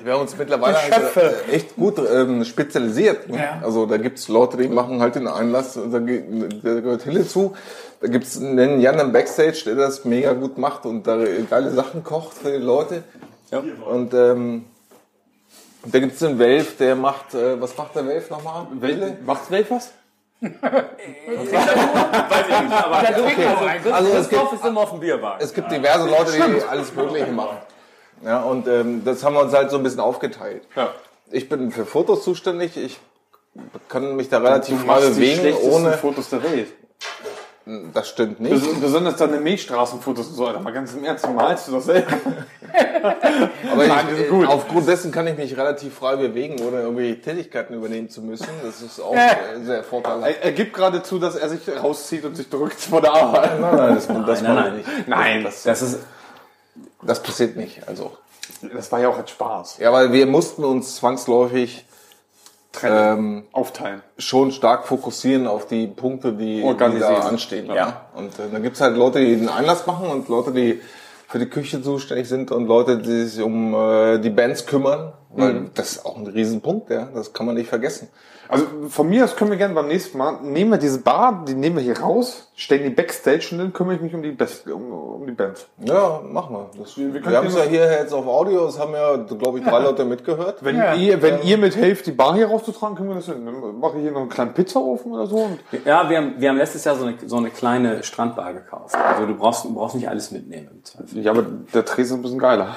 Wir 0.03 0.11
haben 0.13 0.21
uns 0.21 0.35
mittlerweile 0.37 0.75
halt, 0.81 1.15
äh, 1.15 1.51
echt 1.53 1.77
gut 1.77 1.97
ähm, 1.97 2.43
spezialisiert. 2.43 3.29
Ne? 3.29 3.37
Ja. 3.37 3.61
Also 3.63 3.85
da 3.85 3.95
gibt's 3.95 4.27
Leute, 4.27 4.57
die 4.57 4.67
machen 4.67 4.99
halt 5.01 5.15
den 5.15 5.27
Einlass, 5.27 5.77
und 5.77 5.93
da, 5.93 5.99
gehört 5.99 7.03
Hille 7.03 7.25
zu. 7.25 7.55
Da 8.01 8.07
gibt's 8.09 8.37
einen 8.37 8.81
Jan 8.81 8.99
im 8.99 9.13
Backstage, 9.13 9.61
der 9.65 9.75
das 9.75 10.03
mega 10.03 10.33
gut 10.33 10.57
macht 10.57 10.85
und 10.85 11.07
da 11.07 11.23
geile 11.49 11.71
Sachen 11.71 12.03
kocht 12.03 12.33
für 12.33 12.51
die 12.51 12.57
Leute. 12.65 13.03
Ja. 13.49 13.63
Und 13.89 14.13
ähm, 14.13 14.65
da 15.85 15.99
gibt's 15.99 16.19
den 16.19 16.37
Welf, 16.37 16.75
der 16.75 16.97
macht, 16.97 17.33
äh, 17.33 17.61
was 17.61 17.77
macht 17.77 17.95
der 17.95 18.05
Welf 18.05 18.29
nochmal? 18.29 18.67
Wel 18.73 19.17
Macht 19.25 19.49
Welt 19.51 19.67
was? 19.71 19.91
Weiß 20.43 20.51
ich 22.49 22.61
nicht, 22.61 22.73
aber 22.73 23.01
Der 23.01 23.15
trinkt 23.15 23.39
noch 23.39 23.61
einen. 23.61 23.93
Also 23.93 24.13
es 24.13 24.29
gibt, 24.29 24.53
ist 24.53 24.65
immer 24.65 24.81
auf 24.81 24.89
dem 24.91 24.99
Bierwagen. 24.99 25.43
es 25.43 25.53
gibt 25.53 25.71
diverse 25.71 26.09
Leute, 26.09 26.31
die 26.31 26.63
alles 26.63 26.93
Mögliche 26.93 27.31
machen. 27.31 27.57
Ja, 28.25 28.41
und 28.43 28.67
ähm, 28.67 29.03
das 29.03 29.23
haben 29.23 29.33
wir 29.35 29.41
uns 29.41 29.53
halt 29.53 29.69
so 29.71 29.77
ein 29.77 29.83
bisschen 29.83 29.99
aufgeteilt. 29.99 30.63
Ja. 30.75 30.89
Ich 31.31 31.49
bin 31.49 31.71
für 31.71 31.85
Fotos 31.85 32.23
zuständig. 32.23 32.77
Ich 32.77 32.99
kann 33.89 34.15
mich 34.15 34.29
da 34.29 34.37
relativ 34.39 34.83
frei 34.83 34.99
bewegen, 35.01 35.55
ohne. 35.63 35.93
Fotos 35.93 36.29
der 36.29 36.43
Welt. 36.43 36.67
Das 37.93 38.09
stimmt 38.09 38.41
nicht. 38.41 38.51
Bes 38.51 38.79
besonders 38.81 39.15
deine 39.15 39.37
Milchstraßenfotos 39.39 40.27
und 40.27 40.35
so, 40.35 40.47
Alter. 40.47 40.59
Mal 40.59 40.73
ganz 40.73 40.93
im 40.93 41.03
Ernst, 41.05 41.25
malst 41.29 41.69
du 41.69 41.73
das 41.73 41.85
selber? 41.85 42.11
Aber 43.71 43.87
Nein, 43.87 44.05
die 44.07 44.13
ich, 44.13 44.19
sind 44.19 44.29
gut. 44.29 44.47
aufgrund 44.47 44.87
dessen 44.87 45.11
kann 45.13 45.27
ich 45.27 45.37
mich 45.37 45.55
relativ 45.55 45.93
frei 45.93 46.17
bewegen, 46.17 46.59
ohne 46.61 46.81
irgendwelche 46.81 47.21
Tätigkeiten 47.21 47.73
übernehmen 47.73 48.09
zu 48.09 48.21
müssen. 48.21 48.47
Das 48.63 48.81
ist 48.81 48.99
auch 48.99 49.15
äh, 49.15 49.63
sehr 49.63 49.83
vorteilhaft. 49.83 50.25
Er, 50.25 50.43
er 50.43 50.51
gibt 50.51 50.73
gerade 50.73 51.03
zu, 51.03 51.19
dass 51.19 51.35
er 51.35 51.47
sich 51.47 51.61
rauszieht 51.81 52.25
und 52.25 52.35
sich 52.35 52.49
drückt 52.49 52.81
vor 52.81 52.99
der 53.01 53.13
Arbeit. 53.13 53.61
Nein, 53.61 53.75
nein, 53.75 53.95
das, 53.95 54.07
das 54.07 54.41
nein, 54.41 54.55
mache 54.55 54.69
nein. 54.69 54.79
ich 54.79 54.87
nicht. 54.87 55.07
Nein, 55.07 55.43
Das, 55.43 55.63
Das 55.63 55.81
ist, 55.81 55.99
das 57.01 57.23
passiert 57.23 57.55
nicht. 57.55 57.87
Also. 57.87 58.17
das 58.73 58.91
war 58.91 58.99
ja 58.99 59.07
auch 59.07 59.17
als 59.17 59.29
Spaß. 59.31 59.77
Ja, 59.77 59.93
weil 59.93 60.11
wir 60.11 60.25
mussten 60.25 60.65
uns 60.65 60.97
zwangsläufig 60.97 61.85
ähm, 62.83 63.43
Aufteilen. 63.51 64.01
schon 64.17 64.51
stark 64.51 64.87
fokussieren 64.87 65.47
auf 65.47 65.67
die 65.67 65.87
Punkte, 65.87 66.33
die, 66.33 66.61
die 66.61 66.99
da 66.99 67.19
anstehen. 67.19 67.67
Ja. 67.67 67.75
Ja. 67.75 68.01
Und 68.15 68.37
äh, 68.39 68.49
da 68.51 68.59
gibt's 68.59 68.81
halt 68.81 68.97
Leute, 68.97 69.19
die 69.19 69.35
den 69.35 69.49
Einlass 69.49 69.85
machen 69.85 70.07
und 70.07 70.27
Leute, 70.29 70.51
die 70.51 70.81
für 71.27 71.39
die 71.39 71.47
Küche 71.47 71.81
zuständig 71.81 72.27
sind 72.27 72.51
und 72.51 72.67
Leute, 72.67 72.97
die 72.97 73.23
sich 73.23 73.43
um 73.43 73.73
äh, 73.73 74.19
die 74.19 74.29
Bands 74.29 74.65
kümmern 74.65 75.13
Weil 75.35 75.69
das 75.73 75.93
ist 75.93 76.05
auch 76.05 76.15
ein 76.15 76.27
Riesenpunkt, 76.27 76.89
ja. 76.91 77.09
Das 77.13 77.33
kann 77.33 77.45
man 77.45 77.55
nicht 77.55 77.69
vergessen. 77.69 78.09
Also 78.53 78.65
von 78.89 79.09
mir 79.09 79.23
aus 79.25 79.35
können 79.35 79.51
wir 79.51 79.57
gerne 79.57 79.73
beim 79.73 79.87
nächsten 79.87 80.17
Mal, 80.17 80.39
nehmen 80.41 80.71
wir 80.71 80.77
diese 80.77 80.99
Bar, 80.99 81.43
die 81.47 81.53
nehmen 81.55 81.75
wir 81.77 81.83
hier 81.83 81.99
raus, 81.99 82.51
stellen 82.55 82.83
die 82.83 82.89
Backstage 82.89 83.49
und 83.51 83.57
dann 83.57 83.73
kümmere 83.73 83.95
ich 83.95 84.01
mich 84.01 84.13
um 84.13 84.21
die, 84.21 84.31
Best, 84.31 84.67
um, 84.67 84.91
um 84.91 85.25
die 85.25 85.33
Band. 85.33 85.65
Ja, 85.83 86.21
machen 86.23 86.55
wir. 86.55 86.69
Das, 86.79 86.97
wir 86.97 87.09
können 87.21 87.35
haben 87.35 87.47
es 87.47 87.55
ja 87.55 87.63
hier 87.63 87.91
jetzt 87.91 88.13
auf 88.13 88.27
Audio, 88.27 88.65
das 88.65 88.79
haben 88.79 88.93
ja, 88.93 89.15
glaube 89.17 89.59
ich, 89.59 89.65
drei 89.65 89.79
Leute 89.79 90.05
mitgehört. 90.05 90.63
Wenn 90.63 90.77
Ja. 90.77 90.93
ihr, 90.93 91.21
wenn 91.21 91.41
ihr 91.43 91.57
mit 91.57 91.75
helft, 91.75 92.05
die 92.05 92.11
Bar 92.11 92.35
hier 92.35 92.47
rauszutragen, 92.47 92.95
können 92.95 93.09
wir 93.09 93.15
das 93.15 93.25
hin. 93.25 93.45
Dann 93.45 93.79
mache 93.79 93.97
ich 93.97 94.03
hier 94.03 94.11
noch 94.11 94.21
einen 94.21 94.29
kleinen 94.29 94.53
Pizzaofen 94.53 95.11
oder 95.11 95.27
so. 95.27 95.37
Und 95.37 95.59
Ja, 95.85 96.09
wir 96.09 96.17
haben, 96.17 96.33
wir 96.37 96.49
haben 96.49 96.57
letztes 96.57 96.83
Jahr 96.83 96.95
so 96.95 97.05
eine, 97.05 97.17
so 97.25 97.37
eine 97.37 97.49
kleine 97.49 98.03
Strandbar 98.03 98.53
gekauft. 98.53 98.95
Also 98.95 99.25
du 99.25 99.35
brauchst, 99.35 99.65
du 99.65 99.73
brauchst 99.73 99.95
nicht 99.95 100.07
alles 100.07 100.31
mitnehmen 100.31 100.69
im 100.71 100.83
Zweifel. 100.83 101.21
ja, 101.21 101.31
aber 101.31 101.43
der 101.73 101.85
Tresen 101.85 102.15
ist 102.15 102.19
ein 102.19 102.21
bisschen 102.23 102.39
geiler. 102.39 102.75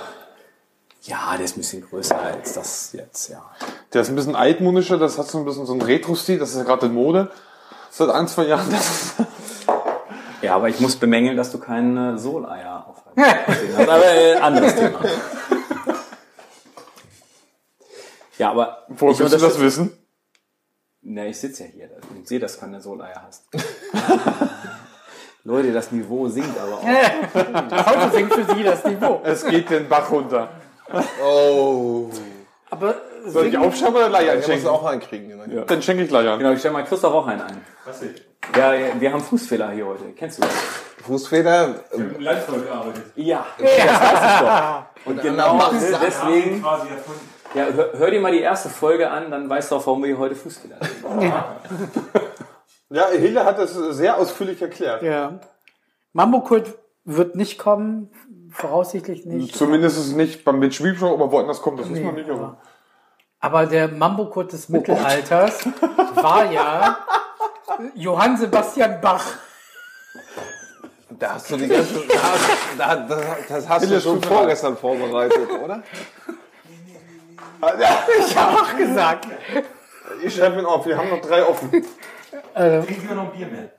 Ja, 1.06 1.36
der 1.36 1.44
ist 1.44 1.56
ein 1.56 1.60
bisschen 1.60 1.82
größer 1.82 2.20
als 2.20 2.54
das 2.54 2.92
jetzt, 2.92 3.28
ja. 3.28 3.48
Der 3.92 4.02
ist 4.02 4.08
ein 4.08 4.16
bisschen 4.16 4.34
altmodischer, 4.34 4.98
das 4.98 5.18
hat 5.18 5.28
so 5.28 5.38
ein 5.38 5.44
bisschen 5.44 5.64
so 5.64 5.72
einen 5.72 5.82
Retro-Stil, 5.82 6.38
das 6.38 6.50
ist 6.50 6.56
ja 6.56 6.64
gerade 6.64 6.86
in 6.86 6.94
Mode. 6.94 7.30
Seit 7.90 8.10
ein, 8.10 8.26
zwei 8.26 8.46
Jahren. 8.46 8.70
Das 8.70 9.14
Ja, 10.42 10.56
aber 10.56 10.68
ich 10.68 10.80
muss 10.80 10.96
bemängeln, 10.96 11.36
dass 11.36 11.50
du 11.50 11.58
keine 11.58 12.18
Soleier 12.18 12.86
hast. 12.86 13.06
Aber 13.78 14.04
äh, 14.04 14.34
anderes 14.34 14.74
Thema. 14.74 15.00
Ja, 18.38 18.50
aber 18.50 18.84
Woher 18.88 19.12
ich 19.12 19.18
willst 19.18 19.34
du 19.34 19.38
das 19.38 19.58
wissen? 19.60 19.96
Na, 21.02 21.24
ich 21.24 21.38
sitze 21.38 21.64
ja 21.64 21.70
hier 21.70 21.90
und 22.10 22.26
sehe, 22.28 22.38
dass 22.38 22.54
du 22.54 22.60
keine 22.60 22.80
Soleier 22.80 23.22
hast. 23.26 23.44
Leute, 25.44 25.72
das 25.72 25.92
Niveau 25.92 26.28
sinkt 26.28 26.58
aber 26.58 26.74
auch. 26.74 26.82
Heute 27.86 28.10
sinkt 28.12 28.34
für 28.34 28.54
sie 28.54 28.62
das 28.64 28.84
Niveau. 28.84 29.22
Es 29.24 29.46
geht 29.46 29.70
den 29.70 29.88
Bach 29.88 30.10
runter. 30.10 30.50
Oh. 31.24 32.10
Aber 32.70 32.94
Soll 33.26 33.46
ich 33.46 33.58
aufschreiben 33.58 33.96
oder 33.96 34.08
Leier 34.08 34.34
Ich 34.34 34.38
muss 34.40 34.46
schenken? 34.46 34.68
auch 34.68 34.84
einen 34.84 35.00
kriegen. 35.00 35.28
Ne? 35.28 35.64
Dann 35.66 35.82
schenke 35.82 36.02
ich 36.04 36.10
Leier. 36.10 36.36
Genau, 36.38 36.52
ich 36.52 36.58
stelle 36.58 36.74
mal 36.74 36.84
Christoph 36.84 37.14
auch 37.14 37.26
einen 37.26 37.40
ein. 37.42 37.60
Was 37.84 38.02
ich? 38.02 38.22
Ja, 38.56 38.74
ja, 38.74 39.00
wir 39.00 39.12
haben 39.12 39.20
Fußfehler 39.22 39.70
hier 39.70 39.86
heute. 39.86 40.04
Kennst 40.16 40.38
du 40.38 40.42
das? 40.42 40.52
Fußfeder. 41.04 41.84
Im 41.92 42.20
Landvoll 42.20 42.60
gearbeitet. 42.62 43.04
Ja, 43.16 43.46
das 43.58 43.66
weiß 43.66 44.34
ich 44.34 44.40
doch. 44.40 44.84
Und 45.06 45.22
genau 45.22 45.56
äh, 45.72 45.78
Sachen. 45.78 46.04
deswegen, 46.04 46.62
Quasi 46.62 46.88
erfunden. 46.88 47.28
ja, 47.54 47.66
hör, 47.72 47.92
hör 47.96 48.10
dir 48.10 48.20
mal 48.20 48.32
die 48.32 48.40
erste 48.40 48.68
Folge 48.68 49.08
an, 49.10 49.30
dann 49.30 49.48
weißt 49.48 49.70
du 49.70 49.76
auch, 49.76 49.86
warum 49.86 50.02
wir 50.02 50.08
hier 50.08 50.18
heute 50.18 50.34
Fußfehler 50.34 50.76
haben. 51.04 51.30
Ja, 52.88 53.08
Hille 53.08 53.44
hat 53.44 53.58
das 53.58 53.74
sehr 53.74 54.16
ausführlich 54.16 54.62
erklärt. 54.62 55.02
ja. 55.02 55.40
Mambo 56.12 56.40
Kurt 56.40 56.72
wird 57.04 57.34
nicht 57.34 57.58
kommen, 57.58 58.10
voraussichtlich 58.56 59.26
nicht. 59.26 59.54
Zumindest 59.54 59.98
ist 59.98 60.06
es 60.08 60.12
nicht 60.14 60.44
beim 60.44 60.58
Mitch 60.58 60.82
Show, 60.96 61.12
aber 61.12 61.30
woanders 61.30 61.60
kommt, 61.60 61.80
das 61.80 61.90
wissen 61.90 62.04
wir 62.04 62.12
nicht. 62.12 62.30
Aber 62.30 62.56
Aber 63.40 63.66
der 63.66 63.88
Mambo 63.88 64.26
Kurt 64.26 64.52
des 64.52 64.68
Mittelalters 64.68 65.68
war 66.14 66.50
ja 66.50 66.98
Johann 67.94 68.36
Sebastian 68.36 69.00
Bach. 69.00 69.24
Da 71.18 71.34
hast 71.34 71.50
du 71.50 71.56
die 71.56 71.68
ganze. 71.68 72.02
Da, 72.76 72.96
da, 72.96 73.04
das, 73.06 73.26
das 73.48 73.68
hast 73.68 73.90
du 73.90 74.00
schon 74.00 74.22
vorgestern 74.22 74.76
vorbereitet, 74.76 75.48
oder? 75.62 75.82
Ich 78.18 78.36
habe 78.36 78.60
auch 78.60 78.76
gesagt. 78.76 79.26
ich 80.22 80.36
schreibe 80.36 80.56
mir 80.56 80.68
auf, 80.68 80.84
wir 80.84 80.96
haben 80.96 81.08
noch 81.08 81.22
drei 81.22 81.42
offen. 81.42 81.70
Kriegen 81.70 81.88
wir 83.08 83.14
noch 83.14 83.32
ein 83.32 83.32
Bier 83.32 83.46
mehr? 83.46 83.72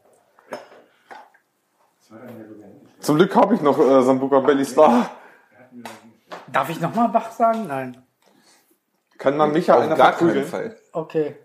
Das 0.49 2.11
war 2.11 2.19
dann 2.25 2.39
ja. 2.39 2.76
Zum 3.07 3.15
Glück 3.15 3.33
habe 3.37 3.55
ich 3.55 3.61
noch 3.61 3.79
äh, 3.79 4.03
Sambuca 4.03 4.41
Belly 4.41 4.65
Star. 4.65 5.09
Darf 6.51 6.69
ich 6.69 6.81
nochmal 6.81 7.07
Bach 7.07 7.31
sagen? 7.31 7.65
Nein. 7.65 8.03
Kann 9.17 9.37
man 9.37 9.53
Micha 9.53 9.75
Auf 9.75 9.83
einer 9.83 9.95
gar 9.95 10.11
keinen 10.11 10.17
verprügeln? 10.17 10.45
Fall. 10.45 10.75
Okay. 10.91 11.37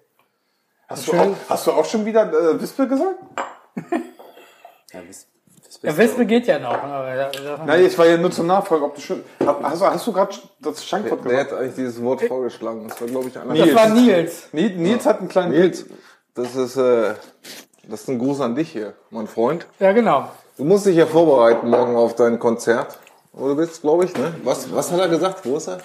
Hast 0.88 1.06
du, 1.06 1.12
auch, 1.12 1.36
hast 1.48 1.66
du 1.68 1.70
auch 1.70 1.84
schon 1.84 2.04
wieder 2.04 2.24
äh, 2.32 2.60
Wispel 2.60 2.88
gesagt? 2.88 3.14
Ja, 4.92 5.00
bis, 5.06 5.28
Der 5.84 5.96
Wespe 5.96 6.26
geht 6.26 6.48
ja 6.48 6.58
noch. 6.58 6.72
da- 6.72 7.30
Nein, 7.64 7.84
ich 7.86 7.96
war 7.96 8.06
ja 8.06 8.16
nur 8.16 8.32
zur 8.32 8.44
Nachfrage, 8.44 8.82
ob 8.84 8.96
du 8.96 9.00
schon. 9.00 9.22
Hast, 9.46 9.80
du- 9.80 9.86
hast 9.86 10.04
du 10.08 10.12
gerade 10.12 10.34
das 10.58 10.84
Schankwort 10.84 11.20
Wer 11.22 11.30
gemacht? 11.44 11.52
hat 11.52 11.58
eigentlich 11.60 11.74
dieses 11.76 12.02
Wort 12.02 12.22
vorgeschlagen? 12.22 12.88
Das 12.88 13.00
war, 13.00 13.06
glaube 13.06 13.28
ich, 13.28 13.38
einer. 13.38 13.54
Das 13.54 13.72
war 13.72 13.88
Nils. 13.88 14.48
Nils, 14.50 14.76
Nils 14.76 15.06
hat 15.06 15.20
einen 15.20 15.28
kleinen 15.28 15.52
Nils, 15.52 15.86
das 16.34 16.56
ist, 16.56 16.76
äh, 16.76 17.14
das 17.88 18.00
ist 18.00 18.08
ein 18.08 18.18
Gruß 18.18 18.40
an 18.40 18.56
dich 18.56 18.72
hier, 18.72 18.94
mein 19.10 19.28
Freund. 19.28 19.68
Ja, 19.78 19.92
genau. 19.92 20.28
Du 20.58 20.64
musst 20.64 20.84
dich 20.84 20.96
ja 20.96 21.06
vorbereiten 21.06 21.70
morgen 21.70 21.96
auf 21.96 22.14
dein 22.14 22.38
Konzert. 22.38 22.98
Wo 23.32 23.48
du 23.48 23.56
bist, 23.56 23.80
glaube 23.80 24.04
ich, 24.04 24.14
ne? 24.14 24.34
Was, 24.44 24.72
was 24.74 24.92
hat 24.92 25.00
er 25.00 25.08
gesagt? 25.08 25.46
Wo 25.46 25.56
ist 25.56 25.68
er? 25.68 25.78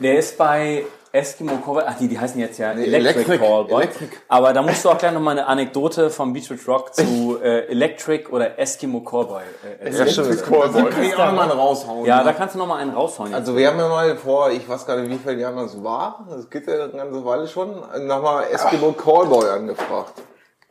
Der 0.00 0.18
ist 0.18 0.38
bei 0.38 0.86
Eskimo 1.12 1.58
Cowboy. 1.58 1.82
Ach, 1.86 1.96
die, 1.98 2.08
die 2.08 2.18
heißen 2.18 2.40
jetzt 2.40 2.58
ja 2.58 2.72
Electric, 2.72 2.96
Electric. 2.96 3.38
Callboy. 3.38 3.82
Electric. 3.82 4.10
Aber 4.28 4.54
da 4.54 4.62
musst 4.62 4.82
du 4.82 4.88
auch 4.88 4.96
gleich 4.96 5.12
noch 5.12 5.20
mal 5.20 5.32
eine 5.32 5.46
Anekdote 5.46 6.08
vom 6.08 6.32
Beachwood 6.32 6.66
Rock 6.66 6.94
zu 6.94 7.38
äh, 7.42 7.66
Electric 7.68 8.28
oder 8.30 8.58
Eskimo 8.58 9.00
Callboy 9.00 9.42
äh, 9.42 9.84
erzählen. 9.86 10.26
Electric 10.26 10.50
Callboy. 10.50 10.90
Kann 10.90 11.02
ich 11.02 11.14
auch 11.14 11.32
mal 11.32 11.42
einen 11.42 11.50
raushauen. 11.52 12.06
Ja, 12.06 12.24
da 12.24 12.32
kannst 12.32 12.54
du 12.54 12.58
noch 12.58 12.66
mal 12.66 12.76
einen 12.76 12.94
raushauen. 12.94 13.30
jetzt. 13.30 13.40
Also 13.40 13.56
wir 13.56 13.68
haben 13.68 13.78
ja 13.78 13.88
mal 13.88 14.16
vor, 14.16 14.50
ich 14.50 14.66
weiß 14.66 14.86
gar 14.86 14.96
nicht, 14.96 15.10
wie 15.10 15.18
viele 15.18 15.40
Jahren 15.40 15.56
das 15.56 15.82
war, 15.84 16.26
das 16.30 16.48
geht 16.48 16.66
ja 16.66 16.84
eine 16.84 16.92
ganze 16.92 17.22
Weile 17.26 17.46
schon, 17.46 17.74
nochmal 18.06 18.44
Eskimo 18.50 18.92
Callboy 18.92 19.50
angefragt. 19.50 20.14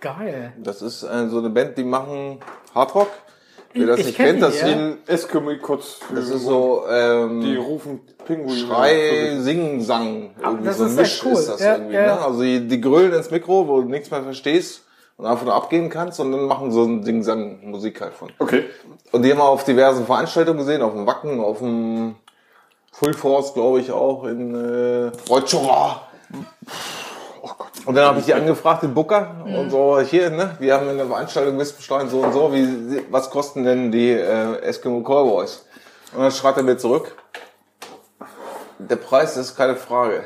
Geil. 0.05 0.53
Das 0.57 0.83
ist 0.83 1.01
äh, 1.01 1.27
so 1.29 1.39
eine 1.39 1.49
Band, 1.49 1.79
die 1.79 1.83
machen 1.83 2.39
Hardrock. 2.75 3.07
Wer 3.73 3.87
das 3.87 4.01
Ich 4.01 4.05
nicht 4.05 4.17
kenn 4.17 4.25
kennt, 4.27 4.43
das 4.43 4.61
ja. 4.61 4.67
sind, 4.67 4.97
Eskimo 5.09 5.51
kurz 5.59 5.99
das 6.13 6.29
ist 6.29 6.43
so 6.43 6.83
ähm, 6.87 7.41
Die 7.41 7.55
rufen 7.55 8.01
Pinguine. 8.23 8.55
Schrei, 8.55 9.37
Singen, 9.39 9.81
Sang. 9.81 10.35
Irgendwie 10.39 10.65
das 10.65 10.77
so 10.77 10.83
ein 10.83 10.89
ist 10.91 10.95
Misch 10.97 11.21
cool. 11.25 11.33
ist 11.33 11.49
das 11.49 11.59
Ja, 11.59 11.73
irgendwie. 11.77 11.95
ja. 11.95 12.05
Ne? 12.05 12.21
Also 12.21 12.41
die, 12.43 12.67
die 12.67 12.79
grölen 12.79 13.13
ins 13.13 13.31
Mikro, 13.31 13.67
wo 13.67 13.81
du 13.81 13.89
nichts 13.89 14.11
mehr 14.11 14.21
verstehst 14.21 14.83
und 15.17 15.25
einfach 15.25 15.43
nur 15.43 15.55
abgehen 15.55 15.89
kannst 15.89 16.19
und 16.19 16.31
dann 16.31 16.45
machen 16.45 16.71
so 16.71 16.83
ein 16.83 17.03
Sing-Sang-Musik 17.03 17.99
halt 18.01 18.13
von. 18.13 18.29
Okay. 18.37 18.65
Und 19.11 19.23
die 19.23 19.31
haben 19.31 19.39
wir 19.39 19.45
auf 19.49 19.63
diversen 19.63 20.05
Veranstaltungen 20.05 20.59
gesehen, 20.59 20.83
auf 20.83 20.93
dem 20.93 21.07
Wacken, 21.07 21.39
auf 21.39 21.57
dem 21.57 22.15
Full 22.91 23.15
Force, 23.15 23.55
glaube 23.55 23.79
ich, 23.79 23.91
auch 23.91 24.25
in 24.25 24.53
äh, 24.53 25.11
Reutschowa. 27.51 27.87
Und 27.87 27.95
dann 27.95 28.05
habe 28.05 28.19
ich 28.19 28.25
die 28.25 28.33
angefragt, 28.33 28.83
den 28.83 28.93
Booker, 28.93 29.35
und 29.45 29.69
so, 29.69 29.99
hier, 29.99 30.29
ne, 30.29 30.55
wir 30.59 30.73
haben 30.73 30.89
in 30.89 30.97
der 30.97 31.07
Veranstaltung 31.07 31.57
Wispenstein 31.59 32.09
so 32.09 32.21
und 32.21 32.33
so, 32.33 32.53
wie, 32.53 33.03
was 33.09 33.29
kosten 33.29 33.63
denn 33.63 33.91
die 33.91 34.11
äh, 34.11 34.57
Eskimo 34.61 35.01
Callboys? 35.01 35.65
Und 36.13 36.21
dann 36.21 36.31
schreibt 36.31 36.57
er 36.57 36.63
mir 36.63 36.77
zurück, 36.77 37.15
der 38.79 38.95
Preis 38.95 39.37
ist 39.37 39.55
keine 39.55 39.75
Frage. 39.75 40.25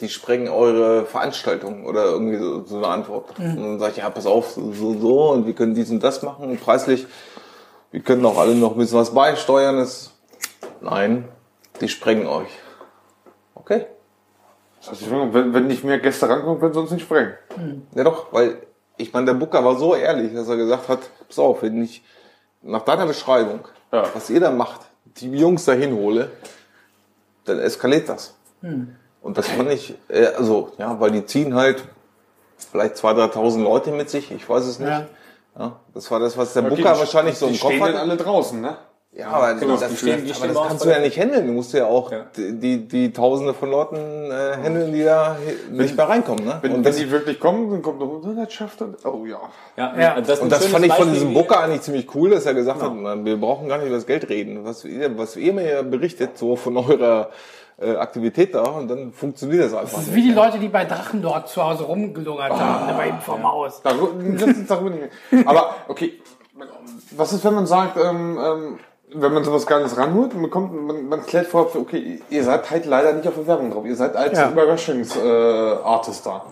Die 0.00 0.08
sprengen 0.08 0.48
eure 0.48 1.04
Veranstaltung 1.04 1.84
oder 1.84 2.04
irgendwie 2.04 2.38
so, 2.38 2.64
so 2.64 2.76
eine 2.78 2.88
Antwort. 2.88 3.38
Und 3.38 3.56
dann 3.56 3.78
sage 3.78 3.92
ich, 3.92 3.98
ja, 3.98 4.08
pass 4.08 4.26
auf, 4.26 4.50
so, 4.50 4.72
so, 4.72 4.98
so, 4.98 5.30
und 5.30 5.46
wir 5.46 5.54
können 5.54 5.74
dies 5.74 5.90
und 5.90 6.02
das 6.02 6.22
machen. 6.22 6.48
Und 6.48 6.60
preislich, 6.60 7.06
wir 7.90 8.00
können 8.00 8.24
auch 8.24 8.38
alle 8.38 8.54
noch 8.54 8.72
ein 8.72 8.78
bisschen 8.78 8.98
was 8.98 9.12
beisteuern. 9.12 9.78
Ist, 9.78 10.12
nein, 10.80 11.28
die 11.80 11.88
sprengen 11.88 12.26
euch. 12.26 12.48
Okay. 13.54 13.86
Das 14.80 14.90
heißt, 14.90 15.10
wenn, 15.10 15.52
wenn 15.54 15.66
nicht 15.66 15.84
mehr 15.84 15.98
Gäste 15.98 16.28
rankommen, 16.28 16.58
können 16.60 16.72
sie 16.74 16.80
uns 16.80 16.90
nicht 16.90 17.02
sprengen. 17.02 17.34
Ja 17.94 18.04
doch, 18.04 18.32
weil 18.32 18.58
ich 18.96 19.12
meine, 19.12 19.26
der 19.26 19.34
Booker 19.34 19.64
war 19.64 19.76
so 19.76 19.94
ehrlich, 19.94 20.32
dass 20.34 20.48
er 20.48 20.56
gesagt 20.56 20.88
hat, 20.88 21.00
pass 21.28 21.38
auf, 21.38 21.62
wenn 21.62 21.82
ich 21.82 22.02
nach 22.62 22.82
deiner 22.82 23.06
Beschreibung, 23.06 23.60
Ja. 23.92 24.04
was 24.14 24.28
ihr 24.30 24.40
da 24.40 24.50
macht, 24.50 24.80
die 25.04 25.30
Jungs 25.32 25.64
dahin 25.64 25.94
hole, 25.94 26.30
dann 27.44 27.58
eskaliert 27.58 28.08
das. 28.08 28.34
Und 28.62 29.36
das 29.38 29.48
fand 29.48 29.70
ich, 29.70 29.94
äh, 30.08 30.26
also, 30.26 30.72
ja, 30.78 30.98
weil 31.00 31.10
die 31.10 31.24
ziehen 31.24 31.54
halt 31.54 31.82
vielleicht 32.70 32.96
2.000, 32.96 33.32
3.000 33.32 33.62
Leute 33.62 33.90
mit 33.90 34.10
sich, 34.10 34.30
ich 34.30 34.46
weiß 34.48 34.64
es 34.66 34.78
nicht. 34.78 34.88
Ja. 34.88 35.06
Ja. 35.58 35.80
das 35.94 36.10
war 36.10 36.20
das, 36.20 36.36
was 36.38 36.52
der 36.52 36.64
Okay, 36.64 36.76
Booker 36.76 36.92
die- 36.94 36.98
wahrscheinlich 37.00 37.36
so 37.38 37.46
die 37.48 37.54
im 37.54 37.60
Kopf 37.60 37.70
stehen 37.70 37.84
dann 37.84 37.94
hat. 37.94 38.00
alle 38.02 38.16
draußen, 38.16 38.60
ne? 38.60 38.76
Ja, 39.12 39.26
aber 39.30 39.54
genau, 39.54 39.76
das, 39.76 39.98
stehen- 39.98 40.24
die 40.24 40.32
aber 40.32 40.46
das 40.46 40.68
kannst 40.68 40.84
du 40.84 40.88
ja 40.88 41.00
nicht 41.00 41.18
handeln. 41.18 41.48
Du 41.48 41.52
musst 41.52 41.72
ja 41.74 41.84
auch 41.86 42.12
Ja. 42.12 42.26
die, 42.36 42.86
die, 42.86 43.12
Tausende 43.12 43.54
von 43.54 43.68
Leuten 43.68 43.96
äh, 43.96 44.56
handeln, 44.62 44.92
die 44.92 45.02
da 45.02 45.36
nicht 45.68 45.96
mehr 45.96 46.08
reinkommen. 46.08 46.44
Ne? 46.44 46.58
Wenn, 46.62 46.70
und 46.70 46.76
wenn 46.78 46.82
das, 46.84 46.96
die 46.96 47.10
wirklich 47.10 47.40
kommen, 47.40 47.70
dann 47.72 47.82
kommt 47.82 47.98
noch 47.98 48.06
Hundertschaft. 48.22 48.80
und- 48.82 49.04
Oh 49.04 49.26
ja. 49.26 49.40
ja, 49.76 49.98
Ja. 50.00 50.20
das, 50.20 50.28
ist 50.34 50.38
ein 50.38 50.42
und 50.44 50.52
das 50.52 50.66
fand 50.66 50.86
ich 50.86 50.92
von 50.92 51.12
diesem 51.12 51.34
Booker 51.34 51.58
eigentlich 51.60 51.80
ziemlich 51.82 52.14
cool, 52.14 52.30
dass 52.30 52.46
er 52.46 52.54
gesagt 52.54 52.80
hat, 52.82 52.92
na, 52.94 53.22
wir 53.24 53.36
brauchen 53.36 53.66
gar 53.68 53.78
nicht 53.78 53.88
über 53.88 53.96
das 53.96 54.06
Geld 54.06 54.28
reden. 54.28 54.64
Was 54.64 54.84
ihr, 54.84 55.18
was 55.18 55.34
ihr 55.36 55.52
mir 55.54 55.82
berichtet, 55.82 56.38
so 56.38 56.54
von 56.54 56.76
eurer 56.76 57.30
äh, 57.82 57.96
Aktivität 57.96 58.54
da, 58.54 58.62
und 58.62 58.86
dann 58.88 59.10
funktioniert 59.12 59.64
das 59.64 59.74
einfach. 59.74 59.90
Das 59.98 60.02
ist 60.02 60.06
nicht. 60.08 60.16
wie 60.16 60.28
die 60.28 60.34
Leute, 60.34 60.60
die 60.60 60.68
bei 60.68 60.84
Drachen 60.84 61.20
dort 61.20 61.48
zu 61.48 61.64
Hause 61.64 61.82
rumgelungert 61.82 62.52
haben, 62.52 62.86
ne, 62.86 62.92
bei 62.96 63.08
ihm 63.08 63.18
vom 63.20 63.42
Haus. 63.42 63.80
Darüber, 63.82 64.12
darüber 64.68 64.90
nicht 64.90 65.02
mehr. 65.32 65.48
Aber, 65.48 65.74
okay. 65.88 66.12
Was 67.16 67.32
ist, 67.32 67.44
wenn 67.44 67.54
man 67.54 67.66
sagt, 67.66 67.96
ähm, 67.96 68.38
ähm, 68.40 68.78
wenn 69.14 69.32
man 69.32 69.44
sowas 69.44 69.66
gar 69.66 69.80
nicht 69.82 69.96
ranholt, 69.96 70.34
man, 70.34 70.50
kommt, 70.50 70.72
man, 70.86 71.08
man 71.08 71.24
klärt 71.26 71.46
vor, 71.46 71.68
okay, 71.74 72.20
ihr 72.30 72.44
seid 72.44 72.70
halt 72.70 72.86
leider 72.86 73.12
nicht 73.12 73.26
auf 73.26 73.34
Bewerbung 73.34 73.70
drauf. 73.70 73.84
Ihr 73.84 73.96
seid 73.96 74.16
als 74.16 74.38
Ja. 74.38 74.50
Überraschungsartist 74.50 75.24
äh, 75.24 75.84
Artist 75.84 76.26
da. 76.26 76.42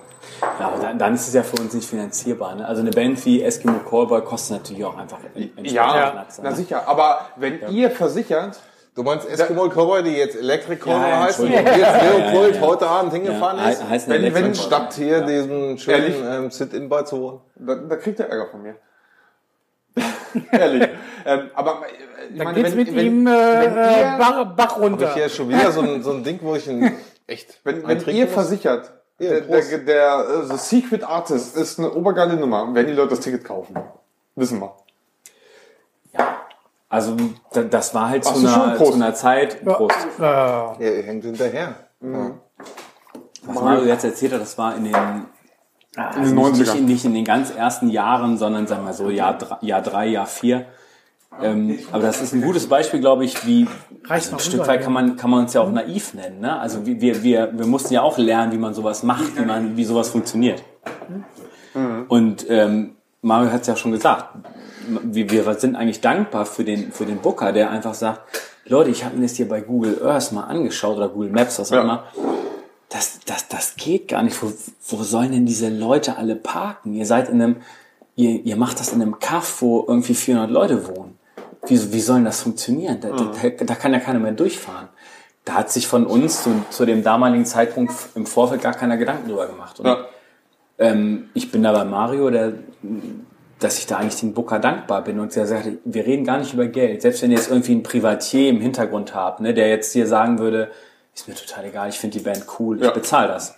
Ja, 0.61 0.67
aber 0.69 0.83
dann, 0.83 0.99
dann 0.99 1.15
ist 1.15 1.29
es 1.29 1.35
ja 1.35 1.43
für 1.43 1.61
uns 1.61 1.73
nicht 1.75 1.89
finanzierbar. 1.89 2.55
Ne? 2.55 2.67
Also 2.67 2.83
eine 2.83 2.91
Band 2.91 3.25
wie 3.25 3.43
Eskimo 3.43 3.79
Callboy 3.89 4.23
kostet 4.23 4.59
natürlich 4.59 4.85
auch 4.85 4.97
einfach 4.97 5.19
Ja, 5.63 6.11
Platz. 6.11 6.41
na 6.43 6.51
ne? 6.51 6.57
sicher. 6.57 6.83
Aber 6.87 7.21
wenn 7.37 7.61
ihr 7.71 7.91
versichert, 7.91 8.59
Du 8.95 9.05
meinst 9.05 9.29
Eskimo 9.31 9.69
Cowboy, 9.69 10.03
die 10.03 10.11
jetzt 10.11 10.35
Electric 10.35 10.81
Cowboy 10.81 10.95
Ja, 11.03 11.09
ja, 11.09 11.21
heißen? 11.23 11.45
Und 11.47 11.53
Entschuldigung. 11.53 11.89
jetzt 11.89 12.03
Ja, 12.03 12.19
Leopold 12.19 12.55
ja, 12.57 12.61
ja. 12.61 12.67
heute 12.67 12.89
Abend 12.89 13.13
hingefahren 13.13 13.59
Ja, 13.59 13.69
ist? 13.69 13.83
he- 14.07 14.11
wenn, 14.11 14.35
wenn 14.35 14.55
statt 14.57 14.93
hier 14.95 15.21
diesen 15.21 15.79
schönen 15.79 16.15
ähm, 16.29 16.51
Sit-In 16.51 16.89
beizuwohnen. 16.89 17.39
Da, 17.55 17.77
da 17.77 17.95
kriegt 17.95 18.19
er 18.19 18.29
Ärger 18.29 18.47
von 18.51 18.61
mir. 18.61 18.75
Ehrlich. 20.53 20.89
ähm, 21.27 21.51
aber 21.55 21.83
äh, 21.83 22.33
ich 22.33 22.39
Da 22.39 22.45
meine, 22.45 22.57
geht's 22.63 22.71
wenn, 22.71 22.77
mit 22.79 22.97
wenn, 22.97 23.07
ihm 23.07 23.27
äh, 23.27 23.31
wenn 23.31 23.77
äh, 23.77 24.01
ihr- 24.13 24.19
Bach, 24.19 24.45
Bach 24.57 24.79
runter. 24.81 25.09
ich 25.09 25.15
hier 25.15 25.29
schon 25.29 25.49
wieder 25.49 25.71
so 25.73 25.81
ein, 25.81 26.03
so 26.03 26.13
ein 26.13 26.23
Ding, 26.25 26.39
wo 26.43 26.55
ich 26.55 26.69
ein 26.69 26.95
echt 27.27 27.59
wenn, 27.65 27.87
wenn 27.87 28.01
ihr 28.09 28.25
muss? 28.27 28.35
versichert, 28.35 28.93
Ja, 29.19 29.31
der, 29.41 29.41
der, 29.43 29.79
der 29.79 30.25
äh, 30.29 30.47
The 30.47 30.57
Secret 30.57 31.05
Artist 31.05 31.57
ist 31.57 31.79
eine 31.79 31.93
obergeile 31.93 32.37
Nummer, 32.37 32.73
werden 32.75 32.87
die 32.87 32.93
Leute 32.95 33.11
das 33.11 33.21
Ticket 33.21 33.45
kaufen. 33.45 33.75
Wissen 34.37 34.61
wir. 34.61 34.73
Also 36.91 37.17
da- 37.53 37.63
das 37.65 37.95
war 37.95 38.09
halt 38.09 38.25
zu 38.25 38.35
einer, 38.39 38.77
zu 38.77 38.95
einer 38.95 39.15
Zeit. 39.15 39.63
Prost. 39.65 39.95
Äh, 40.19 40.23
Ja, 40.23 40.77
ihr 40.81 41.03
hängt 41.03 41.23
hinterher. 41.25 41.75
Ja. 42.01 42.31
Was 43.43 43.63
Mario 43.63 43.85
jetzt 43.85 44.05
erzählt 44.05 44.33
hat, 44.33 44.41
das 44.41 44.57
war 44.57 44.75
in 44.77 44.85
den, 44.85 44.95
In 46.17 46.23
den 46.25 46.35
nicht, 46.35 46.45
90ern. 46.47 46.75
nicht, 46.75 46.83
nicht 46.89 47.05
in 47.05 47.15
den 47.15 47.25
ganz 47.25 47.51
ersten 47.55 47.89
Jahren, 47.89 48.37
sondern 48.39 48.67
sagen 48.67 48.85
wir 48.87 48.93
so 48.93 49.11
Jahr, 49.11 49.37
drei- 49.37 49.57
Jahr 49.63 49.83
drei, 49.83 50.07
Jahr 50.07 50.27
vier. 50.27 50.67
Ähm, 51.43 51.79
aber 51.93 52.03
das 52.05 52.21
ist 52.23 52.33
ein 52.33 52.41
gutes 52.43 52.69
Beispiel, 52.69 53.01
glaube 53.01 53.25
ich, 53.25 53.47
wie 53.47 53.69
Reicht 54.05 54.33
ein 54.33 54.39
Stück 54.39 54.67
weit 54.67 54.83
kann 54.83 54.93
man, 54.93 55.17
kann 55.17 55.31
man 55.31 55.41
uns 55.41 55.53
ja 55.55 55.61
auch 55.61 55.71
naiv 55.71 56.15
nennen. 56.15 56.41
Ne? 56.41 56.59
Also 56.59 56.87
wir, 56.87 57.01
wir, 57.23 57.51
wir 57.57 57.67
mussten 57.67 57.93
ja 57.95 58.03
auch 58.03 58.17
lernen, 58.19 58.53
wie 58.53 58.59
man 58.59 58.75
sowas 58.75 59.03
macht, 59.03 59.37
wie 59.39 59.45
man, 59.45 59.77
wie 59.77 59.85
sowas 59.85 60.09
funktioniert. 60.09 60.63
Und 62.09 62.47
ähm, 62.49 62.97
Mario 63.23 63.53
hat 63.53 63.61
es 63.63 63.67
ja 63.67 63.77
schon 63.77 63.93
gesagt, 63.93 64.25
wir, 65.03 65.31
wir 65.31 65.55
sind 65.55 65.77
eigentlich 65.77 66.01
dankbar 66.01 66.47
für 66.47 66.65
den, 66.65 66.93
für 66.93 67.05
den 67.05 67.19
Booker, 67.19 67.53
der 67.53 67.71
einfach 67.71 67.95
sagt, 67.95 68.23
Leute, 68.65 68.91
ich 68.91 69.05
habe 69.05 69.17
mir 69.17 69.23
das 69.23 69.33
hier 69.37 69.49
bei 69.49 69.61
Google 69.61 70.01
Earth 70.05 70.33
mal 70.33 70.45
angeschaut 70.45 70.97
oder 70.97 71.09
Google 71.09 71.31
Maps, 71.31 71.59
was 71.59 71.71
auch 71.73 71.77
Ja. 71.77 71.83
immer. 71.83 72.05
Das, 72.91 73.21
das, 73.27 73.49
das 73.49 73.77
geht 73.77 74.09
gar 74.09 74.23
nicht. 74.23 74.43
Wo, 74.43 74.53
wo 74.89 75.03
sollen 75.03 75.33
denn 75.33 75.47
diese 75.47 75.69
Leute 75.69 76.17
alle 76.17 76.37
parken? 76.37 76.95
Ihr 76.95 77.05
seid 77.07 77.29
in 77.29 77.43
einem, 77.43 77.57
ihr, 78.17 78.45
ihr 78.45 78.57
macht 78.57 78.81
das 78.81 78.93
in 78.93 79.03
einem 79.03 79.19
Kaff, 79.19 79.61
wo 79.61 79.85
irgendwie 79.87 80.15
400 80.15 80.51
Leute 80.51 80.89
wohnen. 80.89 81.19
Wie, 81.67 81.93
wie 81.93 82.01
soll 82.01 82.17
denn 82.17 82.25
das 82.25 82.41
funktionieren? 82.43 82.99
Da, 83.01 83.11
da, 83.11 83.51
da 83.65 83.75
kann 83.75 83.93
ja 83.93 84.01
keiner 84.01 84.21
mehr 84.21 84.33
durchfahren. 84.33 84.89
Da 85.45 85.55
hat 85.55 85.71
sich 85.71 85.87
von 85.87 86.07
uns 86.07 86.43
zu, 86.43 86.51
zu 86.71 86.87
dem 86.87 87.03
damaligen 87.03 87.45
Zeitpunkt 87.45 87.93
im 88.15 88.27
Vorfeld 88.27 88.63
gar 88.63 88.75
keiner 88.75 88.97
Gedanken 88.97 89.29
drüber 89.29 89.47
gemacht. 89.49 89.81
Und 89.81 89.87
Ja. 89.87 90.07
ähm, 90.79 91.29
ich 91.35 91.51
bin 91.51 91.63
da 91.63 91.73
bei 91.73 91.85
Mario, 91.85 92.31
der, 92.31 92.55
dass 93.59 93.79
ich 93.79 93.87
da 93.87 93.97
eigentlich 93.99 94.21
dem 94.21 94.35
Booker 94.35 94.61
dankbar 94.61 95.03
bin 95.03 95.19
und 95.21 95.35
der 95.35 95.47
sagt, 95.47 95.69
wir 95.85 96.07
reden 96.07 96.25
gar 96.25 96.39
nicht 96.39 96.55
über 96.55 96.67
Geld. 96.67 97.03
Selbst 97.03 97.23
wenn 97.23 97.31
ihr 97.33 97.37
jetzt 97.39 97.51
irgendwie 97.51 97.73
einen 97.73 97.83
Privatier 97.83 98.49
im 98.51 98.61
Hintergrund 98.61 99.15
habt, 99.15 99.41
ne, 99.41 99.53
der 99.53 99.69
jetzt 99.69 99.93
hier 99.93 100.07
sagen 100.07 100.39
würde, 100.39 100.71
ist 101.21 101.29
mir 101.29 101.35
total 101.35 101.65
egal, 101.65 101.89
ich 101.89 101.99
finde 101.99 102.19
die 102.19 102.25
Band 102.25 102.45
cool, 102.59 102.81
Ja. 102.81 102.89
ich 102.89 102.95
bezahle 102.95 103.29
das. 103.29 103.55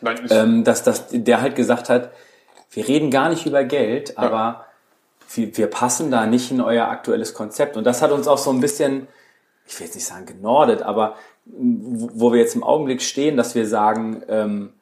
Nein, 0.00 0.26
Ähm, 0.30 0.64
dass, 0.64 0.82
dass 0.82 1.04
der 1.10 1.40
halt 1.40 1.54
gesagt 1.56 1.88
hat, 1.88 2.10
wir 2.70 2.88
reden 2.88 3.10
gar 3.10 3.28
nicht 3.28 3.46
über 3.46 3.62
Geld, 3.64 4.16
aber 4.18 4.66
wir, 5.34 5.56
wir 5.56 5.66
passen 5.68 6.10
da 6.10 6.26
nicht 6.26 6.50
in 6.50 6.60
euer 6.60 6.88
aktuelles 6.88 7.34
Konzept. 7.34 7.76
Und 7.76 7.84
das 7.84 8.02
hat 8.02 8.10
uns 8.10 8.26
auch 8.26 8.38
so 8.38 8.50
ein 8.50 8.60
bisschen, 8.60 9.06
ich 9.66 9.78
will 9.78 9.86
jetzt 9.86 9.94
nicht 9.94 10.06
sagen 10.06 10.26
genordet, 10.26 10.82
aber 10.82 11.16
wo 11.44 12.08
wo 12.14 12.32
wir 12.32 12.40
jetzt 12.40 12.54
im 12.54 12.64
Augenblick 12.64 13.02
stehen, 13.02 13.36
dass 13.36 13.54
wir 13.54 13.66
sagen, 13.66 14.22
ähm, 14.28 14.72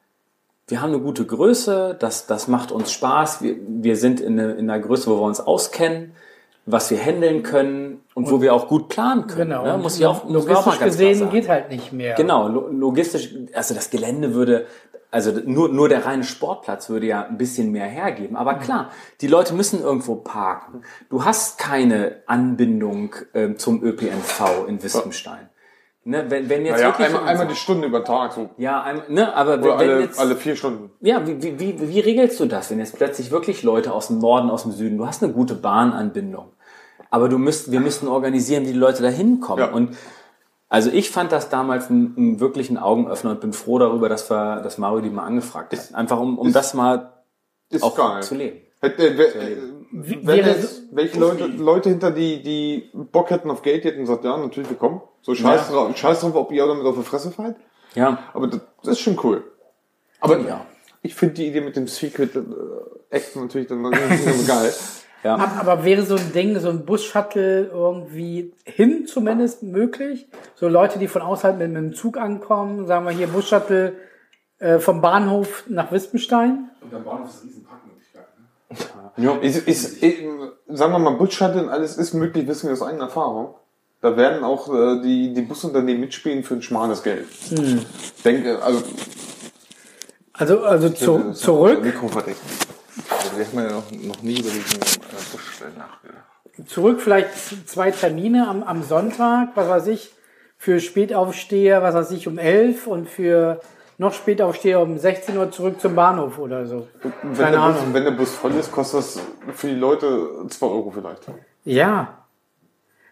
wir 0.67 0.81
haben 0.81 0.93
eine 0.93 1.01
gute 1.01 1.25
Größe, 1.25 1.95
das, 1.99 2.25
das 2.25 2.47
macht 2.47 2.71
uns 2.71 2.91
Spaß, 2.93 3.41
wir, 3.41 3.57
wir 3.67 3.97
sind 3.97 4.21
in, 4.21 4.39
eine, 4.39 4.53
in 4.53 4.69
einer 4.69 4.81
Größe, 4.81 5.09
wo 5.11 5.17
wir 5.17 5.23
uns 5.23 5.41
auskennen, 5.41 6.13
was 6.65 6.89
wir 6.91 6.97
handeln 7.03 7.43
können 7.43 8.01
und, 8.13 8.31
wo 8.31 8.41
wir 8.41 8.53
auch 8.53 8.67
gut 8.69 8.87
planen 8.89 9.27
können. 9.27 9.49
genau. 9.49 9.63
Ne? 9.65 9.73
Und 9.75 9.81
Muss 9.81 9.99
ich 9.99 10.05
auch, 10.05 10.23
muss 10.23 10.45
man 10.45 10.55
auch 10.55 10.65
mal 10.65 10.71
logistisch 10.75 10.79
ganz 10.79 10.97
gesehen 10.97 11.29
geht 11.29 11.49
halt 11.49 11.69
nicht 11.69 11.91
mehr. 11.91 12.15
Genau, 12.15 12.47
lo- 12.47 12.67
logistisch, 12.69 13.35
also 13.53 13.73
das 13.73 13.89
Gelände 13.89 14.33
würde, 14.33 14.65
also 15.11 15.31
nur, 15.45 15.69
nur 15.69 15.89
der 15.89 16.05
reine 16.05 16.23
Sportplatz 16.23 16.89
würde 16.89 17.05
ja 17.07 17.23
ein 17.25 17.37
bisschen 17.37 17.71
mehr 17.71 17.85
hergeben. 17.85 18.35
Aber 18.37 18.55
klar, 18.55 18.89
die 19.21 19.27
Leute 19.27 19.53
müssen 19.53 19.81
irgendwo 19.81 20.15
parken. 20.15 20.81
Du 21.09 21.25
hast 21.25 21.59
keine 21.59 22.21
Anbindung 22.27 23.13
ähm, 23.33 23.57
zum 23.59 23.83
ÖPNV 23.83 24.65
in 24.67 24.81
Wispenstein. 24.81 25.49
Ne, 26.05 26.25
wenn, 26.27 26.49
wenn 26.49 26.65
jetzt 26.65 26.81
naja, 26.81 26.87
wirklich 26.87 27.07
einmal, 27.07 27.27
einmal 27.27 27.47
die 27.47 27.55
Stunde 27.55 27.87
über 27.87 28.03
Tag, 28.03 28.33
so. 28.33 28.49
ja, 28.57 28.83
ein, 28.83 29.03
ne, 29.07 29.33
aber 29.33 29.53
Oder 29.53 29.63
wenn 29.63 29.89
alle, 29.89 30.01
jetzt, 30.01 30.19
alle 30.19 30.35
vier 30.35 30.57
Stunden. 30.57 30.91
ja, 30.99 31.25
wie, 31.25 31.41
wie, 31.41 31.57
wie, 31.59 31.79
wie 31.79 31.99
regelst 32.01 32.41
du 32.41 32.45
das, 32.45 32.69
wenn 32.69 32.79
jetzt 32.79 32.97
plötzlich 32.97 33.31
wirklich 33.31 33.63
Leute 33.63 33.93
aus 33.93 34.07
dem 34.07 34.19
Norden, 34.19 34.49
aus 34.49 34.63
dem 34.63 34.73
Süden, 34.73 34.97
du 34.97 35.07
hast 35.07 35.23
eine 35.23 35.31
gute 35.31 35.55
Bahnanbindung, 35.55 36.51
aber 37.09 37.29
du 37.29 37.37
müsst, 37.37 37.71
wir 37.71 37.79
müssten 37.79 38.09
organisieren, 38.09 38.63
wie 38.63 38.73
die 38.73 38.79
Leute 38.79 39.01
da 39.01 39.07
hinkommen. 39.07 39.63
Ja. 39.63 39.71
Und 39.71 39.95
also 40.67 40.89
ich 40.89 41.09
fand 41.09 41.31
das 41.31 41.49
damals 41.49 41.89
einen, 41.89 42.15
einen 42.17 42.39
wirklichen 42.41 42.77
Augenöffner 42.77 43.31
und 43.31 43.39
bin 43.39 43.53
froh 43.53 43.79
darüber, 43.79 44.09
dass 44.09 44.29
wir, 44.29 44.59
dass 44.61 44.77
Mario 44.77 45.01
die 45.01 45.09
mal 45.09 45.23
angefragt 45.23 45.71
hat. 45.71 45.95
Einfach 45.95 46.19
um, 46.19 46.37
um 46.37 46.51
das 46.51 46.73
mal 46.73 47.13
Ist 47.69 47.83
auch 47.83 47.95
geil. 47.95 48.23
zu 48.23 48.35
leben. 48.35 48.57
Hätte, 48.81 49.07
äh, 49.07 49.57
Wie- 49.95 50.25
wenn 50.25 50.37
wäre 50.37 50.49
jetzt, 50.49 50.83
welche 50.91 51.19
Leute, 51.19 51.45
Leute 51.45 51.89
hinter 51.89 52.09
die, 52.11 52.41
die 52.41 52.89
Bock 52.93 53.29
hätten 53.29 53.51
auf 53.51 53.61
Geld, 53.61 53.83
die 53.83 53.89
hätten 53.89 54.01
gesagt, 54.01 54.23
ja, 54.25 54.35
natürlich, 54.37 54.69
wir 54.69 54.77
kommen. 54.77 55.01
So 55.21 55.35
scheiß, 55.35 55.69
drauf, 55.69 55.95
scheiß 55.95 56.21
drauf, 56.21 56.35
ob 56.35 56.51
ihr 56.51 56.65
damit 56.65 56.83
auf 56.85 56.95
die 56.97 57.03
Fresse 57.03 57.31
fallt. 57.31 57.55
Ja. 57.93 58.17
Aber 58.33 58.47
das, 58.47 58.59
das 58.81 58.93
ist 58.93 58.99
schon 59.01 59.19
cool. 59.23 59.43
Aber 60.19 60.39
Ja. 60.39 60.65
ich 61.03 61.13
finde 61.13 61.35
die 61.35 61.47
Idee 61.47 61.61
mit 61.61 61.75
dem 61.75 61.87
Secret 61.87 62.35
äh, 62.35 62.39
Act 63.11 63.35
natürlich 63.35 63.67
dann 63.67 63.83
geil. 63.91 64.73
Ja. 65.23 65.35
Ab- 65.35 65.57
Aber 65.59 65.85
wäre 65.85 66.01
so 66.03 66.15
ein 66.15 66.33
Ding, 66.33 66.59
so 66.59 66.69
ein 66.69 66.85
Bus-Shuttle 66.85 67.67
irgendwie 67.71 68.51
hin 68.65 69.05
zumindest 69.05 69.61
möglich? 69.63 70.27
So 70.55 70.67
Leute, 70.67 70.97
die 70.99 71.07
von 71.07 71.21
außerhalb 71.21 71.57
mit, 71.59 71.69
mit 71.71 71.77
dem 71.77 71.93
Zug 71.93 72.17
ankommen, 72.17 72.87
sagen 72.87 73.05
wir 73.05 73.11
hier 73.11 73.27
Bus-Shuttle 73.27 73.93
äh, 74.59 74.79
vom 74.79 75.01
Bahnhof 75.01 75.65
nach 75.69 75.91
Wispenstein? 75.91 76.69
Und 76.81 76.93
am 76.93 77.03
Bahnhof 77.03 77.29
ist. 77.29 77.43
Ja. 79.17 79.35
Ist, 79.37 79.67
ist, 79.67 80.01
ist, 80.03 80.15
sagen 80.67 80.91
wir 80.91 80.99
mal, 80.99 81.11
Bus-Shuttle 81.11 81.63
und 81.63 81.69
alles 81.69 81.97
ist 81.97 82.13
möglich, 82.13 82.47
wissen 82.47 82.67
wir 82.67 82.73
aus 82.73 82.81
eigener 82.81 83.05
Erfahrung. 83.05 83.55
Da 84.01 84.17
werden 84.17 84.43
auch 84.43 84.67
äh, 84.73 85.01
die, 85.01 85.33
die 85.33 85.41
Busunternehmen 85.43 86.01
mitspielen 86.01 86.43
für 86.43 86.55
ein 86.55 86.61
schmales 86.61 87.03
Geld. 87.03 87.27
Denke, 88.25 88.61
also 88.61 88.83
Also, 90.33 90.63
also 90.63 90.89
zu, 90.89 91.31
zurück. 91.33 91.79
Also 91.83 93.37
wir 93.37 93.45
haben 93.45 93.57
ja 93.57 93.71
noch, 93.71 93.91
noch 93.91 94.21
nie 94.23 94.39
über 94.39 94.49
diesen 94.49 94.81
äh, 94.81 95.77
nachgedacht. 95.77 96.67
zurück 96.67 97.01
vielleicht 97.01 97.29
zwei 97.69 97.91
Termine 97.91 98.47
am, 98.47 98.63
am 98.63 98.83
Sonntag, 98.83 99.49
was 99.55 99.69
weiß 99.69 99.87
ich, 99.87 100.11
für 100.57 100.79
Spätaufsteher, 100.79 101.83
was 101.83 101.93
weiß 101.93 102.11
ich, 102.11 102.27
um 102.27 102.37
11 102.37 102.87
und 102.87 103.09
für 103.09 103.61
noch 103.97 104.13
Spätaufsteher 104.13 104.79
um 104.81 104.97
16 104.97 105.37
Uhr 105.37 105.51
zurück 105.51 105.79
zum 105.79 105.95
Bahnhof 105.95 106.39
oder 106.39 106.65
so. 106.65 106.87
wenn 107.21 107.35
Keine 107.35 107.51
der, 107.51 107.57
Bus, 107.67 107.77
Ahnung. 107.81 107.93
wenn 107.93 108.03
der 108.03 108.11
Bus 108.11 108.31
voll 108.35 108.53
ist, 108.55 108.71
kostet 108.71 108.99
das 108.99 109.19
für 109.53 109.67
die 109.67 109.75
Leute 109.75 110.29
2 110.49 110.65
Euro 110.65 110.91
vielleicht. 110.91 111.21
Ja. 111.63 112.19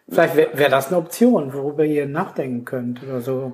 Vielleicht 0.08 0.36
wäre 0.36 0.58
wär 0.58 0.68
das 0.68 0.88
eine 0.88 0.98
Option, 0.98 1.52
worüber 1.54 1.84
ihr 1.84 2.06
nachdenken 2.06 2.64
könnt 2.64 3.02
oder 3.04 3.20
so, 3.20 3.52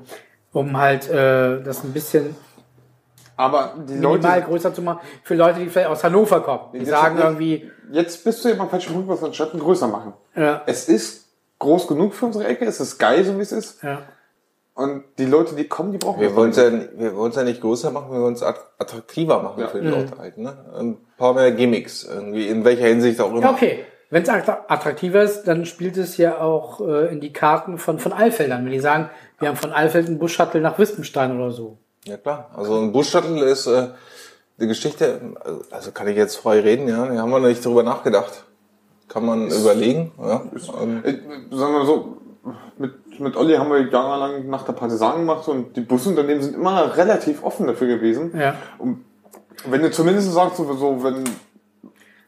um 0.52 0.76
halt 0.76 1.08
äh, 1.08 1.62
das 1.62 1.84
ein 1.84 1.92
bisschen 1.92 2.34
Aber 3.36 3.74
die 3.86 3.92
minimal 3.94 4.38
Leute, 4.38 4.42
größer 4.48 4.74
zu 4.74 4.82
machen 4.82 5.00
für 5.22 5.34
Leute, 5.34 5.60
die 5.60 5.68
vielleicht 5.68 5.88
aus 5.90 6.02
Hannover 6.02 6.40
kommen. 6.40 6.72
Die 6.72 6.84
sagen 6.86 7.18
irgendwie, 7.18 7.70
jetzt 7.92 8.24
bist 8.24 8.44
du 8.44 8.48
ja 8.48 8.54
beim 8.56 8.70
falschen 8.70 8.94
Punkt, 8.94 9.08
was 9.08 9.20
wir 9.20 9.26
anstatt 9.28 9.52
größer 9.52 9.86
machen. 9.86 10.14
ja, 10.34 10.62
Es 10.66 10.88
ist 10.88 11.28
groß 11.58 11.86
genug 11.86 12.14
für 12.14 12.26
unsere 12.26 12.46
Ecke, 12.46 12.64
es 12.64 12.80
ist 12.80 12.98
geil, 12.98 13.24
so 13.24 13.36
wie 13.36 13.42
es 13.42 13.52
ist. 13.52 13.82
ja. 13.82 14.02
Und 14.78 15.02
die 15.18 15.24
Leute, 15.24 15.56
die 15.56 15.66
kommen, 15.66 15.90
die 15.90 15.98
brauchen 15.98 16.20
Wir 16.20 16.36
wollen 16.36 16.50
es 16.50 16.56
ja, 16.56 16.70
wir 16.70 17.16
wollen's 17.16 17.34
ja 17.34 17.42
nicht 17.42 17.60
größer 17.60 17.90
machen, 17.90 18.12
wir 18.12 18.20
wollen 18.20 18.34
es 18.34 18.44
attraktiver 18.44 19.42
machen 19.42 19.60
Ja. 19.60 19.66
für 19.66 19.80
die 19.80 19.88
Leute 19.88 20.16
halt. 20.16 20.38
Ne? 20.38 20.56
Ein 20.78 20.96
paar 21.16 21.34
mehr 21.34 21.50
Gimmicks, 21.50 22.04
irgendwie, 22.04 22.46
in 22.46 22.64
welcher 22.64 22.86
Hinsicht 22.86 23.20
auch 23.20 23.32
immer. 23.32 23.40
Ja, 23.40 23.50
okay. 23.50 23.80
Wenn 24.10 24.22
es 24.22 24.28
attraktiver 24.28 25.20
ist, 25.24 25.42
dann 25.48 25.66
spielt 25.66 25.96
es 25.96 26.16
ja 26.16 26.38
auch 26.40 26.80
äh, 26.80 27.12
in 27.12 27.20
die 27.20 27.32
Karten 27.32 27.78
von, 27.78 27.98
von 27.98 28.12
Alfeldern. 28.12 28.64
Wenn 28.64 28.70
die 28.70 28.78
sagen, 28.78 29.10
wir 29.40 29.48
haben 29.48 29.56
von 29.56 29.72
Alfeld 29.72 30.06
einen 30.06 30.20
Bus-Shuttle 30.20 30.60
nach 30.60 30.78
Wispenstein 30.78 31.36
oder 31.36 31.50
so. 31.50 31.78
Ja 32.04 32.16
klar. 32.16 32.48
Also 32.56 32.78
ein 32.80 32.92
Bus-Shuttle 32.92 33.44
ist 33.46 33.66
äh, 33.66 33.88
die 34.60 34.68
Geschichte, 34.68 35.20
also 35.72 35.90
kann 35.90 36.06
ich 36.06 36.16
jetzt 36.16 36.36
frei 36.36 36.60
reden, 36.60 36.86
ja, 36.86 37.04
da 37.04 37.16
haben 37.20 37.30
wir 37.30 37.40
nicht 37.40 37.64
drüber 37.64 37.82
nachgedacht. 37.82 38.44
Kann 39.08 39.26
man 39.26 39.48
überlegen. 39.48 40.12
Ja. 40.20 40.42
Ähm, 40.80 41.02
Äh, 41.04 41.14
Sagen 41.50 41.72
wir 41.72 41.78
mal 41.80 41.86
so, 41.86 42.16
mit, 42.78 42.92
mit 43.20 43.36
Olli 43.36 43.56
haben 43.56 43.70
wir 43.70 43.88
jahrelang 43.88 44.48
nach 44.48 44.64
der 44.64 44.72
Partisan 44.72 45.16
gemacht 45.18 45.48
und 45.48 45.76
die 45.76 45.80
Busunternehmen 45.80 46.42
sind 46.42 46.54
immer 46.54 46.96
relativ 46.96 47.42
offen 47.42 47.66
dafür 47.66 47.86
gewesen. 47.88 48.36
Ja. 48.38 48.54
Und 48.78 49.04
wenn 49.66 49.82
du 49.82 49.90
zumindest 49.90 50.32
sagst, 50.32 50.56
so, 50.56 50.72
so 50.74 51.02
wenn 51.04 51.24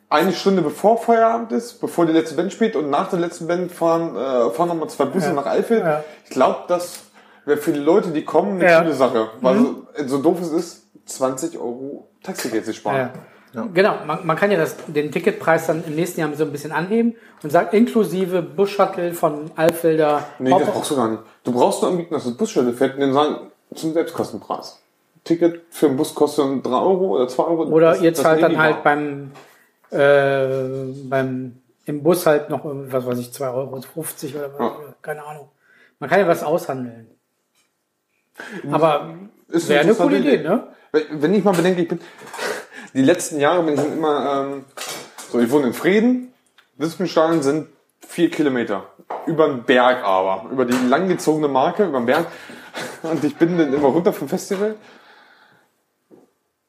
eine 0.08 0.32
Stunde 0.32 0.62
bevor 0.62 0.98
Feierabend 0.98 1.52
ist, 1.52 1.80
bevor 1.80 2.06
die 2.06 2.12
letzte 2.12 2.34
Band 2.34 2.52
spielt 2.52 2.74
und 2.76 2.90
nach 2.90 3.08
der 3.08 3.20
letzten 3.20 3.46
Band 3.46 3.70
fahren, 3.70 4.16
äh, 4.16 4.50
fahren 4.50 4.68
nochmal 4.68 4.88
zwei 4.90 5.04
Busse 5.04 5.28
Ja. 5.28 5.32
nach 5.34 5.46
Eifel. 5.46 5.78
Ja. 5.78 6.04
Ich 6.24 6.30
glaube, 6.30 6.60
das 6.66 7.00
wäre 7.44 7.58
für 7.58 7.72
die 7.72 7.78
Leute, 7.78 8.10
die 8.10 8.24
kommen, 8.24 8.60
eine 8.60 8.64
Ja. 8.70 8.80
Mhm. 8.80 8.84
coole 8.84 8.94
Sache. 8.96 9.28
Weil 9.40 9.58
so, 9.58 9.86
so 10.06 10.18
doof 10.18 10.40
es 10.40 10.50
ist, 10.50 10.82
20 11.06 11.58
Euro 11.58 12.08
Taxigeld 12.22 12.64
zu 12.64 12.74
sparen. 12.74 13.10
Ja. 13.52 13.66
Genau, 13.74 13.96
man, 14.06 14.24
man 14.24 14.36
kann 14.36 14.50
ja 14.50 14.58
das, 14.58 14.76
den 14.86 15.10
Ticketpreis 15.10 15.66
dann 15.66 15.82
im 15.84 15.96
nächsten 15.96 16.20
Jahr 16.20 16.32
so 16.34 16.44
ein 16.44 16.52
bisschen 16.52 16.70
anheben 16.72 17.16
und 17.42 17.50
sagt 17.50 17.74
inklusive 17.74 18.42
Bus-Shuttle 18.42 19.12
von 19.12 19.50
Alfelder. 19.56 20.24
Nee, 20.38 20.50
das 20.50 20.68
brauchst 20.70 20.90
du 20.92 20.96
gar 20.96 21.08
nicht. 21.08 21.22
Du 21.42 21.52
brauchst 21.52 21.82
nur 21.82 21.90
anbieten, 21.90 22.14
dass 22.14 22.24
das 22.24 22.36
Busstelle 22.36 22.72
fährt 22.72 22.94
und 22.94 23.00
den 23.00 23.12
sagen, 23.12 23.50
zum 23.74 23.92
Selbstkostenpreis. 23.92 24.80
Ticket 25.24 25.62
für 25.70 25.88
den 25.88 25.96
Bus 25.96 26.14
kostet 26.14 26.64
3 26.64 26.70
Euro 26.70 27.16
oder 27.16 27.26
2 27.28 27.42
Euro. 27.42 27.62
Oder 27.64 27.90
Das- 27.90 28.00
ihr 28.02 28.14
zahlt 28.14 28.42
dann 28.42 28.56
halt 28.56 28.82
beim, 28.84 29.32
äh, 29.90 30.92
beim, 31.08 31.56
im 31.86 32.02
Bus 32.02 32.26
halt 32.26 32.50
noch, 32.50 32.60
was 32.64 33.04
weiß 33.04 33.18
ich, 33.18 33.30
2,50 33.32 34.34
Euro 34.36 34.46
oder 34.46 34.58
was, 34.58 34.72
keine 35.02 35.24
Ahnung. 35.24 35.48
Man 35.98 36.08
kann 36.08 36.20
ja 36.20 36.28
was 36.28 36.42
aushandeln. 36.44 37.08
Aber 38.70 39.10
Ist 39.48 39.68
wäre 39.68 39.80
eine 39.82 39.94
coole 39.94 40.18
Idee, 40.18 40.38
ne? 40.42 40.68
Wenn 41.10 41.34
ich 41.34 41.44
mal 41.44 41.52
bedenke, 41.52 41.82
ich 41.82 41.88
bin, 41.88 42.00
die 42.94 43.02
letzten 43.02 43.38
Jahre 43.40 43.62
bin 43.62 43.74
ich 43.74 43.80
dann 43.80 43.92
immer, 43.92 44.44
ähm, 44.46 44.64
so, 45.30 45.38
ich 45.38 45.50
wohne 45.50 45.68
in 45.68 45.74
Frieden, 45.74 46.32
Wispenstein 46.76 47.42
sind 47.42 47.68
vier 48.06 48.30
Kilometer. 48.30 48.86
Über 49.26 49.48
den 49.48 49.62
Berg 49.64 50.02
aber, 50.04 50.50
über 50.50 50.64
die 50.64 50.76
langgezogene 50.88 51.48
Marke, 51.48 51.84
über 51.84 52.00
den 52.00 52.06
Berg. 52.06 52.26
Und 53.02 53.22
ich 53.22 53.36
bin 53.36 53.56
dann 53.58 53.72
immer 53.72 53.88
runter 53.88 54.12
vom 54.12 54.28
Festival. 54.28 54.76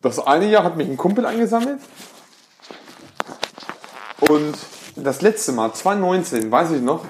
Das 0.02 0.20
eine 0.20 0.48
Jahr 0.48 0.64
hat 0.64 0.78
mich 0.78 0.88
ein 0.88 0.98
Kumpel 0.98 1.26
eingesammelt. 1.26 1.80
Und 4.20 4.56
das 4.96 5.22
letzte 5.22 5.52
Mal, 5.52 5.74
2019, 5.74 6.52
weiß 6.52 6.72
ich 6.72 6.82
noch, 6.82 7.06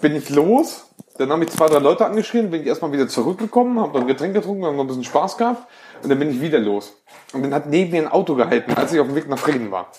bin 0.00 0.14
ich 0.14 0.30
los. 0.30 0.90
Dann 1.18 1.30
habe 1.30 1.44
ich 1.44 1.50
zwei, 1.50 1.66
drei 1.66 1.78
Leute 1.78 2.04
angeschrien, 2.04 2.50
bin 2.50 2.60
ich 2.60 2.66
erstmal 2.66 2.92
wieder 2.92 3.08
zurückgekommen, 3.08 3.80
habe 3.80 3.98
dann 3.98 4.06
Getränk 4.06 4.34
getrunken, 4.34 4.66
habe 4.66 4.76
noch 4.76 4.84
ein 4.84 4.88
bisschen 4.88 5.04
Spaß 5.04 5.38
gehabt 5.38 5.66
und 6.06 6.10
dann 6.10 6.20
bin 6.20 6.30
ich 6.30 6.40
wieder 6.40 6.60
los. 6.60 6.94
Und 7.32 7.42
dann 7.42 7.52
hat 7.52 7.66
neben 7.66 7.90
mir 7.90 8.02
ein 8.02 8.06
Auto 8.06 8.36
gehalten, 8.36 8.72
als 8.76 8.92
ich 8.92 9.00
auf 9.00 9.08
dem 9.08 9.16
Weg 9.16 9.28
nach 9.28 9.40
Frieden 9.40 9.72
war. 9.72 9.90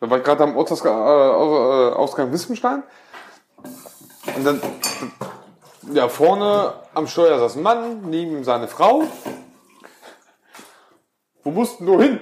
Da 0.00 0.10
war 0.10 0.18
ich 0.18 0.24
gerade 0.24 0.44
am 0.44 0.54
Ortsausgang, 0.54 0.94
äh, 0.94 1.08
äh, 1.08 1.92
Ausgang 1.94 2.30
Wissenstein. 2.30 2.82
Und 4.36 4.44
dann, 4.44 4.60
ja, 5.94 6.10
vorne 6.10 6.74
am 6.92 7.06
Steuer 7.06 7.38
saß 7.38 7.56
ein 7.56 7.62
Mann, 7.62 8.02
neben 8.10 8.32
ihm 8.32 8.44
seine 8.44 8.68
Frau. 8.68 9.04
Wo 11.42 11.50
mussten 11.52 11.86
du 11.86 12.02
hin? 12.02 12.20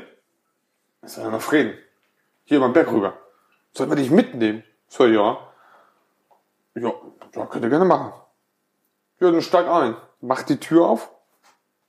Ich 1.03 1.11
sag, 1.11 1.33
nach 1.33 1.41
Frieden. 1.41 1.77
Hier 2.45 2.61
beim 2.61 2.73
Berg 2.73 2.93
rüber. 2.93 3.15
Soll 3.73 3.89
man 3.89 3.97
dich 3.97 4.13
mitnehmen? 4.13 4.63
So, 4.87 5.07
ja. 5.07 5.39
Ja, 6.77 6.93
ja, 7.35 7.47
könnt 7.47 7.65
ihr 7.65 7.71
gerne 7.71 7.85
machen. 7.85 8.13
Ja, 9.19 9.33
dann 9.33 9.43
steig 9.43 9.67
ein. 9.67 9.97
Mach 10.21 10.45
die 10.45 10.61
Tür 10.61 10.87
auf. 10.87 11.11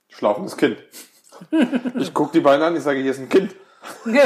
Schlafendes 0.08 0.56
Kind. 0.56 0.82
Ich 1.98 2.12
guck 2.14 2.32
die 2.32 2.40
beiden 2.40 2.62
an, 2.62 2.76
ich 2.76 2.82
sage, 2.82 3.00
hier 3.00 3.10
ist 3.10 3.20
ein 3.20 3.28
Kind. 3.28 3.54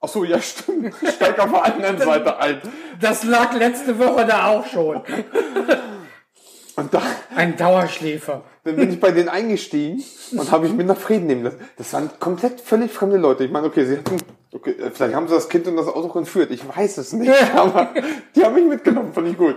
Ach 0.00 0.08
so, 0.08 0.24
ja, 0.24 0.40
stimmt. 0.40 0.94
Steig 1.14 1.38
auf 1.38 1.50
der 1.50 1.64
anderen 1.64 1.98
Seite 1.98 2.38
ein. 2.38 2.60
Das 3.00 3.24
lag 3.24 3.54
letzte 3.54 3.98
Woche 3.98 4.26
da 4.26 4.48
auch 4.48 4.66
schon. 4.66 5.02
Und 6.76 6.92
da, 6.92 7.02
Ein 7.36 7.56
Dauerschläfer. 7.56 8.42
dann 8.64 8.74
bin 8.76 8.90
ich 8.92 8.98
bei 8.98 9.12
denen 9.12 9.28
eingestiegen 9.28 10.02
und 10.36 10.50
habe 10.50 10.66
ich 10.66 10.72
mit 10.72 10.88
nach 10.88 10.96
Frieden 10.96 11.28
nehmen 11.28 11.44
lassen. 11.44 11.60
Das 11.76 11.92
waren 11.92 12.10
komplett 12.18 12.60
völlig 12.60 12.90
fremde 12.90 13.16
Leute. 13.16 13.44
Ich 13.44 13.52
meine, 13.52 13.68
okay, 13.68 13.84
sie 13.86 13.98
hatten, 13.98 14.16
okay, 14.52 14.72
äh, 14.72 14.90
vielleicht 14.90 15.14
haben 15.14 15.28
sie 15.28 15.34
das 15.34 15.48
Kind 15.48 15.68
und 15.68 15.76
das 15.76 15.86
Auto 15.86 16.18
entführt. 16.18 16.50
Ich 16.50 16.66
weiß 16.66 16.98
es 16.98 17.12
nicht, 17.12 17.30
aber 17.54 17.94
die 18.34 18.44
haben 18.44 18.56
mich 18.56 18.64
mitgenommen, 18.66 19.12
fand 19.12 19.28
ich 19.28 19.38
gut. 19.38 19.54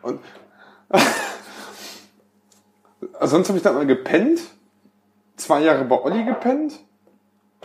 Und 0.00 0.20
sonst 3.22 3.48
habe 3.48 3.58
ich 3.58 3.64
dann 3.64 3.74
mal 3.74 3.86
gepennt, 3.86 4.40
zwei 5.36 5.60
Jahre 5.60 5.84
bei 5.84 6.00
Olli 6.00 6.24
gepennt 6.24 6.78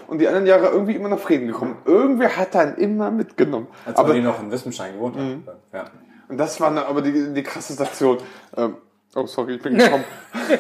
und 0.08 0.20
die 0.20 0.28
anderen 0.28 0.48
Jahre 0.48 0.68
irgendwie 0.68 0.96
immer 0.96 1.10
nach 1.10 1.20
Frieden 1.20 1.48
gekommen. 1.48 1.78
Irgendwer 1.86 2.36
hat 2.38 2.56
dann 2.56 2.78
immer 2.78 3.12
mitgenommen. 3.12 3.68
Als 3.86 3.98
aber 3.98 4.12
Olli 4.12 4.22
noch 4.22 4.42
in 4.42 4.52
Wissenstein 4.52 4.94
gewohnt 4.94 5.16
Mhm. 5.16 5.44
hat. 5.48 5.58
Ja. 5.74 5.86
und 6.30 6.38
das 6.38 6.60
war 6.60 6.70
eine, 6.70 6.86
aber 6.86 7.02
die, 7.02 7.34
die 7.34 7.44
krasse 7.44 7.74
Station. 7.74 8.18
Ähm, 8.56 8.78
oh, 9.16 9.26
sorry, 9.26 9.56
ich 9.56 9.62
bin 9.62 9.78
gekommen. 9.78 10.04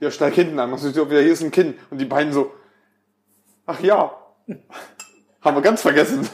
ja, 0.00 0.10
steig 0.10 0.34
hinten 0.34 0.58
an. 0.58 0.70
Machst 0.70 0.84
du 0.84 1.10
wieder, 1.10 1.20
hier 1.20 1.32
ist 1.32 1.42
ein 1.42 1.50
Kind. 1.50 1.76
Und 1.90 1.98
die 1.98 2.04
beiden 2.04 2.32
so, 2.32 2.52
ach 3.66 3.80
ja. 3.80 4.12
Haben 5.42 5.56
wir 5.56 5.62
ganz 5.62 5.82
vergessen. 5.82 6.28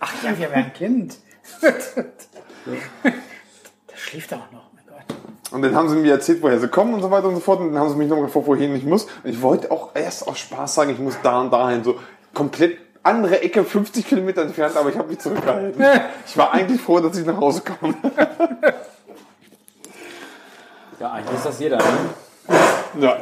Ach 0.00 0.22
ja, 0.22 0.36
wir 0.36 0.50
wären 0.50 0.72
Kind. 0.72 1.16
Der 1.62 2.04
schläft 3.96 4.34
auch 4.34 4.50
noch. 4.52 4.65
Und 5.50 5.62
dann 5.62 5.76
haben 5.76 5.88
sie 5.88 5.96
mir 5.96 6.12
erzählt, 6.12 6.42
woher 6.42 6.58
sie 6.58 6.68
kommen 6.68 6.94
und 6.94 7.02
so 7.02 7.10
weiter 7.10 7.28
und 7.28 7.34
so 7.36 7.40
fort. 7.40 7.60
Und 7.60 7.72
dann 7.72 7.80
haben 7.80 7.90
sie 7.90 7.96
mich 7.96 8.08
noch 8.08 8.20
gefragt, 8.20 8.46
wohin 8.46 8.74
ich 8.74 8.84
muss. 8.84 9.04
Und 9.04 9.30
ich 9.30 9.40
wollte 9.42 9.70
auch 9.70 9.90
erst 9.94 10.26
aus 10.26 10.38
Spaß 10.38 10.74
sagen, 10.74 10.90
ich 10.90 10.98
muss 10.98 11.14
da 11.22 11.40
und 11.40 11.52
dahin. 11.52 11.84
So 11.84 11.96
komplett 12.34 12.78
andere 13.02 13.40
Ecke, 13.40 13.64
50 13.64 14.06
Kilometer 14.06 14.42
entfernt, 14.42 14.76
aber 14.76 14.90
ich 14.90 14.98
habe 14.98 15.08
mich 15.08 15.20
zurückgehalten. 15.20 15.82
Ich 16.26 16.36
war 16.36 16.52
eigentlich 16.52 16.80
froh, 16.80 16.98
dass 16.98 17.16
ich 17.16 17.24
nach 17.24 17.36
Hause 17.36 17.62
komme. 17.62 17.94
ja, 21.00 21.12
eigentlich 21.12 21.36
ist 21.36 21.46
das 21.46 21.60
jeder. 21.60 21.78
Ne? 21.78 21.84
Ja. 23.00 23.16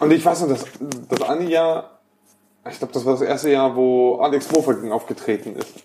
Und 0.00 0.10
ich 0.10 0.24
weiß 0.24 0.40
noch, 0.40 0.48
das, 0.48 0.64
das 1.08 1.22
eine 1.28 1.44
Jahr, 1.44 2.00
ich 2.68 2.78
glaube, 2.78 2.92
das 2.92 3.04
war 3.04 3.12
das 3.12 3.22
erste 3.22 3.50
Jahr, 3.50 3.76
wo 3.76 4.16
Alex 4.16 4.50
Mofaking 4.50 4.90
aufgetreten 4.90 5.54
ist. 5.54 5.84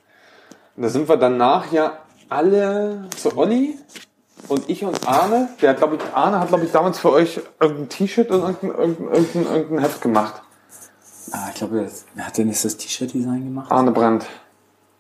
Und 0.76 0.84
da 0.84 0.90
sind 0.90 1.08
wir 1.08 1.18
danach 1.18 1.72
ja 1.72 2.00
alle 2.28 3.08
zu 3.16 3.38
Olli 3.38 3.78
und 4.48 4.70
ich 4.70 4.84
und 4.84 5.08
Arne. 5.08 5.50
Der 5.62 5.72
hat, 5.72 5.78
glaube 5.78 5.96
ich, 5.96 6.02
Arne 6.14 6.40
hat, 6.40 6.50
glaube 6.50 6.66
ich, 6.66 6.72
damals 6.72 7.00
für 7.00 7.12
euch 7.12 7.42
irgendein 7.60 7.90
T-Shirt 7.90 8.30
und 8.32 8.42
irgendein, 8.42 8.80
irgendein, 8.80 9.14
irgendein, 9.14 9.56
irgendein 9.56 9.80
Heft 9.80 10.02
gemacht. 10.02 10.42
Ah, 11.32 11.48
ich 11.50 11.56
glaube, 11.56 11.82
das, 11.82 12.06
wer 12.14 12.28
hat 12.28 12.38
denn 12.38 12.48
jetzt 12.48 12.66
das 12.66 12.78
T-Shirt-Design 12.78 13.46
gemacht? 13.46 13.72
Arne 13.72 13.92
Brandt. 13.92 14.26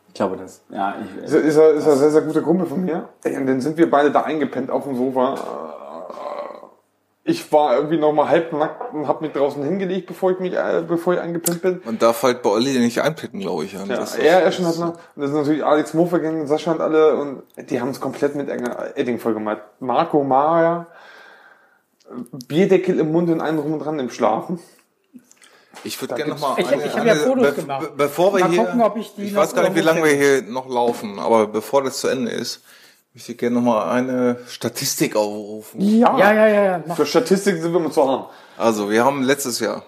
Ich 0.07 0.13
glaube 0.15 0.37
das. 0.37 0.61
Ja, 0.69 0.95
ich, 1.01 1.23
Ist, 1.23 1.33
ist, 1.33 1.55
er, 1.57 1.71
ist 1.71 1.85
er 1.85 1.97
sehr, 1.97 2.11
sehr 2.11 2.21
guter 2.21 2.41
Kumpel 2.41 2.65
von 2.65 2.83
mir. 2.83 3.09
Und 3.25 3.45
dann 3.45 3.61
sind 3.61 3.77
wir 3.77 3.89
beide 3.89 4.11
da 4.11 4.21
eingepennt 4.21 4.71
auf 4.71 4.85
dem 4.85 4.95
Sofa. 4.95 5.35
Ich 7.27 7.51
war 7.51 7.75
irgendwie 7.75 7.97
noch 7.97 8.13
mal 8.13 8.29
halbnackt 8.29 8.93
und 8.93 9.07
habe 9.07 9.25
mich 9.25 9.33
draußen 9.33 9.63
hingelegt, 9.63 10.05
bevor 10.05 10.29
ich 10.31 10.39
mich, 10.39 10.53
äh, 10.53 10.83
bevor 10.87 11.15
ich 11.15 11.19
eingepennt 11.19 11.59
bin. 11.63 11.81
Man 11.83 11.97
darf 11.97 12.21
halt 12.21 12.43
bei 12.43 12.51
Olli 12.51 12.77
nicht 12.77 13.01
einpicken, 13.01 13.39
glaube 13.39 13.65
ich. 13.65 13.73
Ja, 13.73 13.79
Ja, 13.83 13.95
Das 13.95 14.11
ist- 14.13 14.19
er, 14.23 14.43
er 14.43 14.51
schon 14.51 14.67
hat 14.67 14.77
noch, 14.77 14.89
und 14.89 14.97
das 15.15 15.31
sind 15.31 15.39
natürlich 15.39 15.65
Alex 15.65 15.95
Mofer 15.95 16.19
gegangen, 16.19 16.45
Sascha 16.45 16.71
und 16.73 16.81
alle, 16.81 17.15
und 17.15 17.41
die 17.71 17.81
haben 17.81 17.89
es 17.89 17.99
komplett 17.99 18.35
mit 18.35 18.47
Edding 18.95 19.17
vollgemalt. 19.17 19.57
Marco, 19.79 20.23
Maya, 20.23 20.85
Bierdeckel 22.47 22.99
im 22.99 23.11
Mund 23.11 23.29
und 23.31 23.41
einen 23.41 23.57
drum 23.57 23.73
und 23.73 23.79
dran 23.79 23.97
im 23.97 24.11
Schlafen. 24.11 24.59
Ich 25.83 25.99
würde 25.99 26.13
gerne 26.15 26.33
nochmal. 26.33 26.53
Ich- 26.59 26.71
ich 26.71 26.95
hab 26.95 27.05
ja 27.05 27.15
Fotos 27.15 27.55
gemacht. 27.55 27.87
bevor 27.97 28.33
wir 28.35 28.41
Mal 28.41 28.49
hier, 28.51 28.63
gucken, 28.65 28.81
ob 28.81 28.97
ich 28.97 29.13
die 29.15 29.23
ich 29.23 29.35
weiß 29.35 29.53
gar 29.55 29.63
nicht, 29.63 29.75
wie 29.75 29.81
lange 29.81 30.03
wir 30.03 30.11
hier 30.13 30.41
noch 30.43 30.69
laufen, 30.69 31.17
aber 31.19 31.47
bevor 31.47 31.83
das 31.83 31.99
zu 31.99 32.07
Ende 32.07 32.31
ist, 32.31 32.61
möchte 33.15 33.31
ich 33.31 33.37
gerne 33.37 33.55
nochmal 33.55 33.97
eine 33.97 34.39
Statistik 34.47 35.15
aufrufen. 35.15 35.79
Ja. 35.79 36.17
Ja, 36.19 36.33
ja, 36.33 36.47
ja, 36.47 36.63
ja. 36.63 36.83
Mach. 36.85 36.97
Für 36.97 37.05
Statistik 37.05 37.61
sind 37.61 37.71
wir 37.71 37.79
immer 37.79 37.91
zu 37.91 38.03
arm. 38.03 38.25
Also, 38.57 38.89
wir 38.89 39.05
haben 39.05 39.23
letztes 39.23 39.59
Jahr, 39.59 39.83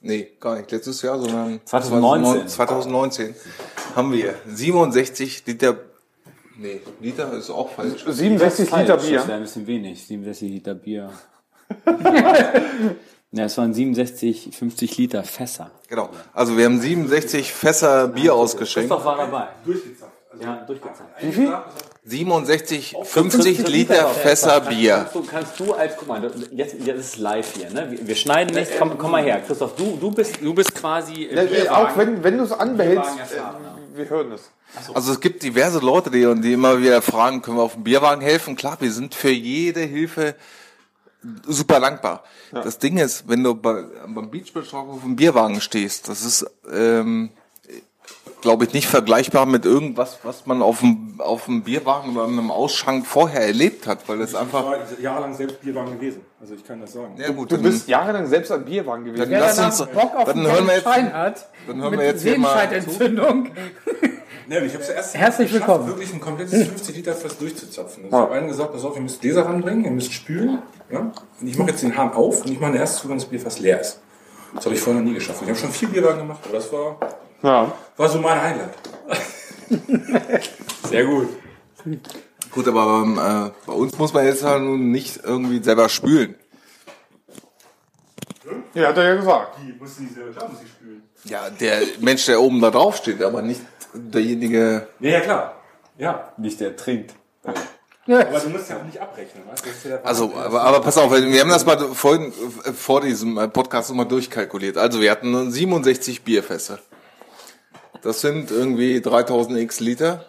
nee, 0.00 0.28
gar 0.40 0.56
nicht 0.56 0.70
letztes 0.70 1.02
Jahr, 1.02 1.18
sondern 1.18 1.60
2019. 1.64 2.48
2019 2.48 3.34
haben 3.96 4.12
wir 4.12 4.34
67 4.46 5.44
Liter, 5.46 5.76
nee, 6.56 6.80
Liter 7.00 7.32
ist 7.32 7.50
auch 7.50 7.70
falsch. 7.70 8.04
67 8.06 8.70
Liter 8.70 8.96
Das 8.96 9.06
Bier. 9.06 9.26
wäre 9.26 9.32
ein 9.38 9.42
bisschen 9.42 9.66
wenig. 9.66 10.06
67 10.06 10.48
Liter 10.48 10.74
Bier. 10.74 11.10
ja, 13.32 13.44
es 13.44 13.58
waren 13.58 13.74
67, 13.74 14.50
50 14.56 14.96
Liter 14.98 15.24
Fässer. 15.24 15.72
Genau. 15.88 16.08
Also, 16.32 16.56
wir 16.56 16.66
haben 16.66 16.80
67 16.80 17.52
Fässer 17.52 18.06
Bier 18.08 18.34
ausgeschenkt. 18.34 18.90
Christoph 18.90 19.04
war 19.04 19.16
dabei. 19.16 19.48
Durchgezapft. 20.38 20.42
Ja, 20.42 20.64
durchgezapft. 20.66 21.10
Wie 21.20 21.32
viel? 21.32 21.56
67, 22.04 22.96
50 23.02 23.68
Liter 23.68 24.08
Fässer 24.08 24.60
Bier. 24.60 24.96
Kannst 24.96 25.14
du, 25.14 25.22
kannst 25.22 25.60
du 25.60 25.72
als, 25.72 25.94
guck 25.96 26.08
mal, 26.08 26.30
jetzt, 26.50 26.74
jetzt 26.80 26.98
ist 26.98 27.14
es 27.14 27.16
live 27.18 27.54
hier, 27.54 27.70
ne? 27.70 27.90
Wir, 27.90 28.06
wir 28.06 28.14
schneiden 28.14 28.54
nicht, 28.54 28.72
komm, 28.78 28.98
komm 28.98 29.12
mal 29.12 29.22
her. 29.22 29.40
Christoph, 29.46 29.74
du, 29.76 29.96
du 29.96 30.10
bist, 30.10 30.42
du 30.42 30.52
bist 30.52 30.74
quasi, 30.74 31.28
Ja, 31.32 31.76
auch 31.76 31.96
wenn, 31.96 32.22
wenn 32.22 32.36
du 32.36 32.44
es 32.44 32.52
anbehältst, 32.52 33.18
erfahren, 33.18 33.64
äh, 33.64 33.96
wir 33.96 34.10
hören 34.10 34.32
es. 34.32 34.50
Also 34.92 35.12
es 35.12 35.20
gibt 35.20 35.42
diverse 35.42 35.78
Leute, 35.78 36.10
die, 36.10 36.40
die 36.40 36.52
immer 36.52 36.80
wieder 36.80 37.00
fragen, 37.00 37.42
können 37.42 37.56
wir 37.56 37.62
auf 37.62 37.74
dem 37.74 37.84
Bierwagen 37.84 38.20
helfen? 38.20 38.56
Klar, 38.56 38.76
wir 38.80 38.90
sind 38.90 39.14
für 39.14 39.30
jede 39.30 39.80
Hilfe 39.80 40.34
super 41.46 41.80
dankbar. 41.80 42.24
Das 42.52 42.78
Ding 42.78 42.98
ist, 42.98 43.28
wenn 43.28 43.42
du 43.42 43.54
bei, 43.54 43.84
beim 44.06 44.30
Beachbetrag 44.30 44.88
auf 44.88 45.02
dem 45.02 45.16
Bierwagen 45.16 45.60
stehst, 45.60 46.08
das 46.08 46.24
ist, 46.24 46.44
ähm, 46.70 47.30
glaube 48.44 48.64
ich, 48.64 48.72
nicht 48.74 48.86
vergleichbar 48.86 49.46
mit 49.46 49.64
irgendwas, 49.64 50.18
was 50.22 50.46
man 50.46 50.62
auf 50.62 50.80
dem, 50.80 51.14
auf 51.18 51.46
dem 51.46 51.62
Bierwagen 51.62 52.14
oder 52.14 52.26
einem 52.26 52.50
Ausschank 52.50 53.06
vorher 53.06 53.40
erlebt 53.46 53.86
hat, 53.86 54.06
weil 54.08 54.18
das 54.18 54.30
Ich 54.32 54.38
einfach... 54.38 54.64
war 54.64 54.76
jahrelang 55.00 55.34
selbst 55.34 55.60
Bierwagen 55.62 55.92
gewesen. 55.98 56.20
Also 56.40 56.54
ich 56.54 56.64
kann 56.64 56.80
das 56.80 56.92
sagen. 56.92 57.14
Ja 57.16 57.30
gut, 57.30 57.50
Du 57.50 57.56
dann, 57.56 57.64
bist 57.64 57.88
jahrelang 57.88 58.26
selbst 58.26 58.52
am 58.52 58.64
Bierwagen 58.64 59.04
gewesen. 59.06 59.30
dann 59.30 59.40
lass 59.40 59.58
uns, 59.58 59.78
Bock 59.92 60.14
auf 60.14 60.24
dann 60.26 60.38
einen 60.40 60.52
hören 60.52 60.66
wir 60.66 60.74
jetzt, 60.74 60.86
hat, 60.86 61.48
dann 61.66 61.80
hören 61.80 61.90
mit 61.90 62.00
wir 62.00 62.06
jetzt 62.06 62.22
hier 62.22 62.38
mal. 62.38 62.68
Nee, 64.46 64.58
ich 64.58 64.74
habe 64.74 64.82
es 64.84 64.90
erst 64.90 65.14
Herzlich 65.14 65.50
geschafft, 65.50 65.68
willkommen. 65.68 65.88
wirklich 65.88 66.12
ein 66.12 66.20
komplettes 66.20 66.68
50 66.68 66.96
Liter 66.96 67.14
Fass 67.14 67.38
durchzuzapfen. 67.38 68.04
Also 68.04 68.14
Ich 68.16 68.22
habe 68.22 68.34
allen 68.34 68.48
gesagt, 68.48 68.72
pass 68.72 68.84
auf, 68.84 68.94
ihr 68.94 69.00
müsst 69.00 69.22
Gläser 69.22 69.46
ranbringen, 69.46 69.86
ihr 69.86 69.90
müsst 69.90 70.12
spülen. 70.12 70.58
Ja? 70.90 71.10
Und 71.40 71.46
ich 71.46 71.56
mache 71.56 71.70
jetzt 71.70 71.82
den 71.82 71.96
Hahn 71.96 72.12
auf 72.12 72.44
und 72.44 72.50
ich 72.50 72.60
mache 72.60 72.76
erst 72.76 72.96
zu, 72.98 73.08
wenn 73.08 73.16
das 73.16 73.24
Bier 73.24 73.40
fast 73.40 73.60
leer 73.60 73.80
ist. 73.80 74.00
Das 74.54 74.66
habe 74.66 74.74
ich 74.74 74.80
vorher 74.82 75.00
noch 75.00 75.08
nie 75.08 75.14
geschafft. 75.14 75.40
Ich 75.42 75.48
habe 75.48 75.58
schon 75.58 75.70
viel 75.70 75.88
Bierwagen 75.88 76.18
gemacht, 76.18 76.40
aber 76.44 76.58
das 76.58 76.70
war, 76.70 76.98
Ja. 77.42 77.72
War 77.96 78.08
so 78.08 78.18
mein 78.18 78.40
Highlight. 78.40 78.74
Sehr 80.88 81.04
gut. 81.04 81.28
Gut, 82.50 82.68
aber 82.68 83.02
ähm, 83.04 83.18
äh, 83.18 83.50
bei 83.66 83.72
uns 83.72 83.98
muss 83.98 84.12
man 84.12 84.24
jetzt 84.24 84.44
halt 84.44 84.62
nun 84.62 84.90
nicht 84.90 85.20
irgendwie 85.24 85.62
selber 85.62 85.88
spülen. 85.88 86.36
Ja, 88.74 88.88
hat 88.88 88.96
er 88.98 89.04
ja 89.04 89.14
gesagt. 89.14 89.58
Die 89.62 89.72
mussten 89.72 90.08
die 90.08 90.14
selber, 90.14 90.32
klar 90.32 90.48
muss 90.48 90.60
ich 90.62 90.70
spülen. 90.70 91.02
Ja, 91.24 91.50
der 91.50 91.82
Mensch, 92.00 92.26
der 92.26 92.40
oben 92.40 92.60
da 92.60 92.70
drauf 92.70 92.96
steht, 92.96 93.22
aber 93.22 93.42
nicht 93.42 93.60
derjenige. 93.94 94.88
Ja, 95.00 95.10
ja, 95.10 95.20
klar. 95.20 95.62
Ja. 95.96 96.32
Nicht 96.36 96.60
der 96.60 96.76
trinkt. 96.76 97.14
Aber 98.06 98.38
du 98.38 98.50
musst 98.50 98.68
ja 98.68 98.76
auch 98.76 98.84
nicht 98.84 99.00
abrechnen, 99.00 99.44
weißt 99.50 99.64
ja 99.86 99.98
Also, 100.02 100.34
aber, 100.34 100.62
aber 100.62 100.80
pass 100.80 100.98
auf, 100.98 101.10
wir 101.10 101.40
haben 101.40 101.48
das 101.48 101.64
mal 101.64 101.78
vorhin, 101.94 102.32
äh, 102.64 102.72
vor 102.72 103.00
diesem 103.00 103.38
äh, 103.38 103.48
Podcast 103.48 103.88
nochmal 103.88 104.06
durchkalkuliert. 104.06 104.76
Also, 104.76 105.00
wir 105.00 105.10
hatten 105.10 105.50
67 105.50 106.22
Bierfässer. 106.22 106.80
Das 108.04 108.20
sind 108.20 108.50
irgendwie 108.50 109.00
3000 109.00 109.58
x 109.60 109.80
Liter. 109.80 110.26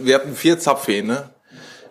Wir, 0.00 0.14
hatten 0.14 0.34
vier 0.34 0.58
Zapfhähne. 0.58 1.28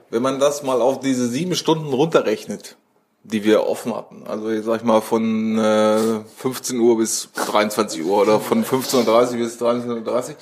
Wenn 0.10 0.24
man 0.24 0.40
das 0.40 0.64
mal 0.64 0.82
auf 0.82 1.00
diese 1.00 1.28
sieben 1.28 1.54
Stunden 1.54 1.94
runterrechnet, 1.94 2.76
die 3.24 3.44
wir 3.44 3.68
offen 3.68 3.96
hatten, 3.96 4.26
also 4.26 4.50
ich 4.50 4.66
sag 4.66 4.84
mal 4.84 5.02
von 5.02 5.60
äh, 5.60 6.22
15 6.38 6.80
Uhr 6.80 6.98
bis 6.98 7.30
23 7.36 8.04
Uhr 8.04 8.24
oder 8.24 8.40
von 8.40 8.66
15.30 8.66 9.34
Uhr 9.34 9.38
bis 9.38 9.62
23.30 9.62 10.30
Uhr, 10.30 10.36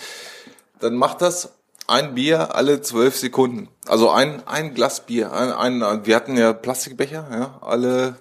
dann 0.79 0.95
macht 0.95 1.21
das 1.21 1.51
ein 1.87 2.15
Bier 2.15 2.55
alle 2.55 2.81
zwölf 2.81 3.17
Sekunden. 3.17 3.67
Also 3.87 4.09
ein, 4.09 4.41
ein 4.47 4.73
Glas 4.73 5.05
Bier. 5.05 5.33
Ein, 5.33 5.81
ein, 5.83 6.05
wir 6.05 6.15
hatten 6.15 6.37
ja 6.37 6.53
Plastikbecher, 6.53 7.27
ja, 7.29 7.59
alle 7.61 8.15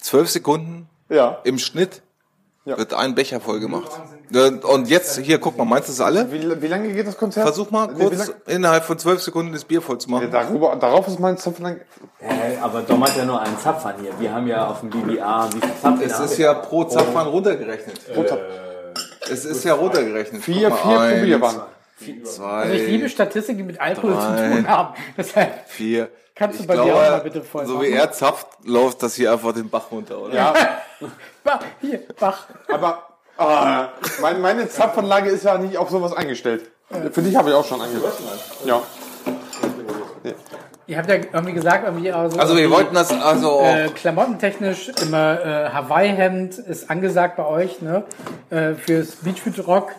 zwölf 0.00 0.28
Sekunden 0.30 0.88
Ja. 1.08 1.38
im 1.44 1.60
Schnitt 1.60 2.02
Ja. 2.66 2.76
wird 2.76 2.92
ein 2.94 3.14
Becher 3.14 3.40
voll 3.40 3.60
gemacht. 3.60 3.90
Und 4.64 4.88
jetzt, 4.90 5.16
hier, 5.20 5.38
guck 5.38 5.56
mal, 5.56 5.64
meinst 5.64 5.88
du 5.88 5.92
es 5.92 6.00
alle? 6.00 6.30
Wie, 6.32 6.60
wie 6.60 6.66
lange 6.66 6.92
geht 6.92 7.06
das 7.06 7.16
Konzert? 7.16 7.46
Versuch 7.46 7.70
mal 7.70 7.86
kurz 7.88 8.32
innerhalb 8.46 8.84
von 8.84 8.98
zwölf 8.98 9.22
Sekunden 9.22 9.52
das 9.52 9.64
Bier 9.64 9.80
voll 9.80 9.98
zu 9.98 10.08
Ja, 10.10 10.16
machen. 10.16 10.30
darüber, 10.32 10.74
darauf 10.76 11.06
ist 11.06 11.20
mein 11.20 11.38
Zopf 11.38 11.60
lang. 11.60 11.80
Hä, 12.18 12.58
aber 12.60 12.82
Dom 12.82 13.02
hat 13.04 13.16
ja 13.16 13.24
nur 13.24 13.40
einen 13.40 13.56
Zapfhahn 13.58 13.94
hier. 14.02 14.10
Wir 14.18 14.32
haben 14.34 14.48
ja 14.48 14.66
auf 14.66 14.80
dem 14.80 14.90
BBA, 14.90 15.48
wie 15.54 15.60
viel 15.60 15.70
Zapfhahn 15.80 16.00
Es 16.02 16.18
ist 16.18 16.38
ja 16.38 16.54
pro 16.54 16.84
Zapfhahn 16.84 17.28
runtergerechnet. 17.28 18.00
Es 19.30 19.44
ist 19.44 19.64
ja 19.64 19.74
runtergerechnet. 19.74 20.42
Vier, 20.42 20.70
vier 20.70 20.70
pro 20.70 21.20
Bierbank. 21.24 21.62
Zwei, 22.24 22.44
Also 22.62 22.74
ich 22.74 22.88
liebe 22.88 23.08
Statistiken, 23.08 23.58
die 23.58 23.64
mit 23.64 23.80
Alkohol 23.80 24.12
zu 24.20 24.26
drei. 24.26 24.50
tun 24.56 24.68
haben. 24.68 24.94
Deshalb 25.16 25.68
vier. 25.68 26.08
Kannst 26.34 26.58
du 26.58 26.62
Ich 26.64 26.68
bei 26.68 26.74
dir 26.76 26.82
glaube, 26.82 27.00
auch 27.06 27.10
mal 27.10 27.20
bitte 27.20 27.42
voll 27.42 27.64
So 27.64 27.74
machen? 27.74 27.86
wie 27.86 27.92
er 27.92 28.12
zapft, 28.12 28.46
läuft 28.64 29.02
das 29.02 29.14
hier 29.14 29.32
einfach 29.32 29.52
den 29.54 29.70
Bach 29.70 29.90
runter, 29.90 30.20
oder? 30.20 30.34
Ja, 30.34 30.52
Hier, 31.80 32.00
Bach. 32.18 32.46
aber 32.72 33.02
ah, 33.38 33.88
mein, 34.20 34.40
meine 34.40 34.68
Zapfanlage 34.68 35.30
ist 35.30 35.44
ja 35.44 35.58
nicht 35.58 35.76
auf 35.78 35.90
sowas 35.90 36.12
eingestellt. 36.12 36.70
Für 37.12 37.22
dich 37.22 37.36
habe 37.36 37.50
ich 37.50 37.54
auch 37.54 37.64
schon 37.64 37.80
eingestellt. 37.80 38.14
Ja. 38.64 38.82
Ihr 40.88 40.98
habt 40.98 41.08
ja 41.08 41.16
irgendwie 41.16 41.52
gesagt, 41.52 41.84
irgendwie 41.84 42.12
auch 42.12 42.30
so 42.30 42.38
Also 42.38 42.56
wir 42.56 42.70
wollten 42.70 42.94
das, 42.94 43.10
also 43.10 43.60
äh, 43.60 43.88
klamottentechnisch 43.88 44.90
immer 45.02 45.40
äh, 45.44 45.68
Hawaii-Hemd 45.70 46.58
ist 46.58 46.88
angesagt 46.90 47.36
bei 47.36 47.44
euch, 47.44 47.82
ne? 47.82 48.04
Äh, 48.50 48.74
fürs 48.74 49.16
Beachfoot 49.16 49.66
Rock. 49.66 49.90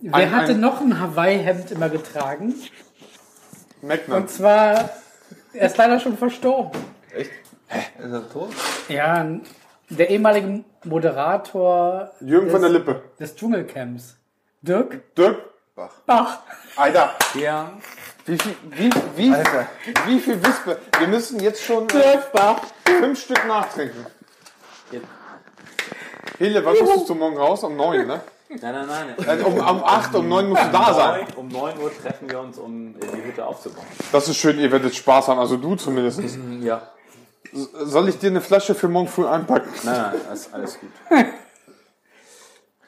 Wer 0.00 0.14
Ein- 0.14 0.30
hatte 0.36 0.52
ein- 0.52 0.60
noch 0.60 0.80
ein 0.80 1.00
Hawaii-Hemd 1.00 1.72
immer 1.72 1.88
getragen? 1.88 2.54
Magnum. 3.82 4.18
Und 4.18 4.30
zwar, 4.30 4.90
er 5.52 5.66
ist 5.66 5.76
leider 5.76 5.98
schon 5.98 6.16
verstorben. 6.16 6.78
echt? 7.12 7.30
Ist 7.98 8.12
er 8.12 8.30
tot? 8.30 8.50
Ja, 8.88 9.26
der 9.90 10.10
ehemalige 10.10 10.64
Moderator 10.84 12.10
Jürgen 12.20 12.50
von 12.50 12.60
der 12.60 12.70
des, 12.70 12.78
Lippe. 12.78 13.02
des 13.18 13.34
Dschungelcamps. 13.36 14.16
Dirk 14.62 15.14
Dirk, 15.16 15.38
Bach. 16.06 16.38
Alter, 16.76 17.14
Ja. 17.34 17.70
wie 18.24 18.38
viel, 18.38 18.54
wie, 18.70 18.90
wie, 19.16 19.32
Alter. 19.32 19.66
wie 20.06 20.18
viel 20.18 20.42
Wispe? 20.44 20.78
Wir 20.98 21.06
müssen 21.08 21.38
jetzt 21.40 21.62
schon 21.62 21.84
äh, 21.84 21.92
Dirk 21.92 22.32
Bach. 22.32 22.60
fünf 22.84 23.20
Stück 23.22 23.46
nachtrinken. 23.46 24.06
Hele, 26.38 26.64
wann 26.64 26.76
musst 26.84 27.08
du 27.08 27.14
morgen 27.14 27.36
raus? 27.36 27.62
Um 27.64 27.76
neun, 27.76 28.06
ne? 28.06 28.20
Nein, 28.48 28.58
nein, 28.60 28.86
nein. 29.16 29.38
Äh, 29.40 29.42
Um, 29.42 29.54
um 29.54 29.84
acht, 29.84 30.14
um 30.14 30.28
neun 30.28 30.48
musst 30.50 30.64
du 30.64 30.70
da 30.70 30.94
sein. 30.94 31.26
Um 31.36 31.48
9 31.48 31.78
Uhr 31.80 31.90
treffen 32.00 32.30
wir 32.30 32.40
uns, 32.40 32.58
um 32.58 32.94
die 33.00 33.24
Hütte 33.24 33.44
aufzubauen. 33.44 33.86
Das 34.12 34.28
ist 34.28 34.36
schön, 34.36 34.58
ihr 34.60 34.70
werdet 34.70 34.94
Spaß 34.94 35.28
haben, 35.28 35.40
also 35.40 35.56
du 35.56 35.74
zumindest. 35.76 36.20
Ja. 36.60 36.82
Soll 37.52 38.08
ich 38.08 38.18
dir 38.18 38.28
eine 38.30 38.40
Flasche 38.40 38.74
für 38.74 38.88
morgen 38.88 39.08
früh 39.08 39.26
einpacken? 39.26 39.68
Nein, 39.84 40.12
nein, 40.24 40.32
ist 40.32 40.52
alles 40.52 40.78
gut. 40.80 40.90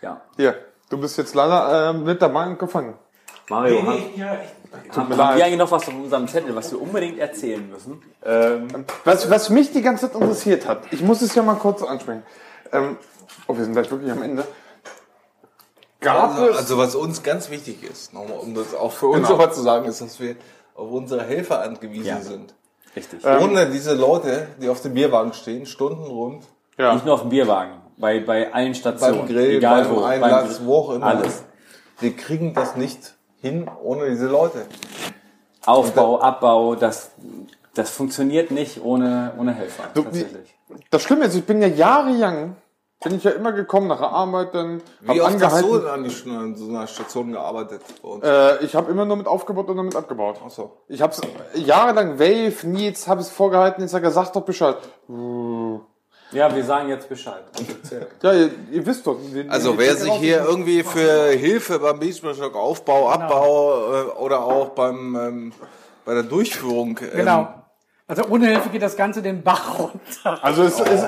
Ja. 0.01 0.21
Hier, 0.37 0.55
du 0.91 0.99
bist 0.99 1.19
jetzt 1.19 1.35
leider 1.35 1.91
äh, 1.91 1.93
mit 1.93 2.23
dabei 2.23 2.47
und 2.47 2.59
gefangen. 2.59 2.95
Mario, 3.49 3.83
haben, 3.85 4.03
Ja, 4.15 4.35
ich, 4.85 4.97
haben, 4.97 5.09
mir 5.09 5.17
haben 5.17 5.37
wir 5.37 5.45
eigentlich 5.45 5.59
noch 5.59 5.71
was 5.73 5.89
auf 5.89 5.95
unserem 5.95 6.29
Zettel, 6.29 6.55
was 6.55 6.71
wir 6.71 6.81
unbedingt 6.81 7.19
erzählen 7.19 7.69
müssen? 7.69 8.01
Ähm, 8.25 8.69
Was, 9.05 9.29
was 9.29 9.51
mich 9.51 9.73
die 9.73 9.83
ganze 9.83 10.07
Zeit 10.11 10.21
interessiert 10.21 10.69
hat, 10.69 10.83
ich 10.93 11.01
muss 11.03 11.21
es 11.23 11.35
ja 11.35 11.43
mal 11.43 11.57
kurz 11.57 11.83
ansprechen. 11.83 12.23
Ähm, 12.71 12.97
oh, 13.49 13.57
wir 13.57 13.65
sind 13.65 13.73
gleich 13.73 13.91
wirklich 13.91 14.13
am 14.13 14.23
Ende. 14.23 14.47
Gab 16.01 16.31
Also, 16.31 16.49
es. 16.49 16.57
also 16.59 16.79
was 16.79 16.95
uns 16.95 17.23
ganz 17.25 17.51
wichtig 17.51 17.83
ist, 17.83 18.13
nochmal, 18.15 18.39
um 18.39 18.55
das 18.55 18.75
auch 18.75 18.93
für 18.93 19.07
uns 19.09 19.17
Genau. 19.27 19.31
nochmal 19.31 19.53
zu 19.53 19.63
sagen, 19.63 19.87
ist, 19.87 20.01
dass 20.01 20.21
wir 20.21 20.37
auf 20.77 20.93
unsere 20.93 21.25
Helfer 21.25 21.61
angewiesen 21.63 22.07
Ja. 22.07 22.21
sind. 22.21 22.55
Richtig. 22.99 23.25
Ohne 23.25 23.71
diese 23.71 23.95
Leute, 23.95 24.49
die 24.61 24.69
auf 24.69 24.83
dem 24.83 24.95
Bierwagen 24.95 25.33
stehen, 25.33 25.67
stundenrund, 25.67 26.45
ja. 26.79 26.95
Nicht 26.95 27.05
nur 27.05 27.15
auf 27.15 27.23
dem 27.23 27.31
Bierwagen, 27.31 27.73
bei, 27.97 28.21
bei 28.21 28.53
allen 28.55 28.75
Stationen. 28.75 29.19
beim 29.19 29.27
Grill, 29.27 29.57
egal 29.57 29.85
beim 29.85 29.97
wo, 29.97 30.05
Einlass, 30.05 30.59
beim, 30.59 30.67
wo 30.67 30.77
auch 30.77 30.91
immer. 30.91 31.07
Alles. 31.07 31.45
Wir 31.99 32.15
kriegen 32.15 32.55
das 32.55 32.77
nicht 32.77 33.15
hin 33.41 33.69
ohne 33.83 34.09
diese 34.09 34.29
Leute. 34.29 34.67
Aufbau, 35.67 36.21
Abbau, 36.21 36.77
das, 36.77 37.11
das 37.75 37.91
funktioniert 37.91 38.53
nicht 38.53 38.81
ohne, 38.81 39.33
ohne 39.37 39.53
Helfer. 39.55 39.91
Du, 39.93 40.03
tatsächlich. 40.03 40.55
Das 40.91 41.03
Schlimme 41.03 41.25
ist, 41.25 41.35
ich 41.35 41.45
bin 41.45 41.61
ja 41.61 41.67
jahrelang, 41.67 42.57
bin 43.05 43.15
ich 43.15 43.25
ja 43.25 43.31
immer 43.31 43.53
gekommen 43.53 43.87
nach 43.87 43.99
der 43.99 44.11
Arbeit, 44.11 44.55
dann 44.55 44.83
Wie 45.01 45.21
hab 45.21 45.29
oft 45.33 45.43
hast 45.45 45.63
du 45.63 45.67
angehalten. 45.75 45.89
an, 45.89 46.05
die, 46.05 46.31
an 46.31 46.55
so 46.57 46.69
einer 46.69 46.87
Station 46.87 47.33
gearbeitet? 47.33 47.81
Äh, 48.23 48.65
ich 48.65 48.75
habe 48.75 48.91
immer 48.91 49.05
nur 49.05 49.17
mit 49.17 49.27
aufgebaut 49.29 49.69
und 49.69 49.77
nur 49.77 49.85
mit 49.85 49.95
abgebaut. 49.97 50.41
Ach 50.45 50.51
so. 50.51 50.79
Ich 50.89 51.01
habe 51.01 51.15
jahrelang 51.55 52.19
Wave, 52.19 52.67
Needs, 52.67 53.07
habe 53.07 53.21
es 53.21 53.31
vorgehalten. 53.31 53.85
Ich 53.85 53.91
sage, 53.91 54.11
sag 54.11 54.33
doch 54.33 54.43
Bescheid. 54.43 54.77
Ja, 56.33 56.55
wir 56.55 56.65
sagen 56.65 56.89
jetzt 56.89 57.09
Bescheid. 57.09 57.45
Ja, 58.23 58.33
ihr, 58.35 58.51
ihr 58.73 58.85
wisst 58.85 59.07
doch. 59.07 59.17
wir- 59.33 59.51
Also 59.51 59.73
wir- 59.73 59.87
wer 59.87 59.97
sich 59.97 60.13
hier 60.15 60.45
irgendwie 60.45 60.83
für 60.83 61.29
Hilfe 61.31 61.79
beim 61.79 61.99
Beachblock 62.01 62.55
Aufbau, 62.57 63.09
Abbau 63.11 63.93
äh, 63.95 64.03
oder 64.19 64.43
auch 64.45 64.71
beim 64.71 65.15
ähm, 65.17 65.53
bei 66.05 66.15
der 66.15 66.25
Durchführung 66.25 66.99
ähm, 67.01 67.11
Genau. 67.15 67.49
Also 68.07 68.25
ohne 68.31 68.47
Hilfe 68.49 68.71
geht 68.71 68.83
das 68.83 68.97
Ganze 68.97 69.23
den 69.23 69.43
Bach 69.43 69.79
runter. 69.79 70.39
Also 70.43 70.63
es, 70.65 70.81
es, 70.81 71.03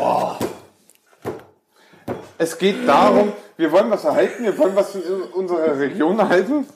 es 2.41 2.57
geht 2.57 2.89
darum, 2.89 3.35
wir 3.59 3.71
wollen 3.71 3.91
was 3.91 4.05
erhalten, 4.05 4.45
wir 4.45 4.57
wollen 4.57 4.75
was 4.75 4.95
in 4.95 5.03
unserer 5.35 5.79
Region 5.79 6.19
erhalten, 6.19 6.67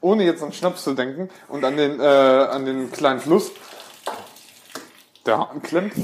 ohne 0.00 0.22
jetzt 0.22 0.40
an 0.40 0.52
Schnaps 0.52 0.84
zu 0.84 0.94
denken 0.94 1.28
und 1.48 1.64
an 1.64 1.76
den, 1.76 1.98
äh, 1.98 2.04
an 2.04 2.64
den 2.64 2.92
kleinen 2.92 3.18
Fluss, 3.18 3.50
der 5.26 5.38
Haken 5.38 5.62
klemmt. 5.62 5.94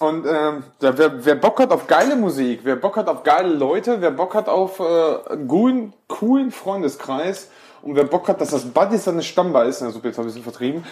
Und 0.00 0.26
ähm, 0.26 0.64
wer, 0.80 1.26
wer 1.26 1.34
Bock 1.34 1.60
hat 1.60 1.72
auf 1.72 1.88
geile 1.88 2.16
Musik, 2.16 2.60
wer 2.62 2.76
Bock 2.76 2.96
hat 2.96 3.08
auf 3.08 3.22
geile 3.22 3.52
Leute, 3.52 4.00
wer 4.00 4.10
Bock 4.10 4.34
hat 4.34 4.48
auf 4.48 4.80
äh, 4.80 5.32
einen 5.32 5.46
coolen, 5.46 5.92
coolen 6.06 6.50
Freundeskreis 6.50 7.50
und 7.82 7.96
wer 7.96 8.04
Bock 8.04 8.28
hat, 8.28 8.40
dass 8.40 8.48
das 8.48 8.64
Buddy 8.64 8.96
seine 8.96 9.22
Stammbar 9.22 9.66
ist, 9.66 9.82
also 9.82 10.00
jetzt 10.02 10.16
habe 10.16 10.28
ich 10.28 10.34
bisschen 10.34 10.42
vertrieben, 10.42 10.86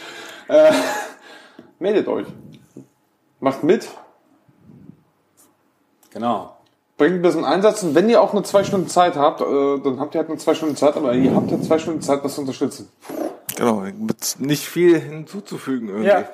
äh, 0.49 0.73
meldet 1.79 2.07
euch. 2.07 2.27
Macht 3.41 3.63
mit, 3.63 3.89
Genau. 6.17 6.57
bringt 6.97 7.17
ein 7.17 7.23
bisschen 7.23 7.45
Einsatz 7.45 7.83
und 7.83 7.95
wenn 7.95 8.09
ihr 8.09 8.23
auch 8.23 8.33
nur 8.33 8.43
zwei 8.43 8.65
Stunden 8.65 8.89
Zeit 8.89 9.17
habt, 9.17 9.43
äh, 9.43 9.45
dann 9.85 10.01
habt 10.01 10.15
ihr 10.15 10.21
halt 10.21 10.29
nur 10.31 10.39
zwei 10.39 10.55
Stunden 10.55 10.77
Zeit, 10.77 10.97
aber 10.97 11.13
ihr 11.13 11.35
habt 11.35 11.51
ja 11.51 11.61
zwei 11.61 11.79
Stunden 11.79 12.01
Zeit, 12.01 12.25
das 12.25 12.35
zu 12.37 12.41
unterstützen. 12.41 12.89
genau 13.55 13.83
mit 13.99 14.37
nicht 14.39 14.65
viel 14.65 14.99
hinzuzufügen 14.99 15.89
irgendwie. 15.89 16.09
Ja. 16.09 16.25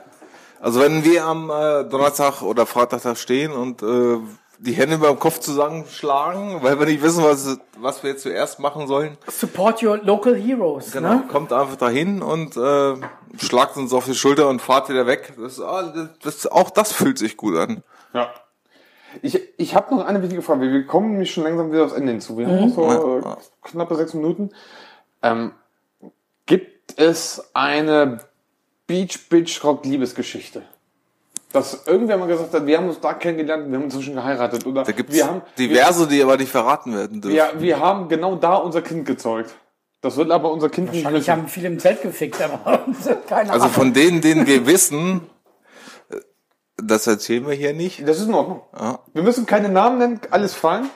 Also 0.61 0.78
wenn 0.80 1.03
wir 1.05 1.24
am 1.24 1.51
äh, 1.51 1.83
Donnerstag 1.85 2.43
oder 2.43 2.64
Freitag 2.66 3.03
da 3.03 3.16
stehen 3.16 3.51
und 3.51 3.83
äh, 3.83 4.18
die 4.61 4.74
Hände 4.74 4.99
beim 4.99 5.18
Kopf 5.18 5.41
zusammenschlagen, 5.41 6.62
weil 6.62 6.78
wir 6.78 6.87
nicht 6.87 7.03
wissen, 7.03 7.24
was, 7.24 7.59
was 7.80 8.05
wir 8.05 8.11
jetzt 8.11 8.22
zuerst 8.22 8.61
machen 8.61 8.87
sollen. 8.87 9.18
Support 9.28 9.83
your 9.83 9.99
local 10.05 10.37
heroes. 10.37 10.93
Genau, 10.93 11.14
Ne? 11.14 11.24
kommt 11.28 11.53
einfach 11.53 11.74
dahin 11.74 12.22
und 12.22 12.57
äh, 12.57 12.95
schlagt 13.39 13.76
uns 13.76 13.93
auf 13.93 14.05
die 14.05 14.14
Schulter 14.14 14.49
und 14.49 14.62
fahrt 14.62 14.89
wieder 14.89 15.09
weg. 15.09 15.33
Das, 15.37 15.59
ah, 15.61 15.93
das, 15.93 16.09
das, 16.22 16.47
auch 16.53 16.70
das 16.70 16.93
fühlt 16.93 17.18
sich 17.18 17.37
gut 17.37 17.57
an. 17.57 17.83
Ja. 18.14 18.30
Ich, 19.21 19.41
ich 19.59 19.75
habe 19.75 19.95
noch 19.95 20.05
eine 20.07 20.23
wichtige 20.23 20.43
Frage. 20.43 20.73
Wir 20.73 20.87
kommen 20.87 21.13
nämlich 21.13 21.33
schon 21.33 21.45
langsam 21.45 21.71
wieder 21.73 21.85
aufs 21.85 21.93
Ende 21.95 22.13
hinzu. 22.13 22.39
Wir 22.39 22.47
haben 22.47 22.69
noch 22.69 22.75
so 22.75 23.19
äh, 23.19 23.23
knappe 23.63 23.95
sechs 23.97 24.15
Minuten. 24.15 24.51
Ähm, 25.23 25.53
gibt 26.47 26.99
es 26.99 27.51
eine 27.55 28.21
Beach 28.87 29.29
Bitch 29.29 29.63
Rock 29.65 29.85
Liebesgeschichte? 29.85 30.63
Dass 31.53 31.87
irgendwer 31.87 32.17
mal 32.17 32.27
gesagt 32.29 32.55
hat, 32.55 32.67
wir 32.67 32.79
haben 32.79 32.89
uns 32.89 32.99
da 33.01 33.13
kennengelernt, 33.13 33.69
wir 33.71 33.77
haben 33.77 33.85
inzwischen 33.85 34.15
geheiratet. 34.15 34.65
Oder 34.67 34.85
Da 34.85 34.93
gibt's 34.93 35.15
wir 35.15 35.27
haben, 35.27 35.43
diverse, 35.59 36.09
die 36.09 36.23
aber 36.23 36.39
nicht 36.39 36.51
verraten 36.51 36.95
werden 36.95 37.21
dürfen. 37.21 37.37
wir, 37.37 37.53
wir 37.61 37.79
haben 37.81 38.09
genau 38.09 38.37
da 38.37 38.55
unser 38.55 38.81
Kind 38.81 39.05
gezeugt. 39.05 39.55
Das 40.01 40.17
wird 40.17 40.31
aber 40.31 40.51
unser 40.51 40.69
Kind 40.71 40.91
nicht 40.91 41.05
Wahrscheinlich 41.05 41.27
wissen. 41.29 41.33
haben 41.33 41.49
viele 41.49 41.69
im 41.69 41.79
Zelt 41.79 42.01
gefickt, 42.03 42.41
aber 42.41 42.87
keine 43.29 43.51
Also 43.51 43.65
Ahnung. 43.65 43.69
von 43.75 43.93
denen, 43.93 44.21
denen 44.23 44.47
wir 44.47 44.67
wissen, 44.67 45.21
das 46.87 47.07
erzählen 47.07 47.47
wir 47.47 47.55
hier 47.55 47.72
nicht. 47.74 48.07
Das 48.07 48.18
ist 48.18 48.26
in 48.28 48.35
Ordnung. 48.35 48.62
Ja. 48.78 48.99
Wir 49.12 49.22
müssen 49.22 49.47
keine 49.47 49.68
Namen 49.68 49.99
nennen, 49.99 50.20
alles 50.30 50.55
fein. 50.55 50.89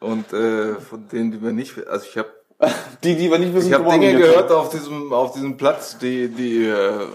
Und 0.00 0.32
äh, 0.32 0.74
von 0.76 1.08
denen, 1.08 1.32
die 1.32 1.42
wir 1.42 1.52
nicht, 1.52 1.86
also 1.88 2.06
ich 2.08 2.16
habe 2.18 2.28
Die, 3.04 3.16
die 3.16 3.30
wir 3.30 3.38
nicht 3.38 3.54
wissen, 3.54 3.68
ich 3.68 3.74
habe 3.74 3.88
Dinge 3.90 4.16
gehört 4.16 4.50
auf 4.50 4.70
diesem 4.70 5.12
auf 5.12 5.32
diesem 5.32 5.56
Platz, 5.56 5.98
die 5.98 6.28
die 6.28 6.66
äh, 6.66 7.06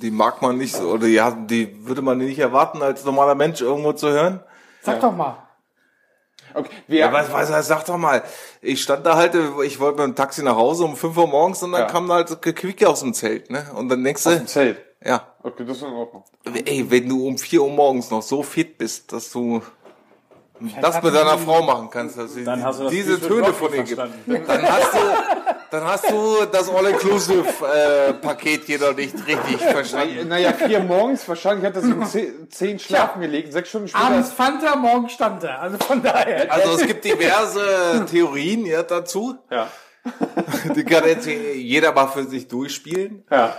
die 0.00 0.10
mag 0.10 0.40
man 0.42 0.56
nicht 0.58 0.76
so, 0.76 0.88
oder 0.90 1.06
ja, 1.06 1.30
die 1.30 1.84
würde 1.86 2.02
man 2.02 2.18
nicht 2.18 2.38
erwarten 2.38 2.82
als 2.82 3.04
normaler 3.04 3.34
Mensch 3.34 3.60
irgendwo 3.60 3.92
zu 3.92 4.08
hören. 4.10 4.40
Sag 4.82 5.00
doch 5.00 5.12
mal. 5.12 5.38
Okay, 6.54 6.70
wir, 6.86 7.00
Ja, 7.00 7.12
was, 7.12 7.32
was, 7.32 7.66
sag 7.66 7.84
doch 7.84 7.98
mal. 7.98 8.22
Ich 8.62 8.82
stand 8.82 9.04
da 9.04 9.16
halt, 9.16 9.34
ich 9.64 9.80
wollte 9.80 9.98
mit 9.98 10.06
dem 10.06 10.14
Taxi 10.14 10.42
nach 10.42 10.56
Hause 10.56 10.84
um 10.84 10.96
5 10.96 11.16
Uhr 11.16 11.26
morgens 11.26 11.62
und 11.62 11.72
dann 11.72 11.82
Ja. 11.82 11.86
kam 11.86 12.08
da 12.08 12.14
halt 12.14 12.40
Gequicke 12.40 12.88
aus 12.88 13.00
dem 13.00 13.14
Zelt, 13.14 13.50
ne? 13.50 13.66
Und 13.74 13.88
dann 13.88 14.02
denkst 14.04 14.26
aus 14.26 14.32
du, 14.32 14.38
dem 14.38 14.46
Zelt. 14.46 14.78
Ja, 15.04 15.26
Okay, 15.42 15.64
das 15.64 15.76
ist 15.76 15.82
in 15.84 15.92
Ordnung. 15.92 16.24
ey, 16.44 16.90
wenn 16.90 17.08
du 17.08 17.26
um 17.26 17.38
4 17.38 17.62
Uhr 17.62 17.70
morgens 17.70 18.10
noch 18.10 18.22
so 18.22 18.42
fit 18.42 18.76
bist, 18.78 19.12
dass 19.12 19.30
du 19.30 19.62
das 20.80 20.96
hat 20.96 21.04
mit 21.04 21.14
deiner 21.14 21.38
Frau 21.38 21.62
machen 21.62 21.90
kannst, 21.90 22.18
dass 22.18 22.32
sie 22.32 22.44
Dann 22.44 22.64
hast 22.64 22.80
du 22.80 22.84
das 22.84 22.92
diese 22.92 23.16
Spiel 23.16 23.28
Töne 23.28 23.52
von 23.52 23.72
ihr 23.74 23.82
nicht 23.82 23.94
gibt, 23.94 24.48
dann 24.48 24.62
hast 24.62 24.94
du, 24.94 24.98
dann 25.70 25.84
hast 25.84 26.10
du 26.10 26.46
das 26.50 26.70
All-Inclusive-Paket 26.70 28.64
hier 28.64 28.80
noch 28.80 28.96
nicht 28.96 29.14
richtig 29.26 29.60
verstanden. 29.60 30.28
Naja, 30.28 30.52
vier 30.54 30.80
morgens, 30.80 31.28
wahrscheinlich 31.28 31.66
hat 31.66 31.76
er 31.76 31.82
sich 31.82 31.94
um 31.94 32.04
zehn, 32.06 32.50
zehn 32.50 32.78
schlafen 32.78 33.20
gelegt, 33.20 33.52
sechs 33.52 33.68
Stunden 33.68 33.88
später. 33.88 34.04
Abends 34.04 34.32
Fanta, 34.32 34.76
morgen 34.76 35.08
stand 35.10 35.44
er. 35.44 35.60
Also 35.60 35.76
von 35.78 36.02
daher. 36.02 36.50
Also 36.50 36.72
es 36.80 36.86
gibt 36.86 37.04
diverse 37.04 38.06
Theorien 38.10 38.64
ja, 38.64 38.82
dazu. 38.82 39.36
Ja. 39.50 39.68
Die 40.74 40.84
kann 40.84 41.04
jetzt 41.04 41.26
jeder 41.26 41.92
mal 41.92 42.06
für 42.06 42.24
sich 42.24 42.46
durchspielen 42.48 43.24
Ja. 43.30 43.56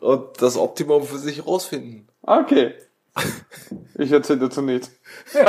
Und 0.00 0.40
das 0.42 0.56
Optimum 0.56 1.04
für 1.06 1.18
sich 1.18 1.46
rausfinden. 1.46 2.08
Okay. 2.22 2.74
Ich 3.98 4.10
erzähle 4.12 4.40
dazu 4.40 4.62
nichts. 4.62 4.90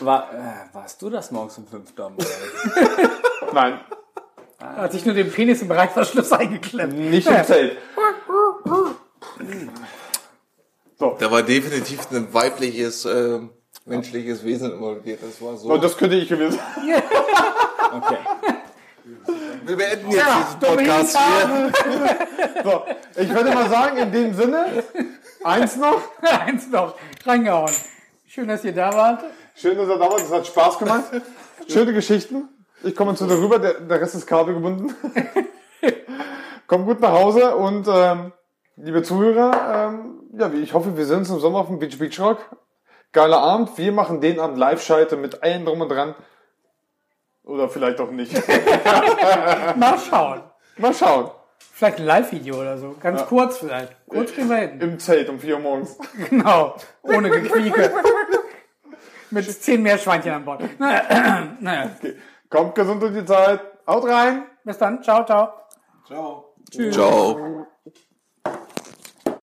War, 0.00 0.32
äh, 0.34 0.74
warst 0.74 1.00
du 1.00 1.10
das 1.10 1.30
morgens 1.30 1.58
um 1.58 1.66
fünf, 1.66 1.94
Dom? 1.94 2.16
Nein, 3.52 3.78
Er 4.58 4.76
hat 4.76 4.92
sich 4.92 5.04
nur 5.04 5.14
den 5.14 5.30
Penis 5.30 5.62
im 5.62 5.70
Reißverschluss 5.70 6.32
eingeklemmt. 6.32 6.94
nicht 6.98 7.28
im 7.28 7.44
Zelt. 7.44 7.78
Da 10.98 11.30
war 11.30 11.42
definitiv 11.42 12.10
ein 12.10 12.32
weibliches, 12.34 13.04
äh, 13.04 13.40
menschliches 13.84 14.44
Wesen 14.44 14.72
involviert. 14.72 15.20
Das 15.22 15.40
war 15.40 15.56
so. 15.56 15.70
Oh, 15.70 15.76
das 15.76 15.96
könnte 15.96 16.16
ich 16.16 16.28
gewesen. 16.28 16.58
Okay. 17.94 18.16
Wir 19.64 19.76
beenden 19.76 20.10
jetzt 20.10 20.26
diesen 20.26 20.60
Podcast 20.60 21.18
hier. 21.18 21.72
So, 22.64 22.82
ich 23.20 23.28
würde 23.34 23.50
mal 23.52 23.68
sagen, 23.68 23.96
in 23.96 24.12
dem 24.12 24.34
Sinne, 24.34 24.84
eins 25.42 25.76
noch. 25.76 26.00
Eins 26.22 26.68
noch. 26.68 26.96
Reingehauen. 27.24 27.72
Schön, 28.26 28.46
dass 28.48 28.64
ihr 28.64 28.72
da 28.72 28.92
wart. 28.92 29.24
Schön, 29.54 29.76
dass 29.76 29.88
er 29.88 29.98
da 29.98 30.08
war, 30.08 30.16
das 30.18 30.30
hat 30.30 30.46
Spaß 30.46 30.78
gemacht. 30.78 31.04
Schöne 31.68 31.92
Geschichten. 31.92 32.48
Ich 32.84 32.94
komme 32.96 33.14
zu 33.14 33.26
dir 33.26 33.38
rüber, 33.38 33.58
der, 33.58 33.74
der 33.74 34.00
Rest 34.00 34.14
ist 34.14 34.26
kabelgebunden. 34.26 34.94
Komm 36.66 36.86
gut 36.86 37.00
nach 37.00 37.12
Hause 37.12 37.56
und 37.56 37.86
ähm, 37.88 38.32
liebe 38.76 39.02
Zuhörer, 39.02 39.90
ähm, 39.92 40.20
ja, 40.38 40.52
wie- 40.52 40.62
ich 40.62 40.72
hoffe, 40.74 40.96
wir 40.96 41.04
sehen 41.04 41.18
uns 41.18 41.30
im 41.30 41.40
Sommer 41.40 41.58
auf 41.58 41.66
dem 41.66 41.78
Beach 41.78 41.98
Beach 41.98 42.18
Rock. 42.20 42.38
Geiler 43.12 43.38
Abend. 43.38 43.76
Wir 43.76 43.92
machen 43.92 44.20
den 44.20 44.40
Abend 44.40 44.56
Live-Schalte 44.58 45.16
mit 45.16 45.42
allen 45.42 45.66
drum 45.66 45.80
und 45.82 45.90
dran. 45.90 46.14
Oder 47.44 47.68
vielleicht 47.68 48.00
auch 48.00 48.10
nicht. 48.10 48.32
Mal 49.76 49.98
schauen. 49.98 50.42
Mal 50.78 50.94
schauen. 50.94 51.30
Vielleicht 51.58 51.98
ein 51.98 52.06
Live-Video 52.06 52.60
oder 52.60 52.78
so. 52.78 52.94
Ganz 53.00 53.26
kurz 53.26 53.58
vielleicht. 53.58 53.96
Kurz 54.06 54.32
kriegen 54.32 54.48
wir 54.48 54.56
hin. 54.56 54.80
Im 54.80 54.98
Zelt 54.98 55.28
um 55.28 55.38
4 55.40 55.54
Uhr 55.56 55.60
morgens. 55.60 55.98
Genau. 56.30 56.76
Ohne 57.02 57.30
Gequieke. 57.30 57.92
Mit 59.30 59.50
zehn 59.62 59.82
Meerschweinchen 59.82 60.32
an 60.32 60.44
Bord. 60.44 60.62
Naja. 60.78 61.48
naja. 61.60 61.90
Okay. 61.98 62.16
Kommt 62.50 62.74
gesund 62.74 63.02
durch 63.02 63.14
die 63.14 63.24
Zeit. 63.24 63.60
Haut 63.86 64.04
rein. 64.04 64.44
Bis 64.64 64.78
dann. 64.78 65.02
Ciao, 65.02 65.24
ciao. 65.24 65.54
Ciao. 66.06 66.54